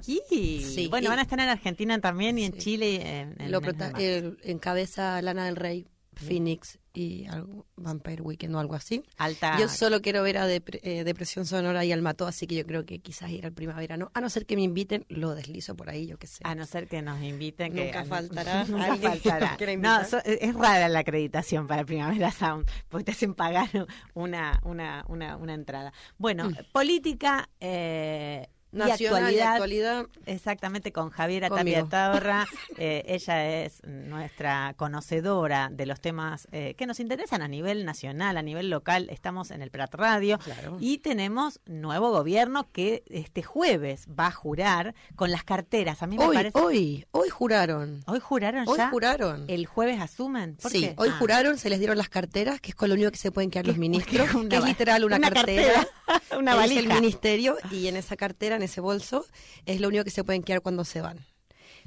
Sí, 0.64 0.88
bueno, 0.88 1.08
van 1.10 1.18
a 1.18 1.22
estar 1.22 1.38
en 1.40 1.48
Argentina 1.48 1.98
también 2.00 2.38
y 2.38 2.44
en 2.44 2.52
Sí. 2.54 2.58
Chile. 2.58 2.90
y 2.92 2.96
En, 2.96 3.34
en 3.40 3.50
Lo 3.52 3.60
el- 3.98 4.38
encabeza 4.42 5.20
Lana 5.22 5.46
del 5.46 5.56
Rey, 5.56 5.86
Phoenix 6.14 6.78
y 6.94 7.26
algo, 7.26 7.66
Vampire 7.76 8.22
Weekend 8.22 8.54
o 8.54 8.58
algo 8.58 8.74
así. 8.74 9.02
Alta. 9.18 9.58
Yo 9.60 9.68
solo 9.68 10.00
quiero 10.00 10.22
ver 10.22 10.38
a 10.38 10.48
Depre- 10.48 10.80
eh, 10.82 11.04
Depresión 11.04 11.44
Sonora 11.44 11.84
y 11.84 11.92
al 11.92 12.00
Mató, 12.00 12.26
así 12.26 12.46
que 12.46 12.54
yo 12.54 12.64
creo 12.64 12.86
que 12.86 13.00
quizás 13.00 13.28
ir 13.30 13.44
al 13.44 13.52
primavera 13.52 13.98
no. 13.98 14.10
A 14.14 14.22
no 14.22 14.30
ser 14.30 14.46
que 14.46 14.56
me 14.56 14.62
inviten, 14.62 15.04
lo 15.10 15.34
deslizo 15.34 15.76
por 15.76 15.90
ahí, 15.90 16.06
yo 16.06 16.16
qué 16.18 16.26
sé. 16.26 16.38
A 16.44 16.54
no 16.54 16.64
ser 16.64 16.88
que 16.88 17.02
nos 17.02 17.20
inviten. 17.22 17.74
Que 17.74 17.84
Nunca 17.86 18.04
faltará 18.06 18.64
Nunca 18.68 18.92
alguien 18.94 19.12
faltará. 19.20 19.76
No, 19.76 20.04
so- 20.06 20.24
es 20.24 20.54
rara 20.54 20.88
la 20.88 21.00
acreditación 21.00 21.66
para 21.66 21.84
Primavera 21.84 22.32
Sound, 22.32 22.66
porque 22.88 23.04
te 23.04 23.10
hacen 23.12 23.34
pagar 23.34 23.68
una, 24.14 24.58
una, 24.64 25.04
una, 25.08 25.36
una 25.36 25.52
entrada. 25.52 25.92
Bueno, 26.16 26.48
política 26.72 27.50
eh, 27.60 28.46
Mm. 28.48 28.55
Nacional 28.76 29.32
y 29.32 29.40
actualidad. 29.40 29.52
actualidad. 29.52 30.06
Exactamente, 30.26 30.92
con 30.92 31.10
Javiera. 31.10 31.48
Tapia 31.48 31.84
Torra. 31.84 32.46
Eh, 32.78 33.04
ella 33.06 33.62
es 33.64 33.82
nuestra 33.86 34.74
conocedora 34.76 35.70
de 35.72 35.86
los 35.86 36.00
temas 36.00 36.46
eh, 36.52 36.74
que 36.76 36.86
nos 36.86 37.00
interesan 37.00 37.40
a 37.40 37.48
nivel 37.48 37.84
nacional, 37.86 38.36
a 38.36 38.42
nivel 38.42 38.68
local. 38.68 39.08
Estamos 39.10 39.50
en 39.50 39.62
el 39.62 39.70
Prat 39.70 39.94
Radio 39.94 40.38
Claro. 40.38 40.76
y 40.78 40.98
tenemos 40.98 41.60
nuevo 41.64 42.10
gobierno 42.10 42.66
que 42.72 43.02
este 43.08 43.42
jueves 43.42 44.06
va 44.08 44.26
a 44.26 44.30
jurar 44.32 44.94
con 45.14 45.30
las 45.30 45.42
carteras. 45.42 46.02
A 46.02 46.06
mí 46.06 46.18
me 46.18 46.24
Hoy, 46.26 46.36
parece. 46.36 46.58
hoy, 46.58 47.06
hoy 47.12 47.28
juraron. 47.30 48.02
Hoy 48.06 48.20
juraron 48.20 48.68
Hoy 48.68 48.76
ya. 48.76 48.90
juraron. 48.90 49.44
El 49.48 49.64
jueves 49.66 50.00
asumen. 50.00 50.56
¿Por 50.56 50.70
Sí, 50.70 50.80
qué? 50.82 50.94
hoy 50.98 51.08
Ah. 51.12 51.16
juraron, 51.18 51.56
se 51.58 51.70
les 51.70 51.78
dieron 51.78 51.96
las 51.96 52.08
carteras, 52.10 52.60
que 52.60 52.70
es 52.70 52.74
con 52.74 52.88
lo 52.90 52.94
único 52.94 53.10
que 53.10 53.16
se 53.18 53.32
pueden 53.32 53.50
quedar 53.50 53.66
los 53.66 53.76
ministros, 53.78 54.28
que 54.50 54.56
es 54.56 54.64
literal 54.64 55.04
una, 55.04 55.16
una 55.16 55.30
cartera, 55.30 55.72
cartera, 56.06 56.22
una 56.38 56.52
es 56.64 56.70
el 56.72 56.76
valija. 56.88 56.94
ministerio, 57.00 57.56
y 57.70 57.86
en 57.86 57.96
esa 57.96 58.16
cartera, 58.16 58.56
en 58.56 58.62
ese 58.66 58.80
bolso, 58.80 59.26
es 59.64 59.80
lo 59.80 59.88
único 59.88 60.04
que 60.04 60.10
se 60.10 60.22
pueden 60.24 60.42
quedar 60.42 60.60
cuando 60.62 60.84
se 60.84 61.00
van. 61.00 61.24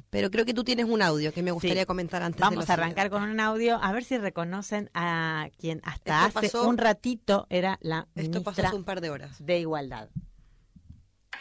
Pero 0.10 0.32
creo 0.32 0.46
que 0.46 0.54
tú 0.54 0.64
tienes 0.64 0.86
un 0.86 1.02
audio 1.02 1.32
que 1.34 1.44
me 1.44 1.52
gustaría 1.52 1.84
Sí. 1.84 1.86
comentar 1.86 2.24
antes 2.24 2.38
de 2.40 2.44
Vamos 2.46 2.66
lo 2.66 2.72
a 2.72 2.74
arrancar 2.74 3.08
siguiente. 3.08 3.10
con 3.12 3.30
un 3.30 3.40
audio, 3.40 3.78
a 3.84 3.92
ver 3.92 4.04
si 4.04 4.18
reconocen 4.18 4.90
a 4.94 5.50
quien 5.60 5.82
hasta 5.84 6.26
Esto 6.28 6.40
hace 6.40 6.48
pasó- 6.50 6.68
un 6.68 6.78
ratito 6.78 7.46
era 7.50 7.78
la 7.82 8.08
Esto 8.16 8.42
pasó 8.42 8.62
ministra 8.62 8.68
hace 8.70 8.76
un 8.78 8.86
par 8.86 9.02
de 9.02 9.10
horas. 9.12 9.36
de 9.46 9.60
Igualdad. 9.60 10.10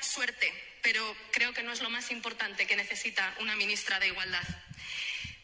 suerte, 0.01 0.53
pero 0.82 1.03
creo 1.32 1.53
que 1.53 1.62
no 1.62 1.72
es 1.72 1.82
lo 1.82 1.91
más 1.91 2.11
importante 2.11 2.66
que 2.66 2.76
necesita 2.76 3.34
una 3.41 3.57
ministra 3.57 3.99
de 4.01 4.09
Igualdad. 4.09 4.43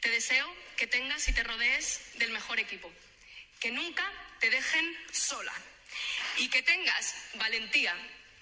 Te 0.00 0.10
deseo 0.10 0.46
que 0.76 0.86
tengas 0.86 1.28
y 1.28 1.32
te 1.32 1.42
rodees 1.42 2.00
del 2.18 2.30
mejor 2.32 2.58
equipo, 2.60 2.90
que 3.60 3.70
nunca 3.72 4.04
te 4.40 4.50
dejen 4.50 4.84
sola 5.12 5.52
y 6.38 6.48
que 6.48 6.62
tengas 6.62 7.14
valentía 7.38 7.94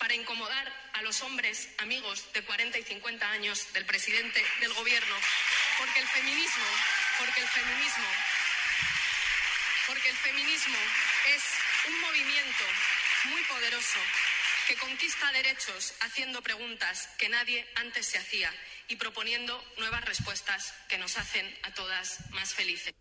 para 0.03 0.14
incomodar 0.14 0.66
a 0.94 1.03
los 1.03 1.22
hombres 1.22 1.68
amigos 1.78 2.26
de 2.32 2.42
40 2.42 2.76
y 2.76 2.82
50 2.82 3.30
años 3.30 3.72
del 3.72 3.86
presidente 3.86 4.42
del 4.59 4.72
gobierno, 4.74 5.14
porque 5.78 6.00
el 6.00 6.09
feminismo, 6.09 6.64
porque 7.20 7.40
el 7.40 7.46
feminismo 7.46 8.09
porque 9.86 10.09
el 10.09 10.16
feminismo 10.16 10.78
es 11.34 11.42
un 11.88 12.00
movimiento 12.00 12.64
muy 13.30 13.42
poderoso 13.42 13.98
que 14.66 14.76
conquista 14.76 15.30
derechos 15.32 15.94
haciendo 16.00 16.42
preguntas 16.42 17.09
que 17.18 17.28
nadie 17.28 17.64
antes 17.76 18.07
se 18.07 18.18
hacía 18.18 18.53
y 18.88 18.96
proponiendo 18.96 19.62
nuevas 19.78 20.05
respuestas 20.05 20.74
que 20.88 20.98
nos 20.98 21.16
hacen 21.16 21.46
a 21.62 21.74
todas 21.74 22.18
más 22.30 22.55
felices. 22.55 22.94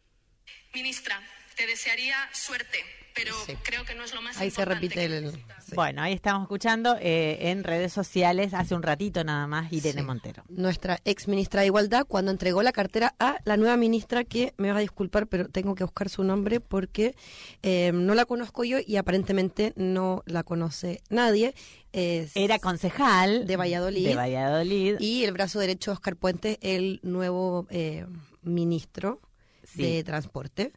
Ministra, 0.74 1.22
te 1.56 1.68
desearía 1.68 2.16
suerte, 2.34 2.78
pero 3.14 3.34
Sí. 3.46 3.54
creo 3.64 3.84
que 3.84 3.94
no 3.96 4.04
es 4.04 4.14
lo 4.14 4.22
más 4.22 4.38
Ahí 4.38 4.50
se 4.52 4.62
importante 4.62 4.88
repite 4.88 5.06
el... 5.06 5.32
sí. 5.32 5.76
Bueno, 5.76 6.02
ahí 6.02 6.14
estamos 6.14 6.44
escuchando 6.44 6.98
eh, 7.00 7.50
en 7.50 7.64
redes 7.64 7.92
sociales 7.94 8.54
hace 8.54 8.74
un 8.76 8.84
ratito 8.84 9.24
nada 9.24 9.48
más 9.48 9.72
Irene 9.72 10.02
Sí. 10.02 10.06
Montero. 10.06 10.44
Nuestra 10.50 11.00
ex 11.06 11.28
ministra 11.28 11.62
de 11.62 11.68
Igualdad, 11.68 12.06
cuando 12.08 12.32
entregó 12.32 12.62
la 12.64 12.72
cartera 12.72 13.14
a 13.20 13.38
la 13.46 13.58
nueva 13.58 13.76
ministra, 13.78 14.24
que 14.24 14.54
me 14.58 14.72
va 14.72 14.78
a 14.78 14.82
disculpar, 14.82 15.28
pero 15.28 15.50
tengo 15.50 15.76
que 15.76 15.84
buscar 15.84 16.10
su 16.10 16.24
nombre 16.24 16.60
porque 16.62 17.16
eh, 17.64 17.92
no 17.94 18.16
la 18.16 18.26
conozco 18.26 18.64
yo 18.64 18.78
y 18.86 18.96
aparentemente 18.98 19.74
no 19.76 20.24
la 20.26 20.44
conoce 20.44 21.02
nadie. 21.10 21.54
Es- 21.94 22.36
Era 22.36 22.60
concejal 22.60 23.46
De 23.46 23.58
Valladolid. 23.58 24.08
De 24.08 24.16
Valladolid. 24.16 24.96
y 25.00 25.26
el 25.26 25.34
brazo 25.34 25.60
derecho 25.60 25.92
Oscar 25.92 26.16
Puente, 26.16 26.58
el 26.62 27.00
nuevo 27.04 27.68
eh, 27.70 28.06
ministro 28.42 29.20
Sí. 29.64 29.84
de 29.84 30.04
Transporte, 30.04 30.74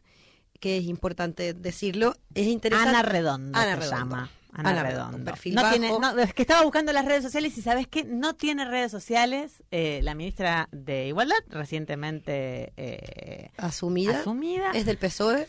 que 0.59 0.77
es 0.77 0.85
importante 0.85 1.53
decirlo. 1.53 2.15
Es 2.33 2.47
interesante. 2.47 2.89
Ana 2.89 3.01
Redondo 3.01 3.57
Ana 3.57 3.71
se 3.73 3.75
Redondo. 3.79 3.97
llama. 3.97 4.29
Ana, 4.57 4.69
Ana 4.69 4.83
Redondo. 4.83 5.07
Redondo, 5.11 5.31
perfil 5.31 5.55
no 5.55 5.61
bajo. 5.63 5.73
tiene, 5.75 5.89
no, 5.99 6.17
es 6.19 6.33
que 6.33 6.41
estaba 6.43 6.63
buscando 6.63 6.93
las 6.93 7.03
redes 7.03 7.23
sociales 7.23 7.57
y 7.57 7.61
sabes 7.61 7.87
que 7.87 8.05
no 8.05 8.35
tiene 8.35 8.63
redes 8.63 8.89
sociales. 8.91 9.61
eh, 9.71 9.99
la 10.01 10.15
ministra 10.15 10.69
de 10.71 11.07
Igualdad, 11.07 11.35
recientemente 11.49 12.71
eh, 12.77 13.51
asumida. 13.57 14.19
asumida. 14.21 14.71
Es 14.71 14.85
del 14.85 14.97
PSOE. 14.97 15.47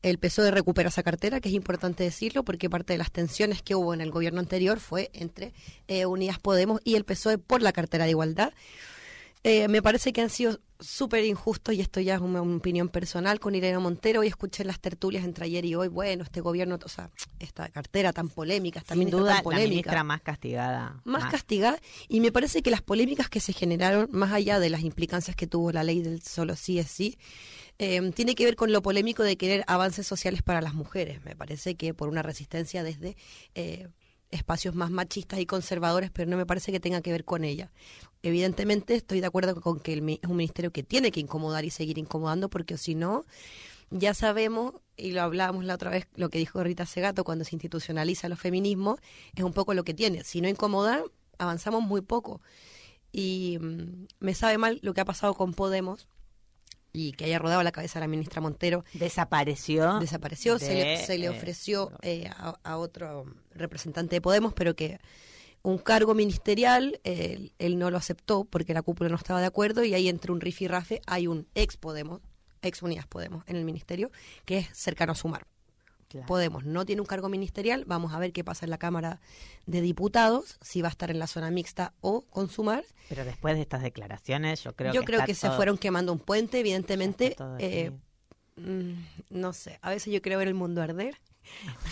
El 0.00 0.18
PSOE 0.18 0.52
recupera 0.52 0.88
esa 0.90 1.02
cartera, 1.02 1.40
que 1.40 1.48
es 1.48 1.54
importante 1.54 2.04
decirlo, 2.04 2.44
porque 2.44 2.70
parte 2.70 2.92
de 2.94 2.98
las 2.98 3.10
tensiones 3.10 3.62
que 3.62 3.74
hubo 3.74 3.92
en 3.92 4.00
el 4.00 4.10
gobierno 4.12 4.38
anterior 4.40 4.78
fue 4.80 5.10
entre 5.12 5.52
eh, 5.88 6.06
Unidas 6.06 6.38
Podemos 6.38 6.80
y 6.84 6.94
el 6.94 7.04
PSOE 7.04 7.36
por 7.36 7.62
la 7.62 7.72
cartera 7.72 8.04
de 8.04 8.10
igualdad. 8.10 8.52
Eh, 9.44 9.68
me 9.68 9.82
parece 9.82 10.12
que 10.12 10.20
han 10.20 10.30
sido 10.30 10.58
súper 10.80 11.24
injustos, 11.24 11.74
y 11.74 11.80
esto 11.80 12.00
ya 12.00 12.14
es 12.14 12.20
una, 12.20 12.42
una 12.42 12.56
opinión 12.56 12.88
personal, 12.88 13.40
con 13.40 13.54
Irene 13.54 13.78
Montero. 13.78 14.20
Hoy 14.20 14.28
escuché 14.28 14.64
las 14.64 14.80
tertulias 14.80 15.24
entre 15.24 15.44
ayer 15.46 15.64
y 15.64 15.74
hoy. 15.74 15.88
Bueno, 15.88 16.22
este 16.22 16.40
gobierno, 16.40 16.78
o 16.82 16.88
sea, 16.88 17.10
esta 17.38 17.68
cartera 17.68 18.12
tan 18.12 18.28
polémica, 18.28 18.80
esta 18.80 18.94
Sin 18.94 19.10
duda, 19.10 19.28
tan 19.28 19.36
la 19.36 19.42
polémica 19.42 19.68
ministra 19.68 20.04
más 20.04 20.20
castigada. 20.22 21.00
más 21.04 21.30
castigada 21.30 21.78
y 22.08 22.20
me 22.20 22.32
parece 22.32 22.62
que 22.62 22.70
las 22.70 22.82
polémicas 22.82 23.28
que 23.28 23.40
se 23.40 23.52
generaron, 23.52 24.08
más 24.12 24.32
allá 24.32 24.60
de 24.60 24.70
las 24.70 24.82
implicancias 24.82 25.36
que 25.36 25.46
tuvo 25.46 25.72
la 25.72 25.84
ley 25.84 26.02
del 26.02 26.22
solo 26.22 26.56
sí 26.56 26.78
es 26.78 26.88
sí, 26.88 27.18
eh, 27.78 28.10
tiene 28.12 28.34
que 28.34 28.44
ver 28.44 28.56
con 28.56 28.72
lo 28.72 28.82
polémico 28.82 29.22
de 29.22 29.36
querer 29.36 29.64
avances 29.68 30.06
sociales 30.06 30.42
para 30.42 30.60
las 30.60 30.74
mujeres. 30.74 31.24
Me 31.24 31.36
parece 31.36 31.76
que 31.76 31.94
por 31.94 32.08
una 32.08 32.22
resistencia 32.22 32.82
desde 32.82 33.16
eh, 33.54 33.88
espacios 34.30 34.74
más 34.74 34.90
machistas 34.90 35.40
y 35.40 35.46
conservadores, 35.46 36.10
pero 36.10 36.30
no 36.30 36.36
me 36.36 36.46
parece 36.46 36.72
que 36.72 36.80
tenga 36.80 37.00
que 37.00 37.12
ver 37.12 37.24
con 37.24 37.44
ella. 37.44 37.70
Evidentemente 38.22 38.94
estoy 38.94 39.20
de 39.20 39.26
acuerdo 39.26 39.60
con 39.60 39.80
que 39.80 39.92
el 39.92 40.08
es 40.08 40.28
un 40.28 40.36
ministerio 40.36 40.72
que 40.72 40.82
tiene 40.82 41.10
que 41.10 41.20
incomodar 41.20 41.64
y 41.64 41.70
seguir 41.70 41.98
incomodando, 41.98 42.48
porque 42.50 42.76
si 42.76 42.94
no, 42.94 43.24
ya 43.90 44.14
sabemos, 44.14 44.74
y 44.96 45.12
lo 45.12 45.22
hablábamos 45.22 45.64
la 45.64 45.74
otra 45.74 45.90
vez, 45.90 46.08
lo 46.14 46.28
que 46.28 46.38
dijo 46.38 46.62
Rita 46.62 46.86
Segato 46.86 47.24
cuando 47.24 47.44
se 47.44 47.54
institucionaliza 47.54 48.28
los 48.28 48.38
feminismos, 48.38 49.00
es 49.34 49.44
un 49.44 49.52
poco 49.52 49.74
lo 49.74 49.84
que 49.84 49.94
tiene. 49.94 50.24
Si 50.24 50.40
no 50.40 50.48
incomoda, 50.48 51.02
avanzamos 51.38 51.82
muy 51.82 52.02
poco. 52.02 52.40
Y 53.12 53.58
mm, 53.60 54.06
me 54.20 54.34
sabe 54.34 54.58
mal 54.58 54.78
lo 54.82 54.92
que 54.94 55.00
ha 55.00 55.04
pasado 55.04 55.34
con 55.34 55.54
Podemos 55.54 56.08
y 56.92 57.12
que 57.12 57.26
haya 57.26 57.38
rodado 57.38 57.62
la 57.62 57.72
cabeza 57.72 57.98
a 57.98 58.00
la 58.00 58.08
ministra 58.08 58.40
Montero. 58.40 58.84
Desapareció. 58.94 59.98
Desapareció, 59.98 60.58
se, 60.58 60.74
le, 60.74 60.96
se 61.04 61.18
le 61.18 61.26
eh, 61.26 61.30
ofreció 61.30 61.92
eh, 62.02 62.28
a, 62.36 62.58
a 62.62 62.76
otro 62.76 63.26
representante 63.52 64.16
de 64.16 64.20
Podemos, 64.20 64.52
pero 64.54 64.74
que 64.74 64.98
un 65.62 65.78
cargo 65.78 66.14
ministerial, 66.14 67.00
él, 67.04 67.52
él 67.58 67.78
no 67.78 67.90
lo 67.90 67.96
aceptó 67.96 68.44
porque 68.44 68.74
la 68.74 68.82
cúpula 68.82 69.10
no 69.10 69.16
estaba 69.16 69.40
de 69.40 69.46
acuerdo 69.46 69.84
y 69.84 69.94
ahí 69.94 70.08
entre 70.08 70.32
un 70.32 70.40
rifirrafe 70.40 71.00
hay 71.06 71.26
un 71.26 71.46
ex 71.54 71.76
Podemos, 71.76 72.20
ex 72.62 72.82
Unidas 72.82 73.06
Podemos 73.06 73.44
en 73.46 73.56
el 73.56 73.64
ministerio, 73.64 74.10
que 74.44 74.58
es 74.58 74.68
cercano 74.72 75.12
a 75.12 75.14
Sumar. 75.14 75.46
Claro. 76.08 76.26
Podemos 76.26 76.64
no 76.64 76.84
tiene 76.84 77.00
un 77.00 77.06
cargo 77.06 77.28
ministerial, 77.28 77.84
vamos 77.86 78.12
a 78.12 78.18
ver 78.18 78.32
qué 78.32 78.44
pasa 78.44 78.66
en 78.66 78.70
la 78.70 78.78
Cámara 78.78 79.20
de 79.66 79.80
Diputados, 79.80 80.58
si 80.60 80.82
va 80.82 80.88
a 80.88 80.90
estar 80.90 81.10
en 81.10 81.18
la 81.18 81.26
zona 81.26 81.50
mixta 81.50 81.94
o 82.00 82.22
con 82.22 82.48
Sumar. 82.48 82.84
Pero 83.08 83.24
después 83.24 83.54
de 83.54 83.62
estas 83.62 83.82
declaraciones, 83.82 84.62
yo 84.62 84.74
creo 84.74 84.92
Yo 84.92 85.00
que 85.02 85.06
creo 85.06 85.24
que 85.24 85.34
se 85.34 85.50
fueron 85.50 85.78
quemando 85.78 86.12
un 86.12 86.18
puente, 86.18 86.60
evidentemente. 86.60 87.36
eh. 87.58 87.92
Mm, 88.56 88.94
no 89.30 89.52
sé, 89.52 89.78
a 89.82 89.90
veces 89.90 90.12
yo 90.12 90.20
creo 90.20 90.38
ver 90.38 90.48
el 90.48 90.54
mundo 90.54 90.82
arder. 90.82 91.16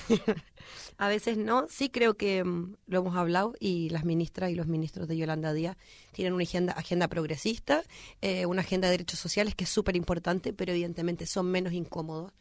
a 0.99 1.09
veces 1.09 1.37
no. 1.37 1.67
Sí 1.69 1.91
creo 1.91 2.17
que 2.17 2.45
mm, 2.45 2.77
lo 2.87 2.99
hemos 2.99 3.17
hablado 3.17 3.55
y 3.61 3.89
las 3.91 4.05
ministras 4.05 4.51
y 4.51 4.55
los 4.55 4.67
ministros 4.67 5.09
de 5.09 5.17
Yolanda 5.17 5.53
Díaz 5.53 5.77
tienen 6.13 6.35
una 6.35 6.43
agenda, 6.43 6.73
agenda 6.73 7.09
progresista, 7.09 7.83
eh, 8.21 8.47
una 8.47 8.63
agenda 8.63 8.89
de 8.89 8.93
derechos 8.93 9.19
sociales 9.21 9.55
que 9.55 9.65
es 9.65 9.71
súper 9.71 9.97
importante, 9.97 10.53
pero 10.53 10.73
evidentemente 10.73 11.27
son 11.27 11.47
menos 11.47 11.73
incómodos 11.73 12.33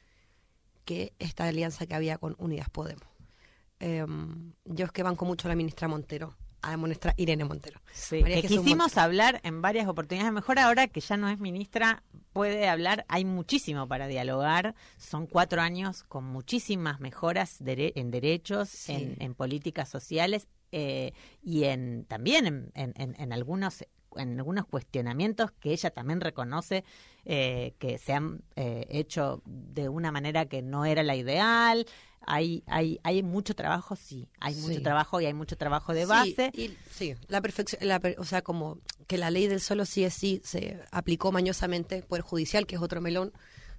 que 0.86 1.13
esta 1.19 1.45
alianza 1.45 1.86
que 1.86 1.95
había 1.95 2.17
con 2.17 2.36
Unidas 2.38 2.69
Podemos. 2.69 3.03
eh, 3.79 4.05
yo 4.65 4.86
es 4.86 4.91
que 4.91 5.03
banco 5.03 5.25
mucho 5.25 5.47
a 5.47 5.49
la 5.49 5.55
ministra 5.55 5.88
Montero, 5.89 6.33
a 6.61 6.71
la 6.71 6.77
ministra 6.77 7.13
Irene 7.17 7.43
Montero. 7.43 7.81
Sí, 7.93 8.23
que 8.23 8.41
quisimos 8.43 8.77
Montero. 8.77 9.01
hablar 9.01 9.41
en 9.43 9.61
varias 9.61 9.88
oportunidades. 9.88 10.31
Mejor 10.33 10.57
ahora 10.59 10.88
que 10.88 11.01
ya 11.01 11.17
no 11.17 11.27
es 11.29 11.39
ministra, 11.39 12.01
puede 12.33 12.69
hablar. 12.69 13.05
Hay 13.09 13.25
muchísimo 13.25 13.88
para 13.88 14.07
dialogar. 14.07 14.75
Son 14.97 15.27
cuatro 15.27 15.61
años 15.61 16.03
con 16.03 16.23
muchísimas 16.23 16.99
mejoras 17.01 17.59
dere- 17.61 17.91
en 17.95 18.09
derechos, 18.11 18.69
Sí. 18.69 18.93
en, 18.93 19.15
en 19.19 19.36
políticas 19.36 19.89
sociales 19.89 20.47
eh, 20.71 21.11
y 21.43 21.65
en 21.65 22.05
también 22.05 22.47
en, 22.47 22.71
en- 22.73 22.93
en- 22.95 23.15
en 23.19 23.33
algunos 23.33 23.83
en 24.18 24.38
algunos 24.39 24.66
cuestionamientos 24.66 25.51
que 25.51 25.72
ella 25.72 25.89
también 25.91 26.22
reconoce 26.22 26.84
eh, 27.26 27.74
que 27.80 27.97
se 27.97 28.13
han 28.13 28.41
eh, 28.55 28.86
hecho 28.89 29.41
de 29.45 29.89
una 29.89 30.11
manera 30.11 30.45
que 30.45 30.61
no 30.61 30.86
era 30.86 31.03
la 31.03 31.16
ideal. 31.16 31.86
Hay, 32.28 32.63
hay, 32.66 32.99
hay 33.03 33.22
mucho 33.22 33.53
trabajo, 33.55 33.95
sí, 33.95 34.28
hay 34.39 34.55
mucho 34.55 34.76
Sí. 34.76 34.82
trabajo 34.82 35.22
y 35.22 35.26
hay 35.28 35.34
mucho 35.34 35.57
trabajo 35.57 35.93
de 35.93 36.01
Sí, 36.03 36.07
base. 36.07 36.51
y- 36.53 36.72
sí, 36.89 37.16
la 37.28 37.39
perfección, 37.41 37.80
la 37.88 38.01
o 38.18 38.24
sea, 38.24 38.41
como 38.41 38.80
que 39.07 39.18
la 39.20 39.30
ley 39.30 39.47
del 39.47 39.61
solo 39.61 39.86
sí 39.86 40.03
es 40.03 40.13
sí 40.16 40.41
se 40.43 40.80
aplicó 40.91 41.32
mañosamente 41.32 42.01
Poder 42.01 42.24
Judicial, 42.24 42.66
que 42.66 42.76
es 42.78 42.82
otro 42.82 42.99
melón 42.99 43.32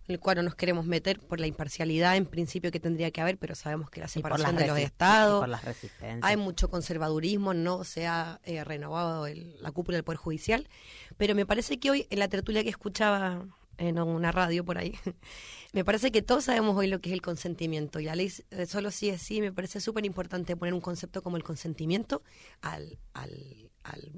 en 0.08 0.12
el 0.14 0.20
cual 0.20 0.36
no 0.36 0.42
nos 0.44 0.54
queremos 0.54 0.86
meter 0.86 1.18
por 1.20 1.40
la 1.40 1.46
imparcialidad 1.46 2.16
en 2.16 2.26
principio 2.26 2.70
que 2.70 2.80
tendría 2.80 3.10
que 3.10 3.20
haber, 3.20 3.38
pero 3.38 3.54
sabemos 3.54 3.90
que 3.90 4.00
la 4.00 4.08
separación 4.08 4.56
de 4.56 4.66
los 4.66 4.78
estados, 4.78 5.40
por 5.40 5.48
las 5.48 5.64
resistencias. 5.64 6.20
hay 6.22 6.36
mucho 6.36 6.70
conservadurismo, 6.70 7.54
no 7.54 7.84
se 7.84 8.06
ha 8.06 8.40
eh, 8.44 8.62
renovado 8.64 9.26
el- 9.26 9.56
la 9.60 9.70
cúpula 9.72 9.96
del 9.96 10.04
Poder 10.04 10.18
Judicial, 10.18 10.68
pero 11.16 11.34
me 11.34 11.46
parece 11.46 11.78
que 11.78 11.90
hoy 11.90 12.06
en 12.10 12.18
la 12.20 12.28
tertulia 12.28 12.62
que 12.62 12.70
escuchaba 12.70 13.44
en 13.78 13.98
una 13.98 14.32
radio 14.32 14.64
por 14.64 14.78
ahí, 14.78 14.94
me 15.74 15.84
parece 15.84 16.10
que 16.10 16.22
todos 16.22 16.44
sabemos 16.44 16.76
hoy 16.76 16.86
lo 16.86 17.00
que 17.00 17.10
es 17.10 17.12
el 17.12 17.20
consentimiento 17.20 18.00
y 18.00 18.04
la 18.04 18.14
ley 18.16 18.32
solo 18.66 18.90
sí 18.90 19.10
es 19.10 19.20
sí, 19.20 19.40
me 19.42 19.52
parece 19.52 19.80
súper 19.80 20.06
importante 20.06 20.56
poner 20.56 20.72
un 20.72 20.80
concepto 20.80 21.22
como 21.22 21.36
el 21.36 21.42
consentimiento 21.44 22.22
al, 22.62 22.98
al, 23.12 23.70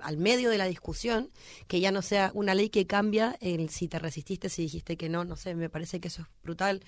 al, 0.03 0.16
medio 0.16 0.51
de 0.51 0.59
la 0.59 0.66
discusión, 0.66 1.31
que 1.66 1.81
ya 1.81 1.91
no 1.91 2.03
sea 2.03 2.31
una 2.35 2.55
ley 2.55 2.71
que 2.71 2.87
cambia 2.87 3.37
el 3.41 3.69
si 3.71 3.89
te 3.89 3.99
resististe, 3.99 4.49
si 4.49 4.62
dijiste 4.62 4.97
que 4.97 5.09
no, 5.09 5.25
no 5.25 5.37
sé, 5.37 5.55
me 5.55 5.69
parece 5.69 6.01
que 6.01 6.09
eso 6.09 6.23
es 6.23 6.29
brutal. 6.43 6.83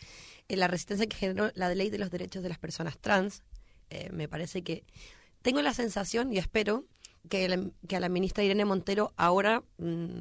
Eh, 0.48 0.56
la 0.56 0.68
resistencia 0.68 1.06
que 1.06 1.16
generó 1.16 1.50
la 1.54 1.74
ley 1.74 1.90
de 1.90 1.98
los 1.98 2.10
derechos 2.10 2.42
de 2.42 2.48
las 2.48 2.58
personas 2.58 2.98
trans, 2.98 3.42
eh, 3.90 4.10
me 4.12 4.28
parece 4.28 4.62
que 4.62 4.84
tengo 5.42 5.62
la 5.62 5.74
sensación 5.74 6.32
y 6.32 6.38
espero 6.38 6.84
que, 7.28 7.70
que 7.88 7.96
a 7.96 8.00
la 8.00 8.08
ministra 8.08 8.44
Irene 8.44 8.64
Montero 8.64 9.12
ahora 9.16 9.62
mm, 9.78 10.20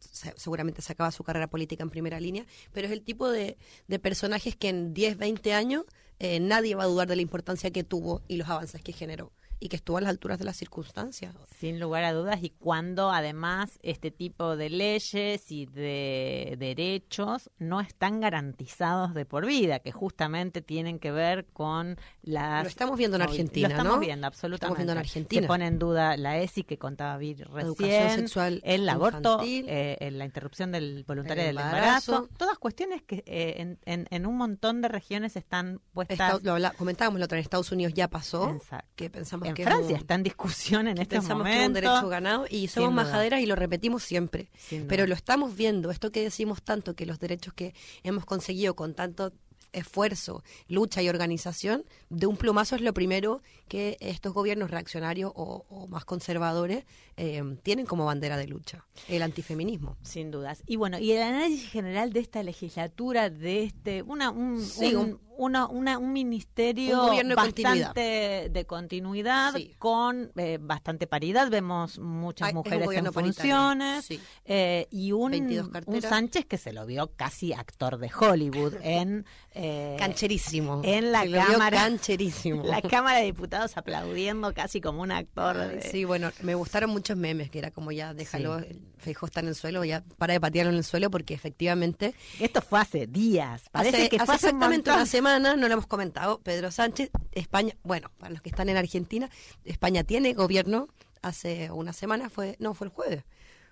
se- 0.00 0.34
seguramente 0.36 0.82
se 0.82 0.92
acaba 0.92 1.10
su 1.10 1.24
carrera 1.24 1.48
política 1.48 1.82
en 1.82 1.90
primera 1.90 2.18
línea, 2.20 2.46
pero 2.72 2.86
es 2.86 2.92
el 2.92 3.02
tipo 3.02 3.30
de, 3.30 3.56
de 3.88 3.98
personajes 3.98 4.56
que 4.56 4.68
en 4.68 4.94
10, 4.94 5.16
20 5.18 5.52
años 5.54 5.84
eh, 6.18 6.40
nadie 6.40 6.74
va 6.74 6.84
a 6.84 6.86
dudar 6.86 7.08
de 7.08 7.16
la 7.16 7.22
importancia 7.22 7.70
que 7.70 7.84
tuvo 7.84 8.22
y 8.28 8.36
los 8.36 8.48
avances 8.48 8.80
que 8.82 8.92
generó 8.92 9.32
y 9.64 9.68
que 9.68 9.76
estuvo 9.76 9.98
a 9.98 10.00
las 10.00 10.10
alturas 10.10 10.38
de 10.38 10.44
las 10.44 10.56
circunstancias. 10.56 11.34
Sin 11.58 11.78
lugar 11.78 12.02
a 12.04 12.12
dudas, 12.12 12.42
y 12.42 12.50
cuando 12.50 13.10
además 13.10 13.78
este 13.82 14.10
tipo 14.10 14.56
de 14.56 14.70
leyes 14.70 15.50
y 15.52 15.66
de 15.66 16.56
derechos 16.58 17.50
no 17.58 17.80
están 17.80 18.20
garantizados 18.20 19.14
de 19.14 19.24
por 19.24 19.46
vida, 19.46 19.78
que 19.78 19.92
justamente 19.92 20.62
tienen 20.62 20.98
que 20.98 21.12
ver 21.12 21.46
con 21.52 21.96
las... 22.22 22.64
Lo 22.64 22.68
estamos 22.68 22.98
viendo 22.98 23.16
en 23.16 23.22
Argentina, 23.22 23.68
Lo 23.68 23.74
estamos 23.74 23.94
¿no? 23.94 24.00
viendo, 24.00 24.26
absolutamente. 24.26 24.64
estamos 24.64 24.76
viendo 24.78 24.92
en 24.92 24.98
Argentina. 24.98 25.42
Se 25.42 25.46
pone 25.48 25.66
en 25.66 25.78
duda 25.78 26.16
la 26.16 26.38
ESI 26.38 26.64
que 26.64 26.78
contaba 26.78 27.16
Vir 27.18 27.48
La 27.50 27.62
educación 27.62 28.02
recién, 28.02 28.18
sexual 28.20 28.60
el 28.64 28.88
aborto, 28.88 29.40
eh, 29.44 29.96
eh, 30.00 30.10
la 30.10 30.24
interrupción 30.24 30.72
del 30.72 31.04
voluntario 31.06 31.42
El 31.44 31.54
del 31.56 31.64
embarazo. 31.64 32.28
todas 32.36 32.58
cuestiones 32.58 33.02
que 33.02 33.22
eh, 33.26 33.54
en, 33.58 33.78
en- 33.84 34.06
en 34.10 34.26
un 34.26 34.36
montón 34.36 34.82
de 34.82 34.88
regiones 34.88 35.36
están 35.36 35.80
puestas... 35.92 36.18
Esta- 36.18 36.40
lo 36.42 36.52
habla- 36.52 36.72
comentábamos 36.72 37.20
la 37.20 37.26
otra 37.26 37.38
en 37.38 37.42
Estados 37.42 37.70
Unidos 37.70 37.94
ya 37.94 38.08
pasó, 38.08 38.50
Exacto. 38.50 38.88
que 38.96 39.08
pensamos 39.10 39.51
en 39.52 39.56
que 39.56 39.62
es 39.62 39.68
Francia 39.68 39.96
está 39.96 40.14
en 40.14 40.22
discusión 40.22 40.88
en 40.88 40.98
estos 40.98 41.18
pensamos 41.20 41.44
momentos. 41.46 41.58
que 41.58 41.62
es 41.62 41.68
un 41.68 41.72
derecho 41.94 42.08
ganado 42.08 42.46
y 42.50 42.68
somos 42.68 42.88
Sin 42.88 42.96
duda. 42.96 43.04
majaderas 43.04 43.40
y 43.40 43.46
lo 43.46 43.56
repetimos 43.56 44.02
siempre. 44.02 44.48
Sin 44.58 44.86
Pero 44.88 45.02
duda. 45.04 45.08
lo 45.08 45.14
estamos 45.14 45.56
viendo, 45.56 45.90
esto 45.90 46.10
que 46.10 46.22
decimos 46.22 46.62
tanto, 46.62 46.94
que 46.94 47.06
los 47.06 47.18
derechos 47.18 47.54
que 47.54 47.74
hemos 48.02 48.24
conseguido 48.24 48.74
con 48.76 48.94
tanto 48.94 49.32
esfuerzo, 49.72 50.42
lucha 50.68 51.02
y 51.02 51.08
organización, 51.08 51.84
de 52.10 52.26
un 52.26 52.36
plumazo 52.36 52.76
es 52.76 52.82
lo 52.82 52.92
primero 52.92 53.40
que 53.68 53.96
estos 54.00 54.34
gobiernos 54.34 54.70
reaccionarios 54.70 55.32
o, 55.34 55.64
o 55.70 55.86
más 55.88 56.04
conservadores 56.04 56.84
eh, 57.16 57.42
tienen 57.62 57.86
como 57.86 58.04
bandera 58.04 58.36
de 58.36 58.46
lucha, 58.48 58.84
el 59.08 59.22
antifeminismo. 59.22 59.96
Sin 60.02 60.30
dudas. 60.30 60.62
Y 60.66 60.76
bueno, 60.76 60.98
y 60.98 61.12
el 61.12 61.22
análisis 61.22 61.70
general 61.70 62.12
de 62.12 62.20
esta 62.20 62.42
legislatura, 62.42 63.30
de 63.30 63.64
este, 63.64 64.02
una, 64.02 64.30
un, 64.30 64.60
Sí, 64.60 64.94
un, 64.94 65.12
un- 65.12 65.20
una- 65.36 65.66
una- 65.66 65.98
un 65.98 66.12
ministerio 66.12 67.04
Un 67.06 67.28
de 67.28 67.34
bastante 67.34 68.48
de 68.50 68.64
continuidad, 68.66 69.54
Sí. 69.54 69.74
con 69.78 70.30
eh, 70.36 70.58
bastante 70.60 71.06
paridad. 71.06 71.50
Vemos 71.50 71.98
muchas 71.98 72.48
Ay, 72.48 72.54
mujeres 72.54 72.88
en 72.92 73.12
funciones. 73.12 74.04
sí. 74.04 74.20
eh, 74.44 74.86
y 74.90 75.12
un, 75.12 75.30
22 75.32 75.68
un. 75.86 76.02
Sánchez 76.02 76.44
que 76.46 76.58
se 76.58 76.72
lo 76.72 76.84
vio 76.86 77.12
casi 77.16 77.52
actor 77.52 77.98
de 77.98 78.10
Hollywood 78.18 78.74
en... 78.82 79.24
eh, 79.54 79.96
Cancherísimo. 79.98 80.80
en 80.84 81.12
la 81.12 81.24
cámara. 81.30 81.78
cancherísimo. 81.78 82.62
La 82.64 82.80
Cámara 82.82 83.18
de 83.18 83.24
Diputados 83.26 83.76
aplaudiendo 83.76 84.52
casi 84.54 84.80
como 84.80 85.02
un 85.02 85.12
actor. 85.12 85.56
De- 85.56 85.82
Sí, 85.82 86.04
bueno, 86.04 86.30
me 86.42 86.54
gustaron 86.54 86.90
muchos 86.90 87.16
memes, 87.16 87.50
que 87.50 87.58
era 87.58 87.70
como 87.70 87.92
ya, 87.92 88.14
déjalo, 88.14 88.60
Feijó 88.98 89.26
está 89.26 89.40
en 89.40 89.48
el 89.48 89.54
suelo, 89.56 89.84
ya 89.84 90.04
para 90.16 90.32
de 90.34 90.40
patearlo 90.40 90.70
en 90.70 90.78
el 90.78 90.84
suelo, 90.84 91.10
porque 91.10 91.34
efectivamente, 91.34 92.14
Esto 92.38 92.62
fue 92.62 92.80
hace 92.80 93.06
días. 93.08 93.64
Parece 93.72 93.96
hace, 93.96 94.08
que 94.08 94.16
fue 94.18 94.34
hace 94.34 94.46
exactamente 94.46 94.90
montón. 94.90 94.94
una 94.94 95.06
semana, 95.06 95.21
no 95.22 95.68
lo 95.68 95.72
hemos 95.72 95.86
comentado, 95.86 96.40
Pedro 96.40 96.70
Sánchez, 96.70 97.10
España, 97.32 97.74
bueno, 97.82 98.10
para 98.18 98.30
los 98.32 98.42
que 98.42 98.48
están 98.48 98.68
en 98.68 98.76
Argentina, 98.76 99.30
España 99.64 100.04
tiene 100.04 100.34
gobierno, 100.34 100.88
hace 101.22 101.70
una 101.70 101.92
semana, 101.92 102.28
fue 102.28 102.56
no, 102.58 102.74
fue 102.74 102.88
el 102.88 102.92
jueves, 102.92 103.24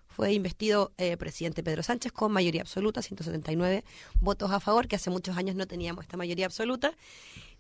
fue 0.06 0.32
investido 0.32 0.92
eh, 0.98 1.16
presidente 1.16 1.62
Pedro 1.62 1.82
Sánchez 1.82 2.12
con 2.12 2.32
mayoría 2.32 2.62
absoluta, 2.62 3.00
179 3.02 3.84
votos 4.20 4.50
a 4.50 4.60
favor, 4.60 4.88
que 4.88 4.96
hace 4.96 5.10
muchos 5.10 5.36
años 5.36 5.56
no 5.56 5.66
teníamos 5.66 6.04
esta 6.04 6.16
mayoría 6.16 6.46
absoluta. 6.46 6.92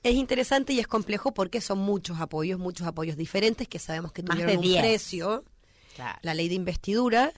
Es 0.02 0.14
interesante 0.14 0.72
y 0.72 0.80
es 0.80 0.86
complejo 0.86 1.32
porque 1.32 1.60
son 1.60 1.78
muchos 1.78 2.20
apoyos, 2.20 2.58
muchos 2.58 2.86
apoyos 2.86 3.16
diferentes 3.16 3.68
que 3.68 3.78
sabemos 3.78 4.12
que 4.12 4.22
Más 4.22 4.36
tuvieron 4.36 4.56
un 4.56 4.62
10. 4.62 4.80
precio 4.80 5.44
Claro. 5.94 6.18
la 6.22 6.34
ley 6.34 6.48
de 6.48 6.54
investidura, 6.54 7.32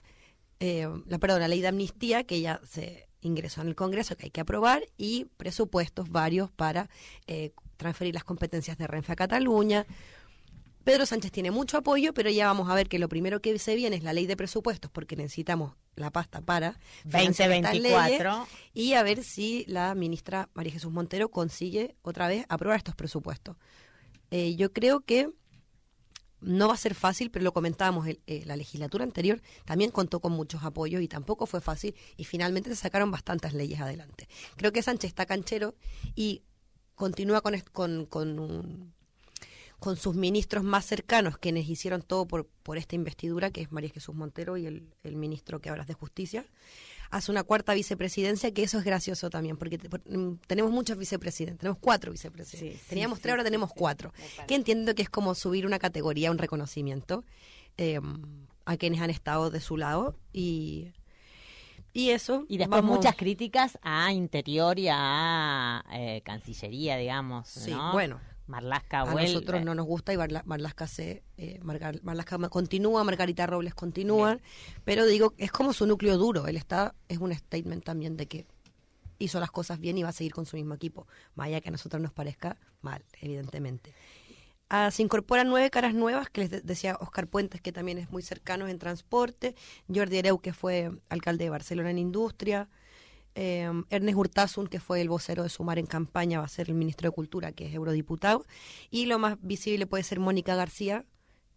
eh, 0.59 0.87
la, 1.07 1.17
perdón, 1.17 1.41
la 1.41 1.47
ley 1.47 1.59
de 1.61 1.67
amnistía 1.67 2.23
que 2.23 2.39
ya 2.39 2.61
se 2.63 3.07
ingresó 3.23 3.61
en 3.61 3.67
el 3.67 3.75
Congreso, 3.75 4.15
que 4.15 4.25
hay 4.25 4.31
que 4.31 4.41
aprobar, 4.41 4.83
y 4.97 5.25
presupuestos 5.37 6.09
varios 6.09 6.51
para 6.51 6.89
eh, 7.27 7.51
transferir 7.77 8.13
las 8.13 8.23
competencias 8.23 8.77
de 8.77 8.87
Renfe 8.87 9.11
a 9.11 9.15
Cataluña. 9.15 9.85
Pedro 10.83 11.05
Sánchez 11.05 11.31
tiene 11.31 11.51
mucho 11.51 11.77
apoyo, 11.77 12.13
pero 12.13 12.29
ya 12.29 12.47
vamos 12.47 12.69
a 12.69 12.75
ver 12.75 12.89
que 12.89 12.99
lo 12.99 13.07
primero 13.07 13.41
que 13.41 13.57
se 13.57 13.75
viene 13.75 13.95
es 13.95 14.03
la 14.03 14.11
ley 14.11 14.25
de 14.25 14.35
presupuestos, 14.35 14.91
porque 14.91 15.15
necesitamos 15.15 15.75
la 15.95 16.11
pasta 16.11 16.41
para 16.41 16.77
financiar 17.03 17.51
estas 17.51 17.73
2024. 17.73 18.31
leyes, 18.31 18.47
y 18.73 18.93
a 18.93 19.03
ver 19.03 19.23
si 19.23 19.63
la 19.67 19.95
ministra 19.95 20.49
María 20.53 20.73
Jesús 20.73 20.91
Montero 20.91 21.29
consigue 21.29 21.95
otra 22.01 22.27
vez 22.27 22.45
aprobar 22.49 22.77
estos 22.77 22.95
presupuestos. 22.95 23.55
Eh, 24.31 24.55
yo 24.55 24.73
creo 24.73 25.01
que 25.01 25.29
no 26.43 26.67
va 26.67 26.73
a 26.73 26.77
ser 26.77 26.93
fácil, 26.95 27.31
pero 27.31 27.43
lo 27.43 27.53
comentábamos, 27.53 28.07
el- 28.07 28.19
eh, 28.27 28.43
la 28.45 28.55
legislatura 28.55 29.03
anterior 29.03 29.41
también 29.65 29.91
contó 29.91 30.19
con 30.19 30.31
muchos 30.33 30.63
apoyos 30.63 31.01
y 31.01 31.07
tampoco 31.07 31.45
fue 31.45 31.61
fácil 31.61 31.95
y 32.17 32.25
finalmente 32.25 32.69
se 32.69 32.75
sacaron 32.75 33.11
bastantes 33.11 33.53
leyes 33.53 33.79
adelante. 33.79 34.27
Creo 34.57 34.71
que 34.71 34.81
Sánchez 34.83 35.09
está 35.09 35.25
canchero 35.25 35.75
y 36.15 36.43
continúa 36.95 37.41
con, 37.41 37.59
con, 37.71 38.05
con, 38.05 38.39
un- 38.39 38.93
con 39.79 39.97
sus 39.97 40.15
ministros 40.15 40.63
más 40.63 40.85
cercanos, 40.85 41.37
quienes 41.37 41.67
hicieron 41.67 42.01
todo 42.03 42.25
por, 42.25 42.47
por 42.63 42.77
esta 42.77 42.95
investidura, 42.95 43.51
que 43.51 43.61
es 43.61 43.71
María 43.71 43.89
Jesús 43.89 44.15
Montero 44.15 44.55
y 44.57 44.65
el, 44.65 44.93
el 45.03 45.15
ministro 45.15 45.59
que 45.59 45.69
es 45.69 45.87
de 45.87 45.93
Justicia. 45.93 46.45
Hace 47.15 47.31
una 47.31 47.43
cuarta 47.43 47.73
vicepresidencia, 47.73 48.51
que 48.53 48.63
eso 48.63 48.79
es 48.79 48.83
gracioso 48.85 49.29
también, 49.29 49.55
porque 49.57 49.77
te- 49.77 49.87
por- 49.89 50.01
mm, 50.09 50.39
tenemos 50.47 50.71
muchos 50.71 50.97
vicepresidentes, 50.97 51.59
tenemos 51.59 51.77
cuatro 51.79 52.11
vicepresidentes. 52.11 52.81
Sí, 52.81 52.87
Teníamos 52.89 53.19
sí, 53.19 53.21
tres, 53.23 53.31
ahora 53.33 53.43
tenemos 53.43 53.71
cuatro. 53.73 54.11
Que 54.47 54.55
entiendo 54.55 54.95
que 54.95 55.03
es 55.03 55.09
como 55.09 55.35
subir 55.35 55.65
una 55.67 55.77
categoría, 55.79 56.31
un 56.31 56.37
reconocimiento 56.39 57.23
eh, 57.77 57.99
a 58.65 58.77
quienes 58.77 58.99
han 59.01 59.09
estado 59.09 59.49
de 59.51 59.59
su 59.61 59.77
lado 59.77 60.15
y, 60.31 60.91
y 61.93 62.09
eso. 62.09 62.45
Y 62.49 62.57
después 62.57 62.81
vamos- 62.81 62.97
muchas 62.97 63.15
críticas 63.15 63.77
a 63.83 64.11
Interior 64.11 64.79
y 64.79 64.87
a 64.91 65.83
eh, 65.93 66.21
Cancillería, 66.25 66.97
digamos. 66.97 67.47
Sí, 67.47 67.71
¿no? 67.71 67.91
bueno. 67.93 68.19
Marlasca 68.47 69.01
A 69.01 69.03
vuelve. 69.05 69.31
nosotros 69.33 69.63
no 69.63 69.73
nos 69.75 69.85
gusta 69.85 70.13
y 70.13 70.17
Marla- 70.17 70.43
Marlasca 70.45 70.85
se 70.87 71.23
eh, 71.37 71.59
Margar- 71.63 72.01
continúa, 72.49 73.03
Margarita 73.03 73.45
Robles 73.47 73.73
continúa, 73.73 74.37
pero 74.83 75.05
digo, 75.05 75.33
es 75.37 75.51
como 75.51 75.71
su 75.73 75.85
núcleo 75.87 76.17
duro, 76.17 76.47
él 76.47 76.57
está, 76.57 76.93
es 77.07 77.19
un 77.19 77.33
statement 77.33 77.83
también 77.83 78.17
de 78.17 78.27
que 78.27 78.45
hizo 79.19 79.39
las 79.39 79.51
cosas 79.51 79.79
bien 79.79 79.97
y 79.97 80.03
va 80.03 80.09
a 80.09 80.13
seguir 80.13 80.33
con 80.33 80.45
su 80.45 80.57
mismo 80.57 80.73
equipo, 80.73 81.07
más 81.35 81.47
allá 81.47 81.61
que 81.61 81.69
a 81.69 81.71
nosotros 81.71 82.01
nos 82.01 82.11
parezca 82.11 82.57
mal, 82.81 83.03
evidentemente. 83.21 83.93
Ah, 84.69 84.89
se 84.91 85.03
incorporan 85.03 85.47
nueve 85.49 85.69
caras 85.69 85.93
nuevas, 85.93 86.29
que 86.29 86.41
les 86.41 86.49
de- 86.49 86.61
decía 86.61 86.97
Oscar 86.99 87.27
Puentes, 87.27 87.61
que 87.61 87.71
también 87.71 87.97
es 87.99 88.11
muy 88.11 88.23
cercano 88.23 88.67
en 88.67 88.79
transporte, 88.79 89.55
Jordi 89.93 90.17
Ereu, 90.17 90.39
que 90.39 90.51
fue 90.51 90.91
alcalde 91.09 91.45
de 91.45 91.49
Barcelona 91.51 91.91
en 91.91 91.99
industria, 91.99 92.69
Eh, 93.35 93.69
Ernest 93.89 94.17
Urtasun, 94.17 94.67
que 94.67 94.79
fue 94.79 95.01
el 95.01 95.09
vocero 95.09 95.43
de 95.43 95.49
Sumar 95.49 95.79
en 95.79 95.85
campaña, 95.85 96.39
va 96.39 96.45
a 96.45 96.49
ser 96.49 96.69
el 96.69 96.75
ministro 96.75 97.09
de 97.09 97.15
Cultura, 97.15 97.51
que 97.51 97.67
es 97.67 97.73
eurodiputado. 97.73 98.45
Y 98.91 99.05
lo 99.05 99.19
más 99.19 99.37
visible 99.41 99.87
puede 99.87 100.03
ser 100.03 100.19
Mónica 100.19 100.55
García, 100.55 101.05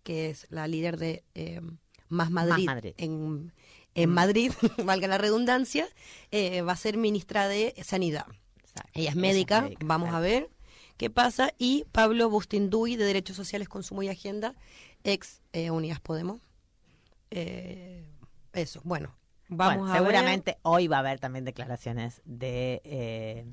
que 0.02 0.30
es 0.30 0.46
la 0.50 0.66
líder 0.68 0.96
de 0.96 1.24
eh, 1.34 1.60
Más 2.08 2.30
Madrid, 2.30 2.66
Madrid. 2.66 2.94
en, 2.96 3.52
en 3.94 4.10
Madrid, 4.10 4.52
valga 4.84 5.08
la 5.08 5.18
redundancia, 5.18 5.88
eh, 6.30 6.62
va 6.62 6.72
a 6.72 6.76
ser 6.76 6.96
ministra 6.96 7.48
de 7.48 7.74
Sanidad. 7.82 8.26
Exacto. 8.58 8.90
Ella 8.94 9.10
es 9.10 9.16
médica, 9.16 9.62
médica, 9.62 9.86
vamos 9.86 10.10
claro. 10.10 10.24
a 10.24 10.28
ver 10.28 10.50
qué 10.96 11.10
pasa. 11.10 11.52
Y 11.58 11.84
Pablo 11.92 12.30
Bustinduy, 12.30 12.96
de 12.96 13.04
Derechos 13.04 13.36
Sociales, 13.36 13.68
Consumo 13.68 14.02
y 14.02 14.08
Agenda, 14.08 14.54
ex 15.04 15.42
eh, 15.52 15.70
Unidas 15.70 16.00
Podemos. 16.00 16.40
Eh, 17.30 18.04
eso, 18.52 18.80
bueno, 18.84 19.14
vamos 19.48 19.76
Bueno, 19.78 19.92
a 19.92 19.96
seguramente 19.96 20.58
hoy 20.62 20.86
va 20.88 20.96
a 20.96 21.00
haber 21.00 21.18
también 21.20 21.44
declaraciones 21.44 22.20
de 22.24 22.80
eh, 22.84 23.44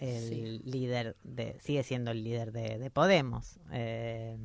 el 0.00 0.28
Sí. 0.28 0.60
líder 0.64 1.16
de 1.22 1.58
sigue 1.60 1.82
siendo 1.82 2.10
el 2.10 2.22
líder 2.24 2.52
de, 2.52 2.78
de 2.78 2.90
Podemos 2.90 3.58
eh, 3.72 4.36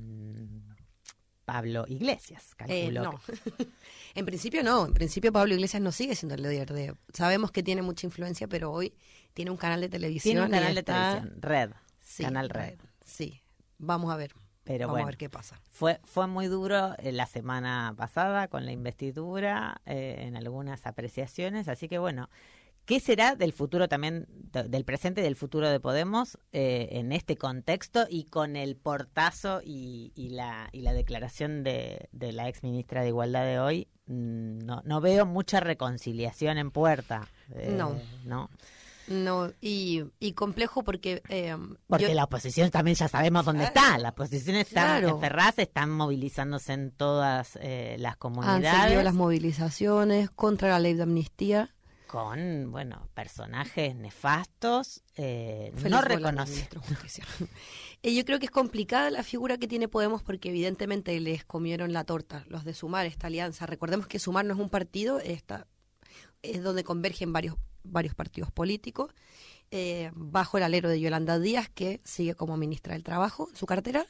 Pablo 1.45 1.85
Iglesias. 1.87 2.51
Eh, 2.67 2.91
calculo 2.91 3.03
no. 3.03 3.21
que- 3.57 3.67
en 4.15 4.25
principio 4.25 4.63
no, 4.63 4.85
en 4.85 4.93
principio 4.93 5.31
Pablo 5.31 5.53
Iglesias 5.55 5.81
no 5.81 5.91
sigue 5.91 6.15
siendo 6.15 6.35
el 6.35 6.43
líder 6.43 6.71
de... 6.73 6.93
Sabemos 7.13 7.51
que 7.51 7.63
tiene 7.63 7.81
mucha 7.81 8.05
influencia, 8.05 8.47
pero 8.47 8.71
hoy 8.71 8.93
tiene 9.33 9.49
un 9.51 9.57
canal 9.57 9.81
de 9.81 9.89
televisión. 9.89 10.33
tiene 10.33 10.45
un 10.45 10.51
canal 10.51 10.75
de 10.75 10.83
televisión 10.83 11.41
Red 11.41 11.71
Sí, 12.01 12.23
canal 12.23 12.49
Red 12.49 12.79
Sí, 13.03 13.41
vamos 13.79 14.11
a 14.13 14.15
ver. 14.17 14.33
Pero 14.63 14.87
vamos 14.87 14.93
bueno. 14.93 15.03
a 15.03 15.07
ver 15.07 15.17
qué 15.17 15.29
pasa. 15.29 15.59
Fue, 15.69 15.99
fue 16.03 16.27
muy 16.27 16.47
duro 16.47 16.93
eh, 16.99 17.11
la 17.11 17.25
semana 17.25 17.93
pasada 17.97 18.47
con 18.47 18.65
la 18.65 18.71
investidura, 18.71 19.81
eh, 19.85 20.17
en 20.27 20.35
algunas 20.35 20.85
apreciaciones, 20.85 21.67
así 21.67 21.87
que 21.87 21.97
bueno, 21.97 22.29
¿qué 22.85 22.99
será 22.99 23.35
del 23.35 23.51
futuro 23.53 23.87
también, 23.87 24.25
de- 24.29 24.63
del 24.69 24.85
presente 24.85 25.21
y 25.21 25.23
del 25.23 25.35
futuro 25.35 25.69
de 25.69 25.79
Podemos 25.79 26.37
eh, 26.51 26.87
en 26.91 27.11
este 27.11 27.35
contexto 27.37 28.05
y 28.09 28.25
con 28.25 28.55
el 28.55 28.75
portazo 28.75 29.61
y, 29.63 30.11
y 30.15 30.29
la, 30.29 30.69
y 30.71 30.81
la 30.81 30.93
declaración 30.93 31.63
de, 31.63 32.09
de 32.11 32.31
la 32.31 32.47
ex 32.47 32.61
ministra 32.63 33.01
de 33.01 33.07
Igualdad 33.09 33.45
de 33.45 33.59
hoy? 33.59 33.87
Mm, 34.07 34.59
No, 34.65 34.81
no 34.85 35.01
veo 35.01 35.25
mucha 35.25 35.59
reconciliación 35.59 36.57
en 36.57 36.71
puerta. 36.71 37.27
eh, 37.55 37.73
No. 37.75 37.95
¿no? 38.25 38.49
No, 39.09 39.51
y, 39.59 40.03
y 40.19 40.33
complejo 40.33 40.83
porque... 40.83 41.21
eh, 41.29 41.57
Porque 41.87 42.07
yo- 42.09 42.13
la 42.13 42.23
oposición 42.25 42.69
también 42.71 42.95
ya 42.95 43.07
sabemos 43.07 43.43
dónde 43.45 43.63
está. 43.65 43.97
La 43.97 44.09
oposición 44.09 44.55
está 44.55 44.81
Claro. 44.99 45.09
en 45.09 45.19
Ferraz, 45.19 45.57
están 45.59 45.89
movilizándose 45.91 46.73
en 46.73 46.91
todas 46.91 47.57
eh, 47.61 47.95
las 47.99 48.13
han 48.13 48.19
comunidades. 48.19 48.83
seguido 48.83 49.03
las 49.03 49.13
movilizaciones 49.13 50.29
contra 50.29 50.69
la 50.69 50.79
ley 50.79 50.93
de 50.93 51.03
amnistía. 51.03 51.73
con, 52.07 52.71
bueno, 52.71 53.07
personajes 53.13 53.95
nefastos, 53.95 55.03
eh, 55.15 55.71
no 55.89 56.01
yo 58.15 58.25
creo 58.25 58.39
que 58.39 58.45
es 58.45 58.51
complicada 58.51 59.11
la 59.11 59.23
figura 59.23 59.57
que 59.57 59.67
tiene 59.67 59.87
Podemos 59.87 60.23
porque 60.23 60.49
evidentemente 60.49 61.19
les 61.19 61.43
comieron 61.45 61.93
la 61.93 62.03
torta 62.05 62.45
los 62.47 62.63
de 62.63 62.73
Sumar, 62.73 63.05
esta 63.05 63.27
alianza. 63.27 63.65
Recordemos 63.65 64.07
que 64.07 64.19
Sumar 64.19 64.45
no 64.45 64.53
es 64.53 64.59
un 64.59 64.69
partido, 64.69 65.19
esta, 65.19 65.67
es 66.41 66.63
donde 66.63 66.83
convergen 66.83 67.33
varios, 67.33 67.57
varios 67.83 68.15
partidos 68.15 68.51
políticos, 68.51 69.13
eh, 69.71 70.11
bajo 70.15 70.57
el 70.57 70.63
alero 70.63 70.89
de 70.89 70.99
Yolanda 70.99 71.39
Díaz, 71.39 71.69
que 71.69 72.01
sigue 72.03 72.35
como 72.35 72.57
ministra 72.57 72.93
del 72.93 73.03
Trabajo 73.03 73.47
en 73.49 73.55
su 73.55 73.65
cartera. 73.65 74.05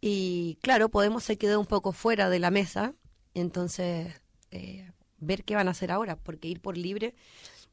Y 0.00 0.58
claro, 0.62 0.88
Podemos 0.88 1.24
se 1.24 1.38
quedó 1.38 1.58
un 1.60 1.66
poco 1.66 1.92
fuera 1.92 2.28
de 2.28 2.38
la 2.38 2.50
mesa, 2.50 2.94
entonces 3.34 4.20
eh, 4.50 4.90
ver 5.18 5.44
qué 5.44 5.54
van 5.54 5.68
a 5.68 5.72
hacer 5.72 5.90
ahora, 5.90 6.16
porque 6.16 6.48
ir 6.48 6.60
por 6.60 6.76
libre, 6.76 7.14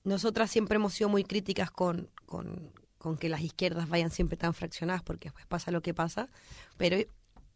nosotras 0.03 0.49
siempre 0.49 0.77
hemos 0.77 0.93
sido 0.93 1.09
muy 1.09 1.23
críticas 1.23 1.69
con, 1.71 2.09
con, 2.25 2.71
con 2.97 3.17
que 3.17 3.29
las 3.29 3.41
izquierdas 3.41 3.89
vayan 3.89 4.11
siempre 4.11 4.37
tan 4.37 4.53
fraccionadas, 4.53 5.03
porque 5.03 5.27
después 5.27 5.45
pasa 5.45 5.71
lo 5.71 5.81
que 5.81 5.93
pasa, 5.93 6.29
pero 6.77 6.97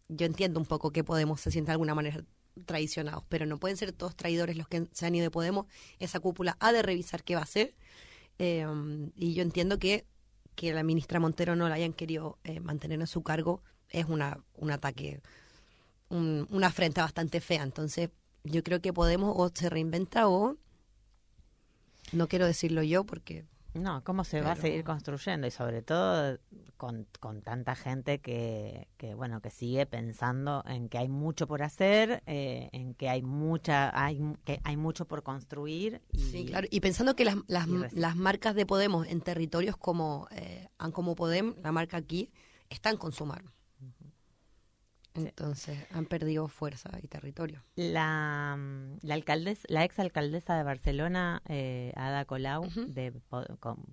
yo 0.09 0.25
entiendo 0.25 0.59
un 0.59 0.65
poco 0.65 0.91
que 0.91 1.03
Podemos 1.03 1.41
se 1.41 1.51
sienta 1.51 1.71
de 1.71 1.73
alguna 1.73 1.95
manera 1.95 2.23
traicionados, 2.65 3.23
pero 3.29 3.45
no 3.45 3.59
pueden 3.59 3.77
ser 3.77 3.91
todos 3.91 4.15
traidores 4.15 4.55
los 4.57 4.67
que 4.67 4.87
se 4.91 5.05
han 5.05 5.15
ido 5.15 5.23
de 5.23 5.31
Podemos, 5.31 5.65
esa 5.99 6.19
cúpula 6.19 6.55
ha 6.59 6.71
de 6.71 6.81
revisar 6.81 7.23
qué 7.23 7.35
va 7.35 7.41
a 7.41 7.45
hacer, 7.45 7.75
eh, 8.39 8.65
y 9.15 9.33
yo 9.33 9.41
entiendo 9.43 9.79
que 9.79 10.05
que 10.55 10.73
la 10.73 10.83
ministra 10.83 11.19
Montero 11.19 11.55
no 11.57 11.67
la 11.67 11.75
hayan 11.75 11.91
querido 11.91 12.39
eh, 12.45 12.61
mantener 12.61 13.01
en 13.01 13.07
su 13.07 13.23
cargo. 13.23 13.61
Es 13.89 14.05
una, 14.05 14.39
un 14.55 14.71
ataque, 14.71 15.19
un- 16.09 16.47
una 16.49 16.67
afrenta 16.67 17.01
bastante 17.01 17.41
fea. 17.41 17.61
Entonces, 17.63 18.09
yo 18.45 18.63
creo 18.63 18.79
que 18.81 18.93
Podemos 18.93 19.33
o 19.37 19.51
se 19.53 19.69
reinventa 19.69 20.29
o 20.29 20.55
no 22.13 22.27
quiero 22.29 22.45
decirlo 22.45 22.83
yo 22.83 23.03
porque 23.03 23.45
No, 23.75 24.03
¿cómo 24.03 24.23
se 24.23 24.41
va 24.41 24.53
a 24.53 24.55
seguir 24.55 24.83
construyendo? 24.83 25.47
Y 25.47 25.51
sobre 25.51 25.81
todo 25.81 26.39
con, 26.77 27.07
con 27.19 27.41
tanta 27.41 27.75
gente 27.75 28.19
que, 28.19 28.87
que, 28.97 29.13
bueno, 29.13 29.41
que 29.41 29.49
sigue 29.49 29.85
pensando 29.85 30.63
en 30.65 30.87
que 30.87 30.97
hay 30.97 31.09
mucho 31.09 31.45
por 31.45 31.61
hacer, 31.61 32.23
eh, 32.25 32.69
en 32.71 32.93
que 32.93 33.09
hay 33.09 33.21
mucha, 33.21 33.91
hay, 34.01 34.21
que 34.45 34.61
hay 34.63 34.77
mucho 34.77 35.05
por 35.05 35.23
construir. 35.23 36.01
Y, 36.11 36.19
Sí, 36.19 36.45
claro. 36.45 36.67
Y 36.71 36.79
pensando 36.79 37.15
que 37.15 37.25
las, 37.25 37.35
las, 37.47 37.67
las 37.93 38.15
marcas 38.15 38.55
de 38.55 38.65
Podemos 38.65 39.07
en 39.07 39.21
territorios 39.21 39.77
como 39.77 40.27
eh, 40.31 40.69
como 40.91 41.15
Podem, 41.15 41.55
la 41.61 41.71
marca 41.71 41.97
aquí, 41.97 42.31
están 42.69 42.97
con 42.97 43.11
Sumar. 43.11 43.43
Entonces 45.15 45.77
han 45.91 46.05
perdido 46.05 46.47
fuerza 46.47 46.89
y 47.01 47.07
territorio. 47.07 47.61
La, 47.75 48.57
la 49.01 49.13
alcaldesa, 49.13 49.63
la 49.69 49.83
ex 49.85 49.97
alcaldesa 49.99 50.57
de 50.57 50.63
Barcelona, 50.63 51.41
eh, 51.47 51.93
Ada 51.95 52.25
Colau, 52.25 52.69
de 52.87 53.13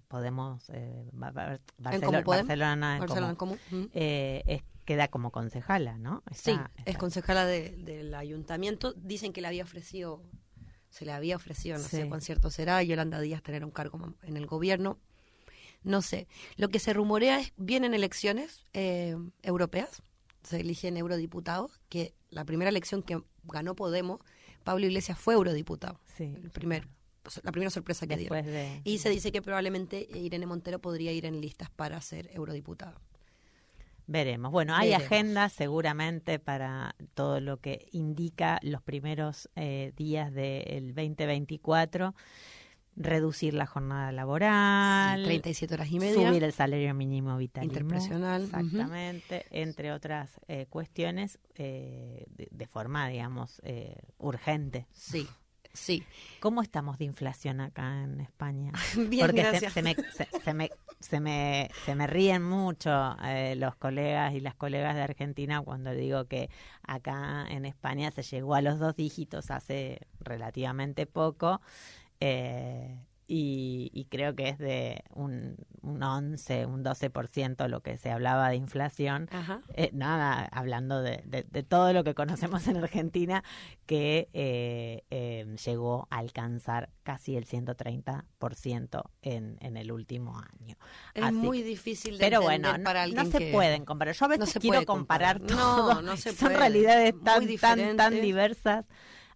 Podemos 0.08 0.68
eh, 0.70 1.08
Barcelona, 1.12 2.18
en 2.94 3.00
Barcelona 3.00 3.30
en 3.30 3.36
Como, 3.36 3.56
Común. 3.70 3.90
Eh, 3.94 4.42
es- 4.46 4.62
queda 4.84 5.06
como 5.06 5.30
concejala, 5.30 5.96
¿no? 5.96 6.24
Sí, 6.32 6.50
Está- 6.50 6.70
es 6.86 6.98
concejala 6.98 7.46
de- 7.46 7.70
del 7.76 8.12
ayuntamiento. 8.16 8.92
Dicen 8.94 9.32
que 9.32 9.40
le 9.40 9.46
había 9.46 9.62
ofrecido, 9.62 10.24
se 10.90 11.04
le 11.04 11.12
había 11.12 11.36
ofrecido, 11.36 11.78
no 11.78 11.84
sé 11.84 12.08
cuán 12.08 12.20
cierto 12.20 12.50
será, 12.50 12.82
Yolanda 12.82 13.20
Díaz 13.20 13.42
tener 13.44 13.64
un 13.64 13.70
cargo 13.70 14.14
en 14.24 14.36
el 14.36 14.46
gobierno. 14.46 14.98
No 15.84 16.02
sé. 16.02 16.26
Lo 16.56 16.68
que 16.68 16.80
se 16.80 16.92
rumorea 16.92 17.38
es, 17.38 17.52
vienen 17.56 17.94
elecciones 17.94 18.66
eh, 18.72 19.16
europeas, 19.42 20.02
se 20.42 20.60
eligen 20.60 20.96
eurodiputados, 20.96 21.80
que 21.88 22.14
la 22.30 22.44
primera 22.44 22.68
elección 22.70 23.02
que 23.02 23.22
ganó 23.44 23.74
Podemos, 23.74 24.20
Pablo 24.64 24.86
Iglesias 24.86 25.18
fue 25.18 25.34
eurodiputado. 25.34 26.00
Sí. 26.16 26.34
El 26.42 26.50
primer, 26.50 26.86
la 27.42 27.52
primera 27.52 27.70
sorpresa 27.70 28.06
que 28.06 28.16
de... 28.16 28.80
Y 28.84 28.98
se 28.98 29.10
dice 29.10 29.32
que 29.32 29.42
probablemente 29.42 30.08
Irene 30.14 30.46
Montero 30.46 30.80
podría 30.80 31.12
ir 31.12 31.26
en 31.26 31.40
listas 31.40 31.70
para 31.70 32.00
ser 32.00 32.30
eurodiputada. 32.32 33.00
Veremos. 34.06 34.50
Bueno, 34.50 34.74
hay 34.74 34.90
Veremos. 34.90 35.06
agenda 35.06 35.48
seguramente 35.48 36.38
para 36.38 36.96
todo 37.14 37.40
lo 37.40 37.58
que 37.58 37.86
indica 37.92 38.58
los 38.62 38.82
primeros 38.82 39.48
eh, 39.54 39.92
días 39.96 40.32
del 40.32 40.94
2024. 40.94 42.14
Reducir 42.94 43.54
la 43.54 43.64
jornada 43.66 44.12
laboral, 44.12 45.24
37 45.24 45.72
horas 45.74 45.90
y 45.90 45.98
media. 45.98 46.28
subir 46.28 46.44
el 46.44 46.52
salario 46.52 46.92
mínimo 46.94 47.36
vital. 47.38 47.64
Interprofesional. 47.64 48.44
Exactamente, 48.44 49.46
entre 49.50 49.92
otras 49.92 50.38
eh, 50.46 50.66
cuestiones 50.68 51.38
eh, 51.54 52.26
de, 52.28 52.48
de 52.50 52.66
forma, 52.66 53.08
digamos, 53.08 53.60
eh, 53.64 53.96
urgente. 54.18 54.86
Sí, 54.92 55.26
sí. 55.72 56.04
¿Cómo 56.40 56.60
estamos 56.60 56.98
de 56.98 57.06
inflación 57.06 57.62
acá 57.62 58.02
en 58.02 58.20
España? 58.20 58.72
Bien, 59.08 59.26
Porque 59.26 59.42
gracias. 59.42 59.72
se 59.72 59.82
me, 59.82 59.94
se, 59.94 60.28
se 60.44 60.52
me, 60.52 60.70
se, 61.00 61.18
me, 61.20 61.70
se 61.86 61.94
me 61.94 62.06
ríen 62.06 62.42
mucho 62.42 63.16
eh, 63.24 63.54
los 63.56 63.74
colegas 63.76 64.34
y 64.34 64.40
las 64.40 64.54
colegas 64.54 64.94
de 64.96 65.00
Argentina 65.02 65.62
cuando 65.62 65.92
digo 65.92 66.26
que 66.26 66.50
acá 66.82 67.46
en 67.48 67.64
España 67.64 68.10
se 68.10 68.22
llegó 68.22 68.54
a 68.54 68.60
los 68.60 68.78
dos 68.78 68.96
dígitos 68.96 69.50
hace 69.50 70.00
relativamente 70.20 71.06
poco. 71.06 71.62
Eh, 72.24 72.98
y, 73.28 73.90
y 73.94 74.04
creo 74.06 74.34
que 74.34 74.48
es 74.50 74.58
de 74.58 75.04
un, 75.14 75.56
un 75.80 76.02
11, 76.02 76.66
un 76.66 76.84
12% 76.84 77.66
lo 77.68 77.80
que 77.80 77.96
se 77.96 78.10
hablaba 78.10 78.50
de 78.50 78.56
inflación. 78.56 79.28
Eh, 79.74 79.88
nada, 79.94 80.44
hablando 80.52 81.00
de, 81.00 81.22
de- 81.24 81.44
de 81.44 81.62
todo 81.62 81.94
lo 81.94 82.04
que 82.04 82.14
conocemos 82.14 82.66
en 82.68 82.76
Argentina, 82.76 83.42
que 83.86 84.28
eh, 84.34 85.04
eh, 85.10 85.46
llegó 85.64 86.08
a 86.10 86.18
alcanzar 86.18 86.90
casi 87.04 87.36
el 87.36 87.46
130% 87.46 89.02
en, 89.22 89.56
en 89.60 89.76
el 89.76 89.92
último 89.92 90.36
año. 90.38 90.76
Es 91.14 91.24
Así 91.24 91.34
muy 91.34 91.62
difícil 91.62 92.18
de 92.18 92.24
pero 92.24 92.42
bueno, 92.42 92.76
no, 92.76 92.84
para 92.84 93.00
no 93.00 93.04
alguien 93.04 93.32
se 93.32 93.38
que- 93.38 93.52
pueden 93.52 93.84
comparar. 93.84 94.14
Yo 94.14 94.24
a 94.26 94.28
veces 94.28 94.54
no 94.56 94.60
quiero 94.60 94.84
comparar, 94.84 95.38
comparar. 95.40 95.58
todo. 95.58 95.94
No, 95.94 96.02
no 96.02 96.16
se 96.16 96.32
Son 96.32 96.48
puede. 96.48 96.58
realidades 96.58 97.14
tan, 97.24 97.56
tan, 97.56 97.96
tan 97.96 98.20
diversas. 98.20 98.86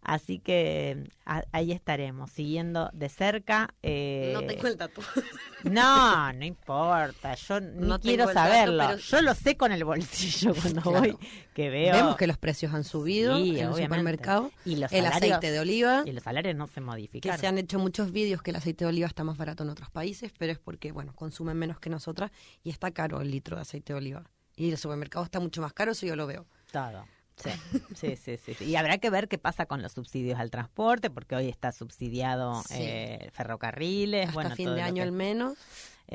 Así 0.09 0.39
que 0.39 1.03
a- 1.25 1.43
ahí 1.51 1.73
estaremos, 1.73 2.31
siguiendo 2.31 2.91
de 2.93 3.09
cerca. 3.09 3.75
eh, 3.83 4.31
No 4.35 4.43
tengo 4.47 4.69
el 4.69 4.77
dato. 4.77 5.01
No, 5.65 6.33
no 6.33 6.45
importa, 6.45 7.35
yo 7.35 7.61
ni 7.61 7.89
No 7.89 7.99
quiero 7.99 8.27
dato, 8.27 8.35
saberlo. 8.39 8.85
pero- 8.87 8.99
Yo 8.99 9.21
lo 9.23 9.35
sé 9.35 9.57
con 9.57 9.73
el 9.73 9.83
bolsillo 9.85 10.55
cuando 10.63 10.81
Claro. 10.83 11.01
voy, 11.01 11.19
que 11.55 11.71
veo. 11.71 11.93
Vemos 11.93 12.17
que 12.17 12.29
los 12.29 12.39
precios 12.39 12.73
han 12.73 12.85
subido 12.85 13.37
Sí, 13.37 13.59
en 13.59 13.67
el 13.67 13.75
supermercado. 13.75 14.53
Y 14.65 14.77
los 14.77 14.93
el 14.93 15.05
salarios- 15.05 15.15
aceite 15.39 15.51
de 15.51 15.59
oliva. 15.59 16.03
Y 16.07 16.13
los 16.13 16.23
salarios 16.23 16.55
no 16.55 16.69
se 16.69 16.75
que 16.75 16.81
modificaron. 16.83 17.41
se 17.41 17.47
han 17.49 17.59
hecho 17.59 17.81
muchos 17.81 18.13
vídeos 18.13 18.43
que 18.43 18.51
el 18.51 18.57
aceite 18.57 18.85
de 18.85 18.91
oliva 18.91 19.09
está 19.09 19.25
más 19.25 19.37
barato 19.37 19.65
en 19.65 19.71
otros 19.71 19.91
países, 19.91 20.31
pero 20.39 20.53
es 20.53 20.59
porque, 20.61 20.93
bueno, 20.93 21.13
consumen 21.17 21.57
menos 21.57 21.81
que 21.81 21.91
nosotras 21.91 22.31
y 22.63 22.71
está 22.71 22.93
caro 22.93 23.21
el 23.21 23.33
litro 23.33 23.57
de 23.57 23.63
aceite 23.63 23.93
de 23.93 23.99
oliva. 23.99 24.23
Y 24.55 24.71
el 24.71 24.79
supermercado 24.79 25.25
está 25.25 25.41
mucho 25.41 25.61
más 25.63 25.73
caro, 25.73 25.91
eso 25.93 26.07
yo 26.07 26.15
lo 26.15 26.29
veo. 26.29 26.47
Todo. 26.71 27.05
Sí, 27.37 27.51
sí, 27.95 28.17
sí, 28.17 28.37
sí, 28.39 28.55
sí. 28.55 28.65
Y 28.65 28.77
habrá 28.77 28.99
que 28.99 29.11
ver 29.11 29.29
qué 29.29 29.37
pasa 29.39 29.67
con 29.67 29.83
los 29.83 29.93
subsidios 29.93 30.39
al 30.39 30.51
transporte, 30.51 31.11
porque 31.11 31.37
hoy 31.37 31.49
está 31.49 31.71
subsidiado 31.73 32.63
Sí. 32.69 32.75
eh, 32.79 33.29
ferrocarriles. 33.33 34.29
Hasta 34.29 34.33
bueno, 34.35 34.57
fin 34.57 34.75
de 34.75 34.83
año 34.83 34.95
que- 34.97 35.03
al 35.03 35.13
menos. 35.13 35.59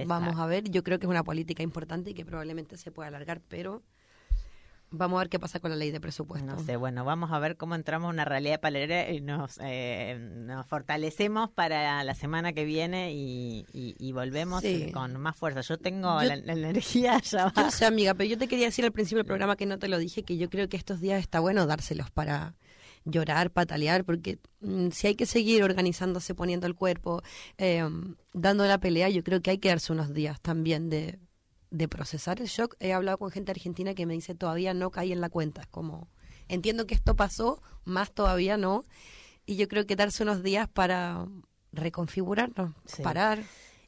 Vamos 0.05 0.37
a 0.37 0.45
ver, 0.47 0.69
yo 0.69 0.83
creo 0.83 0.99
que 0.99 1.05
es 1.05 1.09
una 1.09 1.23
política 1.23 1.63
importante 1.63 2.11
y 2.11 2.13
que 2.13 2.25
probablemente 2.25 2.77
se 2.77 2.91
pueda 2.91 3.09
alargar, 3.09 3.41
pero 3.47 3.83
vamos 4.91 5.17
a 5.17 5.21
ver 5.21 5.29
qué 5.29 5.39
pasa 5.39 5.59
con 5.59 5.71
la 5.71 5.77
ley 5.77 5.89
de 5.91 5.99
presupuesto. 5.99 6.45
No 6.45 6.59
sé, 6.63 6.75
bueno, 6.75 7.03
vamos 7.05 7.31
a 7.31 7.39
ver 7.39 7.57
cómo 7.57 7.75
entramos 7.75 8.09
en 8.09 8.15
una 8.15 8.25
realidad 8.25 8.59
palera 8.59 9.09
y 9.09 9.21
nos, 9.21 9.57
eh, 9.63 10.17
nos 10.19 10.65
fortalecemos 10.67 11.49
para 11.49 12.03
la 12.03 12.13
semana 12.13 12.53
que 12.53 12.65
viene 12.65 13.13
y, 13.13 13.65
y- 13.73 13.95
y 13.97 14.11
volvemos 14.11 14.61
Sí. 14.61 14.91
con 14.93 15.17
más 15.19 15.35
fuerza. 15.35 15.61
Yo 15.61 15.77
tengo 15.77 16.21
Yo- 16.21 16.27
la, 16.27 16.35
la 16.35 16.53
energía 16.53 17.19
ya 17.23 17.51
Yo 17.55 17.71
sé, 17.71 17.85
amiga, 17.85 18.13
pero 18.13 18.29
yo 18.29 18.37
te 18.37 18.47
quería 18.47 18.65
decir 18.65 18.85
al 18.85 18.91
principio 18.91 19.19
del 19.19 19.25
programa 19.27 19.55
que 19.55 19.65
no 19.65 19.79
te 19.79 19.87
lo 19.87 19.97
dije, 19.97 20.23
que 20.23 20.37
yo 20.37 20.49
creo 20.49 20.69
que 20.69 20.77
estos 20.77 20.99
días 21.01 21.19
está 21.21 21.39
bueno 21.39 21.65
dárselos 21.65 22.11
para 22.11 22.55
llorar, 23.03 23.49
patalear, 23.49 24.05
porque 24.05 24.37
mm, 24.59 24.89
si 24.91 25.07
hay 25.07 25.15
que 25.15 25.25
seguir 25.25 25.63
organizándose, 25.63 26.35
poniendo 26.35 26.67
el 26.67 26.75
cuerpo, 26.75 27.23
eh, 27.57 27.83
dando 28.33 28.65
la 28.65 28.79
pelea, 28.79 29.09
yo 29.09 29.23
creo 29.23 29.41
que 29.41 29.49
hay 29.51 29.57
que 29.57 29.69
darse 29.69 29.91
unos 29.91 30.13
días 30.13 30.39
también 30.39 30.89
de, 30.89 31.17
de 31.71 31.87
procesar 31.87 32.39
el 32.39 32.47
shock. 32.47 32.75
He 32.79 32.93
hablado 32.93 33.17
con 33.17 33.31
gente 33.31 33.51
argentina 33.51 33.93
que 33.95 34.05
me 34.05 34.13
dice 34.13 34.35
todavía 34.35 34.73
no 34.75 34.91
caí 34.91 35.11
en 35.11 35.21
la 35.21 35.29
cuenta. 35.29 35.61
Es 35.61 35.67
como, 35.67 36.07
entiendo 36.47 36.85
que 36.85 36.93
esto 36.93 37.15
pasó, 37.15 37.61
más 37.85 38.11
todavía 38.13 38.57
no. 38.57 38.85
Y 39.45 39.55
yo 39.55 39.67
creo 39.67 39.87
que 39.87 39.95
darse 39.95 40.21
unos 40.23 40.43
días 40.43 40.69
para 40.69 41.25
reconfigurarnos, 41.71 42.73
Sí. 42.85 43.01
parar. 43.01 43.43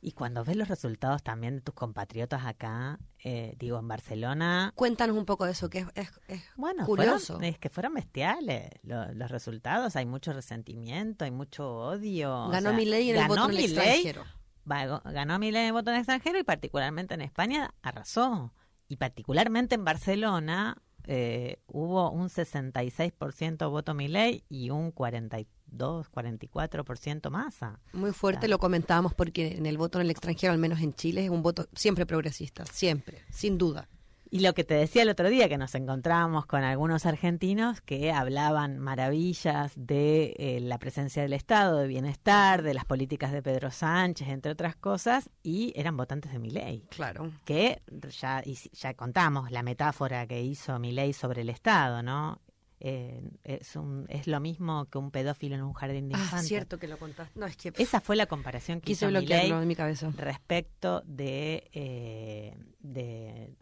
Y 0.05 0.11
cuando 0.11 0.43
ves 0.43 0.57
los 0.57 0.67
resultados 0.67 1.23
también 1.23 1.55
de 1.55 1.61
tus 1.61 1.73
compatriotas 1.75 2.45
acá, 2.45 2.99
eh, 3.23 3.55
digo, 3.57 3.79
en 3.79 3.87
Barcelona, 3.87 4.73
Cuéntanos 4.75 5.15
un 5.15 5.25
poco 5.25 5.45
de 5.45 5.51
eso, 5.53 5.69
que 5.69 5.79
es, 5.79 5.87
es, 5.95 6.09
es 6.27 6.43
bueno, 6.57 6.85
curioso. 6.85 7.35
fueron- 7.35 7.43
es 7.45 7.57
que 7.57 7.69
fueron 7.69 7.93
bestiales 7.93 8.69
lo- 8.83 9.13
los 9.13 9.31
resultados. 9.31 9.95
Hay 9.95 10.05
mucho 10.05 10.33
resentimiento, 10.33 11.23
hay 11.23 11.31
mucho 11.31 11.69
odio. 11.73 12.47
o 12.47 12.49
Ganó 12.49 12.69
sea, 12.71 12.77
Milei 12.77 13.11
en 13.11 13.17
el 13.17 13.27
voto 13.29 13.45
en 13.45 13.51
el 13.51 13.55
Milei, 13.55 13.65
extranjero. 13.77 14.23
Ganó 14.65 15.39
Milei 15.39 15.63
en 15.63 15.67
el 15.67 15.73
voto 15.73 15.89
en 15.89 15.95
el 15.95 16.01
extranjero 16.01 16.39
y 16.39 16.43
particularmente 16.43 17.13
en 17.13 17.21
España 17.21 17.73
arrasó. 17.81 18.53
Y 18.87 18.97
particularmente 18.97 19.75
en 19.75 19.85
Barcelona 19.85 20.77
eh, 21.05 21.57
hubo 21.67 22.11
un 22.11 22.29
66% 22.29 23.69
voto 23.69 23.93
Milei 23.93 24.43
y 24.49 24.69
un 24.69 24.91
42, 24.91 26.11
44% 26.11 27.29
Massa. 27.29 27.79
Muy 27.93 28.11
fuerte, 28.11 28.47
lo 28.47 28.59
comentábamos 28.59 29.13
porque 29.13 29.57
en 29.57 29.65
el 29.65 29.77
voto 29.77 29.99
en 29.99 30.05
el 30.05 30.11
extranjero, 30.11 30.53
al 30.53 30.59
menos 30.59 30.79
en 30.81 30.93
Chile, 30.93 31.25
es 31.25 31.29
un 31.29 31.43
voto 31.43 31.67
siempre 31.73 32.05
progresista, 32.05 32.65
siempre, 32.65 33.21
sin 33.29 33.57
duda. 33.57 33.89
Y 34.35 34.39
lo 34.39 34.53
que 34.55 34.63
te 34.63 34.73
decía 34.73 35.03
el 35.03 35.09
otro 35.09 35.29
día, 35.29 35.47
que 35.47 35.59
nos 35.59 35.75
encontrábamos 35.75 36.47
con 36.47 36.63
algunos 36.63 37.05
argentinos 37.05 37.81
que 37.81 38.11
hablaban 38.11 38.79
maravillas 38.79 39.73
de 39.75 40.33
eh, 40.39 40.59
la 40.59 40.79
presencia 40.79 41.21
del 41.21 41.33
Estado, 41.33 41.77
de 41.77 41.87
bienestar, 41.87 42.63
de 42.63 42.73
las 42.73 42.85
políticas 42.85 43.31
de 43.31 43.43
Pedro 43.43 43.69
Sánchez, 43.69 44.29
entre 44.29 44.51
otras 44.53 44.75
cosas, 44.75 45.29
y 45.43 45.71
eran 45.75 45.95
votantes 45.97 46.31
de 46.31 46.39
Milei. 46.39 46.81
Claro. 46.89 47.31
Que 47.45 47.83
ya, 48.19 48.41
y 48.43 48.55
ya 48.73 48.95
contamos 48.95 49.51
la 49.51 49.61
metáfora 49.61 50.25
que 50.25 50.41
hizo 50.41 50.79
Milei 50.79 51.13
sobre 51.13 51.41
el 51.41 51.49
Estado, 51.49 52.01
¿no? 52.01 52.41
Eh, 52.79 53.21
es, 53.43 53.75
un, 53.75 54.05
es 54.09 54.25
lo 54.27 54.39
mismo 54.39 54.85
que 54.89 54.97
un 54.97 55.11
pedófilo 55.11 55.53
en 55.55 55.61
un 55.61 55.73
jardín 55.73 56.09
de 56.09 56.15
Ah, 56.15 56.19
infantes. 56.19 56.47
cierto 56.47 56.79
que 56.79 56.87
lo 56.87 56.97
contaste. 56.97 57.39
No, 57.39 57.45
es 57.45 57.55
que 57.55 57.71
Esa 57.77 58.01
fue 58.01 58.15
la 58.15 58.25
comparación 58.25 58.81
que 58.81 58.87
quise 58.87 59.05
hizo 59.05 59.19
Milei 59.21 59.53
mi 59.65 59.75
cabeza. 59.75 60.11
respecto 60.17 61.01
de, 61.05 61.69
eh, 61.71 62.57
de, 62.79 63.55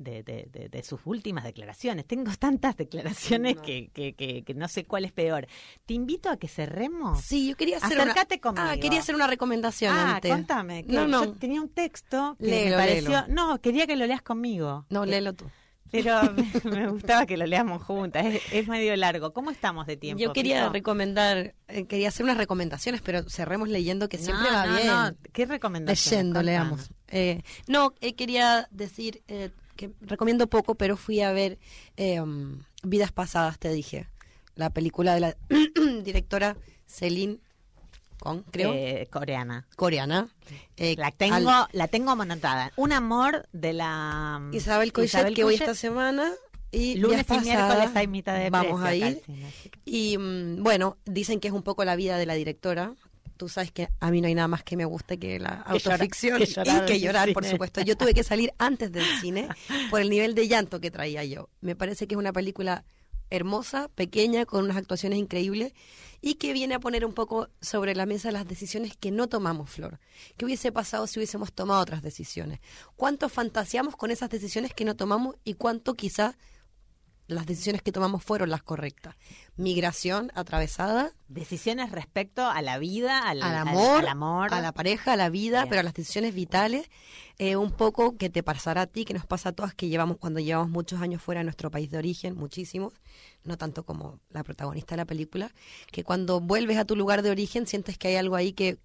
de, 0.00 0.22
de- 0.22 0.48
de- 0.50 0.68
de 0.68 0.82
sus 0.82 1.00
últimas 1.04 1.44
declaraciones. 1.44 2.06
Tengo 2.06 2.32
tantas 2.38 2.76
declaraciones 2.76 3.56
No. 3.56 3.62
que, 3.62 3.90
que, 3.92 4.14
que- 4.14 4.42
que 4.42 4.54
no 4.54 4.66
sé 4.66 4.84
cuál 4.86 5.04
es 5.04 5.12
peor. 5.12 5.46
Te 5.86 5.94
invito 5.94 6.30
a 6.30 6.36
que 6.38 6.48
cerremos. 6.48 7.20
Sí, 7.20 7.48
yo 7.50 7.56
quería 7.56 7.76
hacer 7.76 8.00
Acércate 8.00 8.36
una... 8.36 8.40
conmigo. 8.42 8.66
Ah, 8.68 8.76
quería 8.78 9.00
hacer 9.00 9.14
una 9.14 9.26
recomendación 9.26 9.94
Ah, 9.96 10.14
antes. 10.16 10.30
contame. 10.32 10.84
que 10.84 10.92
No, 10.92 11.06
no. 11.06 11.24
Yo 11.26 11.32
tenía 11.34 11.60
un 11.60 11.68
texto 11.68 12.36
que 12.40 12.70
me 12.70 12.72
pareció... 12.76 13.26
No, 13.28 13.60
quería 13.60 13.86
que 13.86 13.94
lo 13.96 14.06
leas 14.06 14.22
conmigo. 14.22 14.86
No, 14.88 15.04
Eh, 15.04 15.08
léelo 15.08 15.34
tú. 15.34 15.44
Pero 15.92 16.20
me, 16.64 16.70
me 16.70 16.88
gustaba 16.88 17.26
que 17.26 17.36
lo 17.36 17.46
leamos 17.46 17.82
juntas. 17.82 18.24
Es, 18.24 18.40
es 18.52 18.68
medio 18.68 18.94
largo. 18.96 19.32
¿Cómo 19.32 19.50
estamos 19.50 19.86
de 19.88 19.96
tiempo? 19.96 20.22
Yo 20.22 20.32
quería 20.32 20.60
Pico? 20.62 20.72
recomendar, 20.74 21.54
eh, 21.66 21.86
quería 21.86 22.08
hacer 22.08 22.22
unas 22.22 22.36
recomendaciones, 22.36 23.02
pero 23.02 23.28
cerremos 23.28 23.68
leyendo 23.68 24.08
que 24.08 24.16
siempre 24.16 24.48
No, 24.50 24.56
va 24.56 24.66
no, 24.66 24.74
bien. 24.76 24.86
no. 24.86 25.10
¿Qué 25.32 25.46
recomendación? 25.46 26.14
Leyendo, 26.14 26.42
leamos. 26.44 26.90
Eh, 27.08 27.42
no, 27.66 27.92
eh, 28.00 28.14
quería 28.14 28.68
decir 28.70 29.22
que 29.88 29.90
recomiendo 30.02 30.46
poco, 30.48 30.74
pero 30.74 30.96
fui 30.96 31.20
a 31.22 31.32
ver 31.32 31.58
eh, 31.96 32.20
um, 32.20 32.60
Vidas 32.82 33.12
Pasadas, 33.12 33.58
te 33.58 33.70
dije. 33.72 34.08
La 34.54 34.70
película 34.70 35.14
de 35.14 35.20
la 35.20 35.36
directora 36.04 36.56
Celine 36.86 37.38
Kong, 38.18 38.42
creo, 38.50 38.72
Eh, 38.74 39.08
coreana. 39.10 39.66
coreana. 39.76 40.28
Eh, 40.76 40.94
La 40.98 41.10
tengo, 41.10 41.50
al- 41.50 41.68
la 41.72 41.88
tengo 41.88 42.14
monotada. 42.16 42.70
Un 42.76 42.92
amor 42.92 43.48
de 43.52 43.72
la 43.72 44.42
Isabel 44.52 44.92
Coixet, 44.92 45.32
que 45.34 45.44
voy 45.44 45.54
Coixet. 45.56 45.62
esta 45.68 45.74
semana. 45.74 46.30
Y 46.72 46.96
Lunes 46.96 47.26
y 47.30 47.38
miércoles 47.40 47.90
hay 47.94 48.06
mitad 48.06 48.38
de 48.38 48.50
Vamos 48.50 48.82
a 48.82 48.94
ir. 48.94 49.22
Y 49.84 50.18
mm, 50.18 50.62
bueno, 50.62 50.98
dicen 51.06 51.40
que 51.40 51.48
es 51.48 51.54
un 51.54 51.62
poco 51.62 51.84
la 51.84 51.96
vida 51.96 52.16
de 52.18 52.26
la 52.26 52.34
directora. 52.34 52.94
Tú 53.40 53.48
sabes 53.48 53.72
que 53.72 53.88
a 54.00 54.10
mí 54.10 54.20
no 54.20 54.26
hay 54.26 54.34
nada 54.34 54.48
más 54.48 54.62
que 54.62 54.76
me 54.76 54.84
guste 54.84 55.18
que 55.18 55.38
la 55.38 55.64
Que 55.64 55.72
autoficción 55.72 56.40
que 56.40 56.44
llorar 56.44 56.82
y 56.82 56.86
que 56.86 57.00
llorar, 57.00 57.32
por 57.32 57.46
supuesto. 57.46 57.80
Yo 57.80 57.96
tuve 57.96 58.12
que 58.12 58.22
salir 58.22 58.52
antes 58.58 58.92
del 58.92 59.06
cine 59.22 59.48
por 59.88 60.02
el 60.02 60.10
nivel 60.10 60.34
de 60.34 60.46
llanto 60.46 60.78
que 60.78 60.90
traía 60.90 61.24
yo. 61.24 61.48
Me 61.62 61.74
parece 61.74 62.06
que 62.06 62.16
es 62.16 62.18
una 62.18 62.34
película 62.34 62.84
hermosa, 63.30 63.88
pequeña, 63.94 64.44
con 64.44 64.62
unas 64.62 64.76
actuaciones 64.76 65.18
increíbles 65.18 65.72
y 66.20 66.34
que 66.34 66.52
viene 66.52 66.74
a 66.74 66.80
poner 66.80 67.06
un 67.06 67.14
poco 67.14 67.48
sobre 67.62 67.94
la 67.94 68.04
mesa 68.04 68.30
las 68.30 68.46
decisiones 68.46 68.94
que 68.94 69.10
no 69.10 69.26
tomamos, 69.26 69.70
Flor. 69.70 70.00
¿Qué 70.36 70.44
hubiese 70.44 70.70
pasado 70.70 71.06
si 71.06 71.18
hubiésemos 71.18 71.50
tomado 71.54 71.80
otras 71.80 72.02
decisiones? 72.02 72.60
¿Cuánto 72.94 73.30
fantaseamos 73.30 73.96
con 73.96 74.10
esas 74.10 74.28
decisiones 74.28 74.74
que 74.74 74.84
no 74.84 74.96
tomamos 74.96 75.36
y 75.44 75.54
cuánto 75.54 75.94
quizás 75.94 76.36
las 77.30 77.46
decisiones 77.46 77.82
que 77.82 77.92
tomamos 77.92 78.22
fueron 78.22 78.50
las 78.50 78.62
correctas? 78.62 79.16
Migración 79.56 80.30
atravesada, 80.34 81.12
Decisiones 81.28 81.92
respecto 81.92 82.44
a 82.46 82.60
la 82.62 82.78
vida, 82.78 83.28
al, 83.28 83.42
al 83.42 83.50
al- 83.54 83.68
amor, 83.68 84.00
al 84.00 84.08
amor. 84.08 84.52
a 84.54 84.60
la 84.60 84.72
pareja, 84.72 85.12
a 85.12 85.16
la 85.16 85.28
vida, 85.30 85.60
Bien. 85.62 85.68
pero 85.70 85.80
a 85.80 85.82
las 85.84 85.94
decisiones 85.94 86.34
vitales, 86.34 86.88
eh, 87.38 87.56
un 87.56 87.70
poco 87.70 88.16
que 88.16 88.30
te 88.30 88.42
pasará 88.42 88.82
a 88.82 88.86
ti, 88.86 89.04
que 89.04 89.14
nos 89.14 89.26
pasa 89.26 89.50
a 89.50 89.52
todas 89.52 89.74
que 89.74 89.88
llevamos 89.88 90.16
cuando 90.18 90.40
llevamos 90.40 90.70
muchos 90.70 91.00
años 91.00 91.22
fuera 91.22 91.40
de 91.40 91.44
nuestro 91.44 91.70
país 91.70 91.90
de 91.90 91.98
origen, 91.98 92.34
muchísimos, 92.36 92.94
no 93.44 93.56
tanto 93.56 93.84
como 93.84 94.18
la 94.30 94.42
protagonista 94.44 94.94
de 94.94 94.98
la 94.98 95.04
película, 95.06 95.52
que 95.92 96.02
cuando 96.04 96.40
vuelves 96.40 96.76
a 96.78 96.84
tu 96.84 96.96
lugar 96.96 97.22
de 97.22 97.30
origen 97.30 97.66
sientes 97.66 97.96
que 97.96 98.08
hay 98.08 98.16
algo 98.16 98.34
ahí 98.36 98.52
que, 98.52 98.78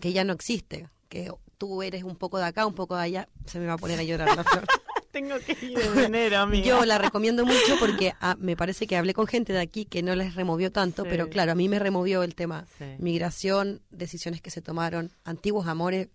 que 0.00 0.12
ya 0.12 0.24
no 0.24 0.32
existe, 0.32 0.88
que 1.08 1.30
tú 1.58 1.82
eres 1.82 2.04
un 2.04 2.16
poco 2.16 2.38
de 2.38 2.46
acá, 2.46 2.66
un 2.66 2.74
poco 2.74 2.96
de 2.96 3.02
allá, 3.02 3.28
se 3.46 3.58
me 3.60 3.66
va 3.66 3.74
a 3.74 3.78
poner 3.78 3.98
a 3.98 4.02
llorar 4.02 4.34
la 4.36 4.44
flor. 4.44 4.64
Tengo 5.12 5.34
que 5.46 5.52
ir 5.64 5.78
en 5.78 5.98
enero, 5.98 6.38
amiga. 6.40 6.64
Yo 6.66 6.84
la 6.84 6.98
recomiendo 6.98 7.44
mucho 7.46 7.76
porque 7.78 8.14
ah, 8.20 8.34
me 8.38 8.56
parece 8.56 8.86
que 8.86 8.96
hablé 8.96 9.14
con 9.14 9.26
gente 9.26 9.52
de 9.52 9.60
aquí 9.60 9.84
que 9.84 10.02
no 10.02 10.16
les 10.16 10.34
removió 10.34 10.72
tanto, 10.72 11.02
Sí. 11.04 11.08
pero 11.10 11.28
claro, 11.28 11.52
a 11.52 11.54
mí 11.54 11.68
me 11.68 11.78
removió 11.78 12.22
el 12.22 12.34
tema 12.34 12.66
Sí. 12.78 12.86
migración, 12.98 13.82
decisiones 13.90 14.40
que 14.40 14.50
se 14.50 14.62
tomaron, 14.62 15.10
antiguos 15.24 15.66
amores. 15.68 16.08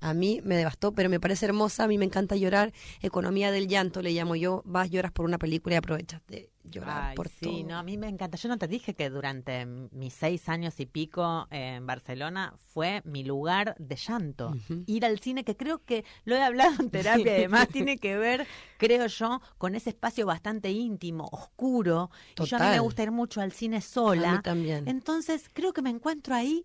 A 0.00 0.12
mí 0.14 0.40
me 0.44 0.56
devastó, 0.56 0.92
pero 0.92 1.08
me 1.08 1.18
parece 1.20 1.46
hermosa, 1.46 1.84
a 1.84 1.88
mí 1.88 1.96
me 1.98 2.04
encanta 2.04 2.36
llorar. 2.36 2.72
Economía 3.00 3.50
del 3.50 3.66
llanto 3.66 4.02
le 4.02 4.12
llamo 4.12 4.36
yo. 4.36 4.62
Vas, 4.64 4.90
lloras 4.90 5.12
por 5.12 5.24
una 5.24 5.38
película 5.38 5.74
y 5.74 5.78
aprovechas 5.78 6.20
de 6.28 6.50
llorar 6.64 7.10
Ay, 7.10 7.16
por 7.16 7.28
sí, 7.28 7.38
todo. 7.40 7.68
no, 7.68 7.78
a 7.78 7.82
mí 7.82 7.96
me 7.96 8.08
encanta. 8.08 8.36
Yo 8.36 8.48
no 8.48 8.58
te 8.58 8.66
dije 8.68 8.94
que 8.94 9.08
durante 9.08 9.64
mis 9.66 10.12
seis 10.12 10.48
años 10.48 10.78
y 10.80 10.86
pico 10.86 11.46
en 11.50 11.86
Barcelona 11.86 12.54
fue 12.72 13.00
mi 13.04 13.24
lugar 13.24 13.74
de 13.78 13.96
llanto. 13.96 14.52
Ir 14.86 15.04
al 15.06 15.18
cine, 15.20 15.44
que 15.44 15.56
creo 15.56 15.78
que 15.84 16.04
lo 16.24 16.34
he 16.36 16.42
hablado 16.42 16.74
en 16.80 16.90
terapia, 16.90 17.32
además 17.36 17.68
tiene 17.68 17.96
que 17.98 18.18
ver, 18.18 18.46
creo 18.78 19.06
yo, 19.06 19.40
con 19.58 19.74
ese 19.74 19.90
espacio 19.90 20.26
bastante 20.26 20.70
íntimo, 20.72 21.28
oscuro. 21.32 22.10
Y 22.38 22.44
yo 22.44 22.56
a 22.56 22.60
mí 22.60 22.64
me 22.66 22.70
Total. 22.72 22.82
gusta 22.82 23.02
ir 23.04 23.10
mucho 23.12 23.40
al 23.40 23.52
cine 23.52 23.78
A 23.78 23.80
sola. 23.80 24.32
mí 24.32 24.42
también. 24.42 24.88
Entonces 24.88 25.48
creo 25.52 25.72
que 25.72 25.82
me 25.82 25.90
encuentro 25.90 26.34
ahí 26.34 26.64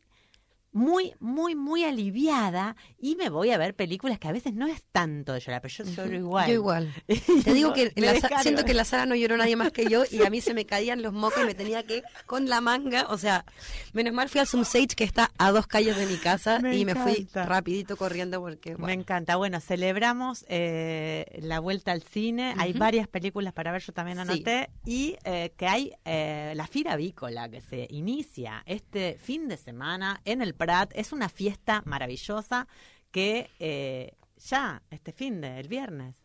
muy, 0.72 1.14
muy, 1.20 1.56
muy 1.56 1.84
aliviada 1.84 2.76
y 2.98 3.16
me 3.16 3.30
voy 3.30 3.52
a 3.52 3.58
ver 3.58 3.76
películas 3.76 4.20
que 4.20 4.28
a 4.28 4.32
veces 4.32 4.54
no 4.54 4.68
es 4.68 4.84
tanto 4.92 5.34
de 5.34 5.40
llorar, 5.40 5.62
pero 5.62 5.74
yo 5.74 5.84
lloro 5.84 6.16
igual. 6.16 6.48
Yo 6.48 6.54
igual. 6.54 6.94
Te 7.44 7.54
digo 7.54 7.74
que 7.74 7.92
en 7.96 8.06
la 8.06 8.16
siento 8.42 8.64
que 8.64 8.72
en 8.72 8.78
la 8.78 8.86
sala 8.86 9.06
no 9.06 9.16
lloró 9.16 9.38
nadie 9.38 9.56
más 9.56 9.72
que 9.72 9.88
yo 9.88 10.04
y 10.10 10.24
a 10.24 10.30
mí 10.30 10.42
se 10.42 10.54
me 10.54 10.66
caían 10.66 11.02
los 11.02 11.14
mocos 11.14 11.42
y 11.44 11.46
me 11.46 11.54
tenía 11.56 11.84
que 11.84 12.04
con 12.26 12.48
la 12.50 12.62
manga, 12.62 13.08
o 13.10 13.18
sea, 13.18 13.46
menos 13.94 14.14
mal 14.14 14.30
fui 14.30 14.40
al 14.40 14.48
Zoom 14.48 14.64
Sage 14.64 14.88
que 14.96 15.04
está 15.04 15.32
a 15.38 15.52
dos 15.52 15.68
calles 15.68 15.98
de 15.98 16.06
mi 16.06 16.18
casa 16.18 16.60
Me 16.60 16.78
y 16.78 16.86
me 16.86 16.96
fui 16.96 17.28
rapidito 17.34 17.98
corriendo 17.98 18.40
porque 18.40 18.76
Me 18.78 18.94
encanta. 18.94 19.36
Bueno, 19.36 19.60
celebramos 19.60 20.46
eh, 20.48 21.26
la 21.42 21.60
vuelta 21.60 21.92
al 21.92 22.02
cine. 22.02 22.54
Hay 22.58 22.74
varias 22.74 23.08
películas 23.08 23.54
para 23.54 23.72
ver, 23.72 23.82
yo 23.82 23.94
también 23.94 24.18
Sí. 24.18 24.22
anoté. 24.22 24.70
Y 24.86 25.16
eh, 25.24 25.54
que 25.58 25.68
hay 25.68 25.94
eh, 26.06 26.54
la 26.56 26.68
Fira 26.68 26.94
Avícola 26.94 27.50
que 27.50 27.62
se 27.62 27.88
inicia 27.90 28.64
este 28.66 29.18
fin 29.22 29.48
de 29.48 29.58
semana 29.58 30.22
en 30.26 30.42
el 30.42 30.54
Prat. 30.62 30.92
Es 30.94 31.12
una 31.12 31.28
fiesta 31.28 31.82
maravillosa 31.86 32.68
que 33.10 33.50
eh, 33.58 34.14
ya, 34.38 34.84
este 34.92 35.12
fin 35.12 35.42
de, 35.42 35.60
el 35.60 35.68
viernes. 35.68 36.16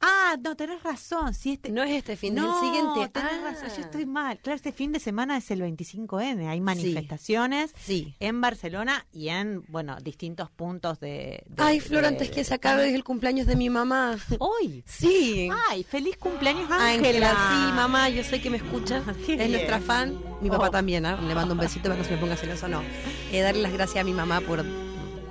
Ah, 0.00 0.36
no, 0.42 0.56
tenés 0.56 0.82
razón. 0.82 1.32
Sí, 1.34 1.52
este, 1.54 1.70
no 1.70 1.82
es 1.82 1.90
este 1.90 2.16
fin, 2.16 2.34
no, 2.34 2.42
es 2.50 2.62
el 2.62 2.68
siguiente. 2.68 3.08
tenés 3.12 3.32
Ah. 3.42 3.50
razón, 3.50 3.68
yo 3.76 3.82
estoy 3.82 4.06
mal. 4.06 4.38
Claro, 4.38 4.56
este 4.56 4.72
fin 4.72 4.92
de 4.92 5.00
semana 5.00 5.36
es 5.36 5.50
el 5.50 5.62
25N. 5.62 6.48
Hay 6.48 6.60
manifestaciones 6.60 7.72
Sí. 7.78 8.14
en 8.20 8.40
Barcelona 8.40 9.06
y 9.12 9.28
en, 9.28 9.64
bueno, 9.68 9.96
distintos 10.02 10.50
puntos 10.50 11.00
de... 11.00 11.42
de- 11.46 11.62
Ay, 11.62 11.80
Flor, 11.80 12.02
de- 12.02 12.08
antes 12.08 12.30
que 12.30 12.44
se 12.44 12.54
acabe 12.54 12.94
el 12.94 13.04
cumpleaños 13.04 13.46
de 13.46 13.56
mi 13.56 13.70
mamá. 13.70 14.16
Hoy. 14.38 14.84
Sí. 14.86 15.48
Ay, 15.70 15.82
feliz 15.84 16.16
cumpleaños, 16.18 16.70
Ángela, 16.70 17.30
sí, 17.30 17.72
mamá, 17.74 18.08
yo 18.10 18.22
sé 18.22 18.40
que 18.40 18.50
me 18.50 18.58
escucha. 18.58 19.02
Qué 19.24 19.32
es 19.32 19.38
bien. 19.38 19.52
nuestra 19.52 19.80
fan. 19.80 20.18
Mi 20.42 20.50
papá 20.50 20.68
Oh. 20.68 20.70
también, 20.70 21.06
¿ah? 21.06 21.18
Le 21.20 21.34
mando 21.34 21.54
un 21.54 21.60
besito 21.60 21.84
para 21.84 21.94
que 21.96 22.02
no 22.02 22.08
se 22.08 22.14
me 22.14 22.20
ponga 22.20 22.36
celoso, 22.36 22.68
no. 22.68 22.82
Eh, 23.32 23.40
darle 23.40 23.62
las 23.62 23.72
gracias 23.72 24.02
a 24.02 24.04
mi 24.04 24.12
mamá 24.12 24.40
por 24.42 24.62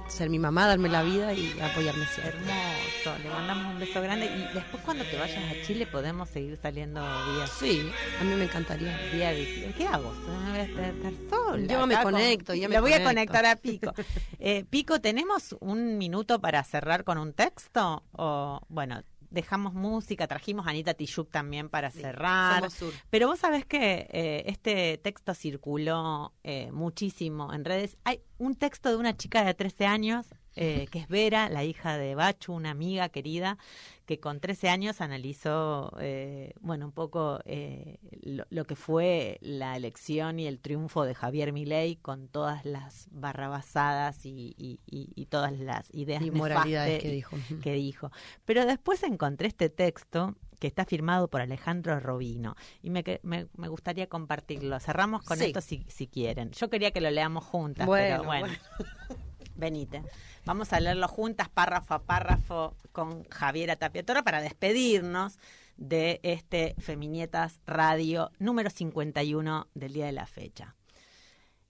ser 0.08 0.30
mi 0.30 0.40
mamá, 0.40 0.68
darme 0.68 0.88
la 0.88 1.04
vida 1.04 1.34
y 1.34 1.60
apoyarme 1.60 2.06
siempre. 2.08 2.36
Hermoso, 2.38 3.24
le 3.24 3.30
mandamos 3.30 3.74
un 3.74 3.80
beso 3.80 4.02
grande 4.02 4.26
y 4.28 4.54
después 4.54 4.82
cuando 4.84 5.04
te 5.04 5.18
vayas 5.18 5.44
a 5.52 5.66
Chile 5.66 5.88
podemos 5.88 6.30
seguir 6.30 6.58
saliendo 6.62 7.02
días. 7.34 7.50
Sí, 7.60 7.90
a 8.20 8.24
mí 8.24 8.36
me 8.36 8.46
encantaría. 8.46 8.98
Día 9.14 9.32
de- 9.32 9.74
¿Qué 9.78 9.88
hago? 9.88 10.14
Voy 10.50 10.60
a 10.60 10.64
estar 10.64 10.86
estar 10.86 11.12
sola. 11.30 11.66
Yo 11.68 11.88
me 11.88 11.96
acá 11.96 12.04
con- 12.04 12.14
conecto, 12.14 12.54
ya 12.54 12.68
me 12.70 12.76
Le 12.76 12.82
voy 12.82 12.92
a 12.94 13.04
conecto. 13.04 13.10
conectar 13.10 13.46
a 13.46 13.56
Pico. 13.62 13.94
Eh, 14.40 14.64
Pico, 14.70 15.02
¿tenemos 15.02 15.56
un 15.60 15.98
minuto 15.98 16.40
para 16.40 16.64
cerrar 16.64 17.04
con 17.04 17.18
un 17.18 17.34
texto? 17.34 18.04
O, 18.14 18.62
bueno, 18.70 19.02
dejamos 19.30 19.74
música, 19.74 20.28
trajimos 20.28 20.68
a 20.68 20.72
Anita 20.72 20.94
Tijoux 20.94 21.30
también 21.30 21.70
para 21.70 21.90
cerrar. 21.92 22.68
Pero 23.10 23.28
vos 23.28 23.40
sabés 23.40 23.66
que 23.66 24.08
eh, 24.12 24.44
este 24.48 24.98
texto 24.98 25.34
circuló 25.34 26.34
eh, 26.44 26.72
muchísimo 26.72 27.54
en 27.54 27.66
redes. 27.66 27.98
Hay 28.04 28.22
un 28.38 28.56
texto 28.56 28.90
de 28.90 28.98
una 28.98 29.16
chica 29.16 29.44
de 29.44 29.54
13 29.54 29.86
años, 29.86 30.28
eh, 30.56 30.88
que 30.92 31.00
es 31.00 31.08
Vera, 31.08 31.50
la 31.50 31.64
hija 31.64 31.98
de 31.98 32.16
Bachu, 32.16 32.54
una 32.54 32.72
amiga 32.72 33.10
querida, 33.10 33.58
que 34.06 34.20
con 34.20 34.40
13 34.40 34.70
años 34.70 35.02
analizó, 35.02 35.92
eh, 36.00 36.54
bueno, 36.62 36.86
un 36.86 36.92
poco 36.92 37.40
eh, 37.46 37.98
lo, 38.22 38.46
lo 38.52 38.66
que 38.66 38.76
fue 38.76 39.38
la 39.42 39.76
elección 39.76 40.40
y 40.40 40.46
el 40.48 40.60
triunfo 40.60 41.04
de 41.06 41.16
Javier 41.16 41.52
Milei 41.54 41.96
con 41.96 42.28
todas 42.28 42.64
las 42.66 43.08
barrabasadas 43.12 44.26
y, 44.26 44.54
y- 44.58 44.80
y- 44.86 45.10
y 45.16 45.26
todas 45.26 45.52
las 45.54 45.94
ideas 45.94 46.22
Inmoralidades 46.22 47.04
nefastas 47.04 47.04
que 47.04 47.12
dijo. 47.16 47.38
que 47.62 47.74
dijo. 47.74 48.12
Pero 48.46 48.66
después 48.66 49.02
encontré 49.04 49.48
este 49.48 49.70
texto 49.70 50.36
que 50.60 50.68
está 50.68 50.86
firmado 50.86 51.28
por 51.28 51.42
Alejandro 51.42 52.00
Robino 52.00 52.56
y 52.82 52.90
me, 52.92 53.04
me, 53.24 53.48
me 53.58 53.68
gustaría 53.68 54.08
compartirlo. 54.08 54.80
Cerramos 54.80 55.24
con 55.24 55.38
Sí. 55.38 55.46
esto 55.46 55.62
si, 55.62 55.84
si 55.90 56.08
quieren. 56.08 56.52
Yo 56.52 56.70
quería 56.70 56.92
que 56.92 57.02
lo 57.02 57.10
leamos 57.12 57.44
juntas, 57.44 57.86
Bueno, 57.88 58.18
pero 58.18 58.24
bueno. 58.24 58.48
Venite. 59.56 60.04
Vamos 60.46 60.74
a 60.74 60.80
leerlo 60.80 61.08
juntas, 61.08 61.50
párrafo 61.50 61.94
a 61.94 62.04
párrafo, 62.04 62.76
con 62.92 63.24
Javiera 63.30 63.76
Tapiatora 63.76 64.24
para 64.24 64.42
despedirnos 64.42 65.38
de 65.78 66.20
este 66.24 66.76
Feminietas 66.78 67.60
Radio 67.66 68.32
número 68.40 68.70
51 68.70 69.68
del 69.74 69.94
día 69.94 70.06
de 70.06 70.12
la 70.12 70.26
fecha. 70.26 70.76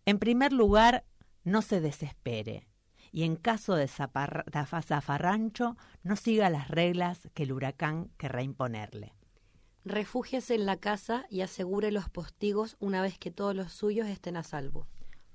En 0.06 0.20
primer 0.20 0.54
lugar, 0.54 1.06
no 1.44 1.62
se 1.62 1.82
desespere 1.82 2.68
y 3.16 3.24
en 3.24 3.38
caso 3.38 3.76
de 3.76 3.88
zafarrancho, 3.88 5.78
no 6.04 6.16
siga 6.18 6.50
las 6.50 6.68
reglas 6.68 7.30
que 7.34 7.44
el 7.44 7.54
huracán 7.54 8.12
querrá 8.18 8.44
imponerle. 8.44 9.14
Refúgiese 9.86 10.56
en 10.56 10.66
la 10.66 10.76
casa 10.76 11.26
y 11.30 11.40
asegure 11.40 11.92
los 11.92 12.10
postigos 12.10 12.76
una 12.82 13.02
vez 13.02 13.18
que 13.18 13.32
todos 13.32 13.56
los 13.56 13.72
suyos 13.72 14.08
estén 14.08 14.36
a 14.36 14.44
salvo. 14.44 14.86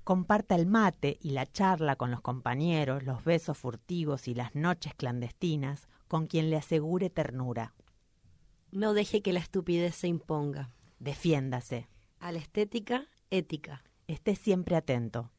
Comparta 0.03 0.55
el 0.55 0.65
mate 0.65 1.17
y 1.21 1.31
la 1.31 1.45
charla 1.45 1.95
con 1.95 2.11
los 2.11 2.21
compañeros, 2.21 3.03
los 3.03 3.23
besos 3.23 3.57
furtivos 3.57 4.27
y 4.27 4.33
las 4.33 4.55
noches 4.55 4.93
clandestinas 4.95 5.87
con 6.07 6.27
quien 6.27 6.49
le 6.49 6.57
asegure 6.57 7.09
ternura. 7.09 7.73
No 8.71 8.93
deje 8.93 9.21
que 9.21 9.33
la 9.33 9.39
estupidez 9.39 9.95
se 9.95 10.07
imponga. 10.07 10.71
Defiéndase. 10.99 11.87
A 12.19 12.31
la 12.31 12.39
estética, 12.39 13.05
ética. 13.29 13.83
Esté 14.07 14.35
siempre 14.35 14.75
atento. 14.75 15.31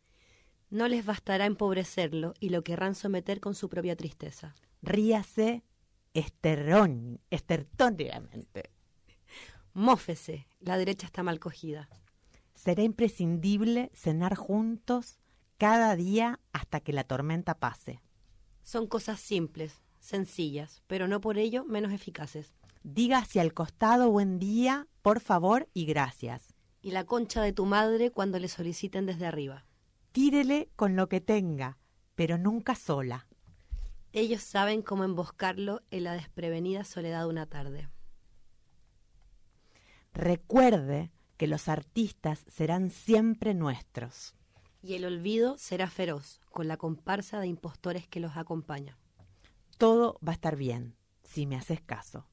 No 0.70 0.88
les 0.88 1.04
bastará 1.04 1.46
empobrecerlo 1.46 2.34
y 2.40 2.48
lo 2.48 2.64
querrán 2.64 2.94
someter 2.94 3.40
con 3.40 3.54
su 3.54 3.68
propia 3.68 3.96
tristeza. 3.96 4.54
Ríase 4.80 5.62
esterón, 6.14 7.20
estertónicamente. 7.30 8.70
Mófese, 9.74 10.46
la 10.60 10.76
derecha 10.76 11.06
está 11.06 11.22
mal 11.22 11.40
cogida. 11.40 11.88
Será 12.62 12.84
imprescindible 12.84 13.90
cenar 13.92 14.36
juntos 14.36 15.18
cada 15.58 15.96
día 15.96 16.38
hasta 16.52 16.78
que 16.78 16.92
la 16.92 17.02
tormenta 17.02 17.58
pase. 17.58 18.00
Son 18.62 18.86
cosas 18.86 19.18
simples, 19.18 19.82
sencillas, 19.98 20.80
pero 20.86 21.08
no 21.08 21.20
por 21.20 21.38
ello 21.38 21.64
menos 21.64 21.92
eficaces. 21.92 22.54
Diga 22.84 23.18
hacia 23.18 23.42
el 23.42 23.52
costado 23.52 24.12
buen 24.12 24.38
día, 24.38 24.86
por 25.02 25.18
favor 25.18 25.68
y 25.74 25.86
gracias. 25.86 26.54
Y 26.80 26.92
la 26.92 27.02
concha 27.02 27.42
de 27.42 27.52
tu 27.52 27.66
madre 27.66 28.12
cuando 28.12 28.38
le 28.38 28.46
soliciten 28.46 29.06
desde 29.06 29.26
arriba. 29.26 29.66
Tírele 30.12 30.70
con 30.76 30.94
lo 30.94 31.08
que 31.08 31.20
tenga, 31.20 31.78
pero 32.14 32.38
nunca 32.38 32.76
sola. 32.76 33.26
Ellos 34.12 34.40
saben 34.40 34.82
cómo 34.82 35.02
emboscarlo 35.02 35.82
en 35.90 36.04
la 36.04 36.12
desprevenida 36.12 36.84
soledad 36.84 37.22
de 37.22 37.28
una 37.28 37.46
tarde. 37.46 37.88
Recuerde 40.12 41.10
que 41.42 41.48
los 41.48 41.68
artistas 41.68 42.44
serán 42.46 42.88
siempre 42.90 43.52
nuestros. 43.52 44.36
Y 44.80 44.94
el 44.94 45.04
olvido 45.04 45.58
será 45.58 45.90
feroz, 45.90 46.40
con 46.52 46.68
la 46.68 46.76
comparsa 46.76 47.40
de 47.40 47.48
impostores 47.48 48.06
que 48.06 48.20
los 48.20 48.36
acompaña. 48.36 48.96
Todo 49.76 50.20
va 50.24 50.30
a 50.30 50.34
estar 50.34 50.54
bien, 50.54 50.94
si 51.24 51.46
me 51.46 51.56
haces 51.56 51.80
caso. 51.80 52.28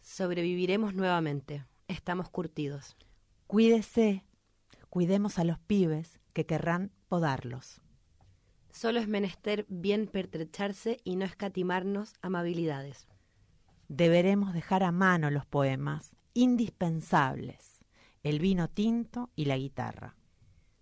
Sobreviviremos 0.00 0.94
nuevamente. 0.94 1.66
Estamos 1.88 2.30
curtidos. 2.30 2.96
Cuídese, 3.48 4.24
cuidemos 4.90 5.40
a 5.40 5.44
los 5.44 5.58
pibes 5.58 6.20
que 6.32 6.46
querrán 6.46 6.92
podarlos. 7.08 7.80
Solo 8.70 9.00
es 9.00 9.08
menester 9.08 9.66
bien 9.68 10.06
pertrecharse 10.06 10.98
y 11.02 11.16
no 11.16 11.24
escatimarnos 11.24 12.14
amabilidades. 12.22 13.08
Deberemos 13.88 14.54
dejar 14.54 14.84
a 14.84 14.92
mano 14.92 15.32
los 15.32 15.46
poemas 15.46 16.14
indispensables, 16.32 17.69
el 18.22 18.38
vino 18.38 18.68
tinto 18.68 19.30
y 19.34 19.46
la 19.46 19.56
guitarra. 19.56 20.14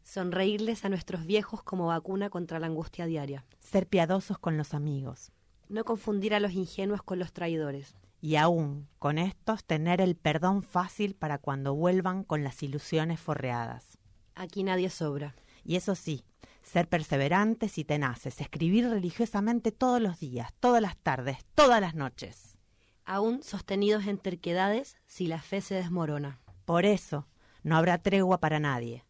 Sonreírles 0.02 0.84
a 0.84 0.88
nuestros 0.88 1.24
viejos 1.26 1.62
como 1.62 1.86
vacuna 1.86 2.30
contra 2.30 2.58
la 2.58 2.66
angustia 2.66 3.06
diaria. 3.06 3.44
Ser 3.60 3.86
piadosos 3.86 4.38
con 4.38 4.56
los 4.56 4.74
amigos. 4.74 5.30
No 5.68 5.84
confundir 5.84 6.34
a 6.34 6.40
los 6.40 6.52
ingenuos 6.52 7.02
con 7.02 7.18
los 7.18 7.32
traidores. 7.32 7.94
Y 8.20 8.36
aún, 8.36 8.88
con 8.98 9.18
estos, 9.18 9.64
tener 9.64 10.00
el 10.00 10.16
perdón 10.16 10.62
fácil 10.62 11.14
para 11.14 11.38
cuando 11.38 11.74
vuelvan 11.74 12.24
con 12.24 12.42
las 12.42 12.62
ilusiones 12.62 13.20
forreadas. 13.20 13.98
Aquí 14.34 14.64
nadie 14.64 14.90
sobra. 14.90 15.36
Y 15.62 15.76
eso 15.76 15.94
sí, 15.94 16.24
ser 16.62 16.88
perseverantes 16.88 17.78
y 17.78 17.84
tenaces, 17.84 18.40
escribir 18.40 18.88
religiosamente 18.88 19.70
todos 19.70 20.00
los 20.00 20.18
días, 20.18 20.52
todas 20.58 20.82
las 20.82 20.96
tardes, 20.96 21.38
todas 21.54 21.80
las 21.80 21.94
noches. 21.94 22.56
Aún 23.04 23.42
sostenidos 23.42 24.06
en 24.06 24.18
terquedades 24.18 24.96
si 25.06 25.28
la 25.28 25.40
fe 25.40 25.60
se 25.60 25.76
desmorona. 25.76 26.40
Por 26.68 26.84
eso, 26.84 27.26
no 27.62 27.78
habrá 27.78 27.96
tregua 27.96 28.40
para 28.40 28.60
nadie. 28.60 29.02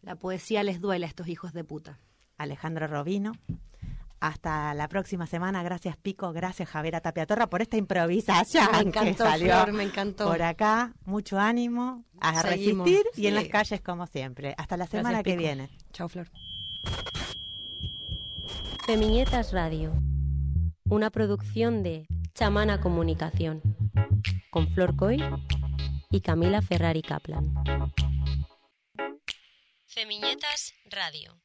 La 0.00 0.16
poesía 0.16 0.62
les 0.62 0.80
duele 0.80 1.04
a 1.04 1.08
estos 1.10 1.28
hijos 1.28 1.52
de 1.52 1.62
puta. 1.62 2.00
Alejandro 2.38 2.86
Robino. 2.86 3.32
Hasta 4.20 4.72
la 4.72 4.88
próxima 4.88 5.26
semana. 5.26 5.62
Gracias, 5.62 5.98
Pico. 5.98 6.32
Gracias, 6.32 6.66
Javiera 6.70 7.02
Tapiatorra, 7.02 7.48
por 7.50 7.60
esta 7.60 7.76
improvisación 7.76 8.68
Me 8.72 8.78
que 8.84 8.88
encantó, 8.88 9.24
salió 9.24 9.52
Flor, 9.52 9.72
me 9.74 9.82
encantó. 9.82 10.24
por 10.28 10.40
acá. 10.40 10.94
Mucho 11.04 11.38
ánimo 11.38 12.06
a 12.22 12.40
Seguimos, 12.40 12.86
resistir 12.88 13.22
y 13.22 13.26
en 13.26 13.34
las 13.34 13.48
calles 13.48 13.82
como 13.82 14.06
siempre. 14.06 14.54
Hasta 14.56 14.78
la 14.78 14.86
semana 14.86 15.18
Gracias, 15.20 15.24
que 15.24 15.30
Pico. 15.32 15.42
viene. 15.42 15.68
Chao, 15.92 16.08
Flor. 16.08 16.30
Feminietas 18.86 19.52
Radio, 19.52 19.92
una 20.88 21.10
producción 21.10 21.82
de 21.82 22.06
Chamana 22.32 22.80
Comunicación, 22.80 23.60
con 24.50 24.68
Flor 24.68 24.96
Coy 24.96 25.22
y 26.14 26.20
Camila 26.20 26.62
Ferrari 26.62 27.02
Kaplan. 27.02 27.52
Feminietas 29.86 30.72
Radio. 30.86 31.43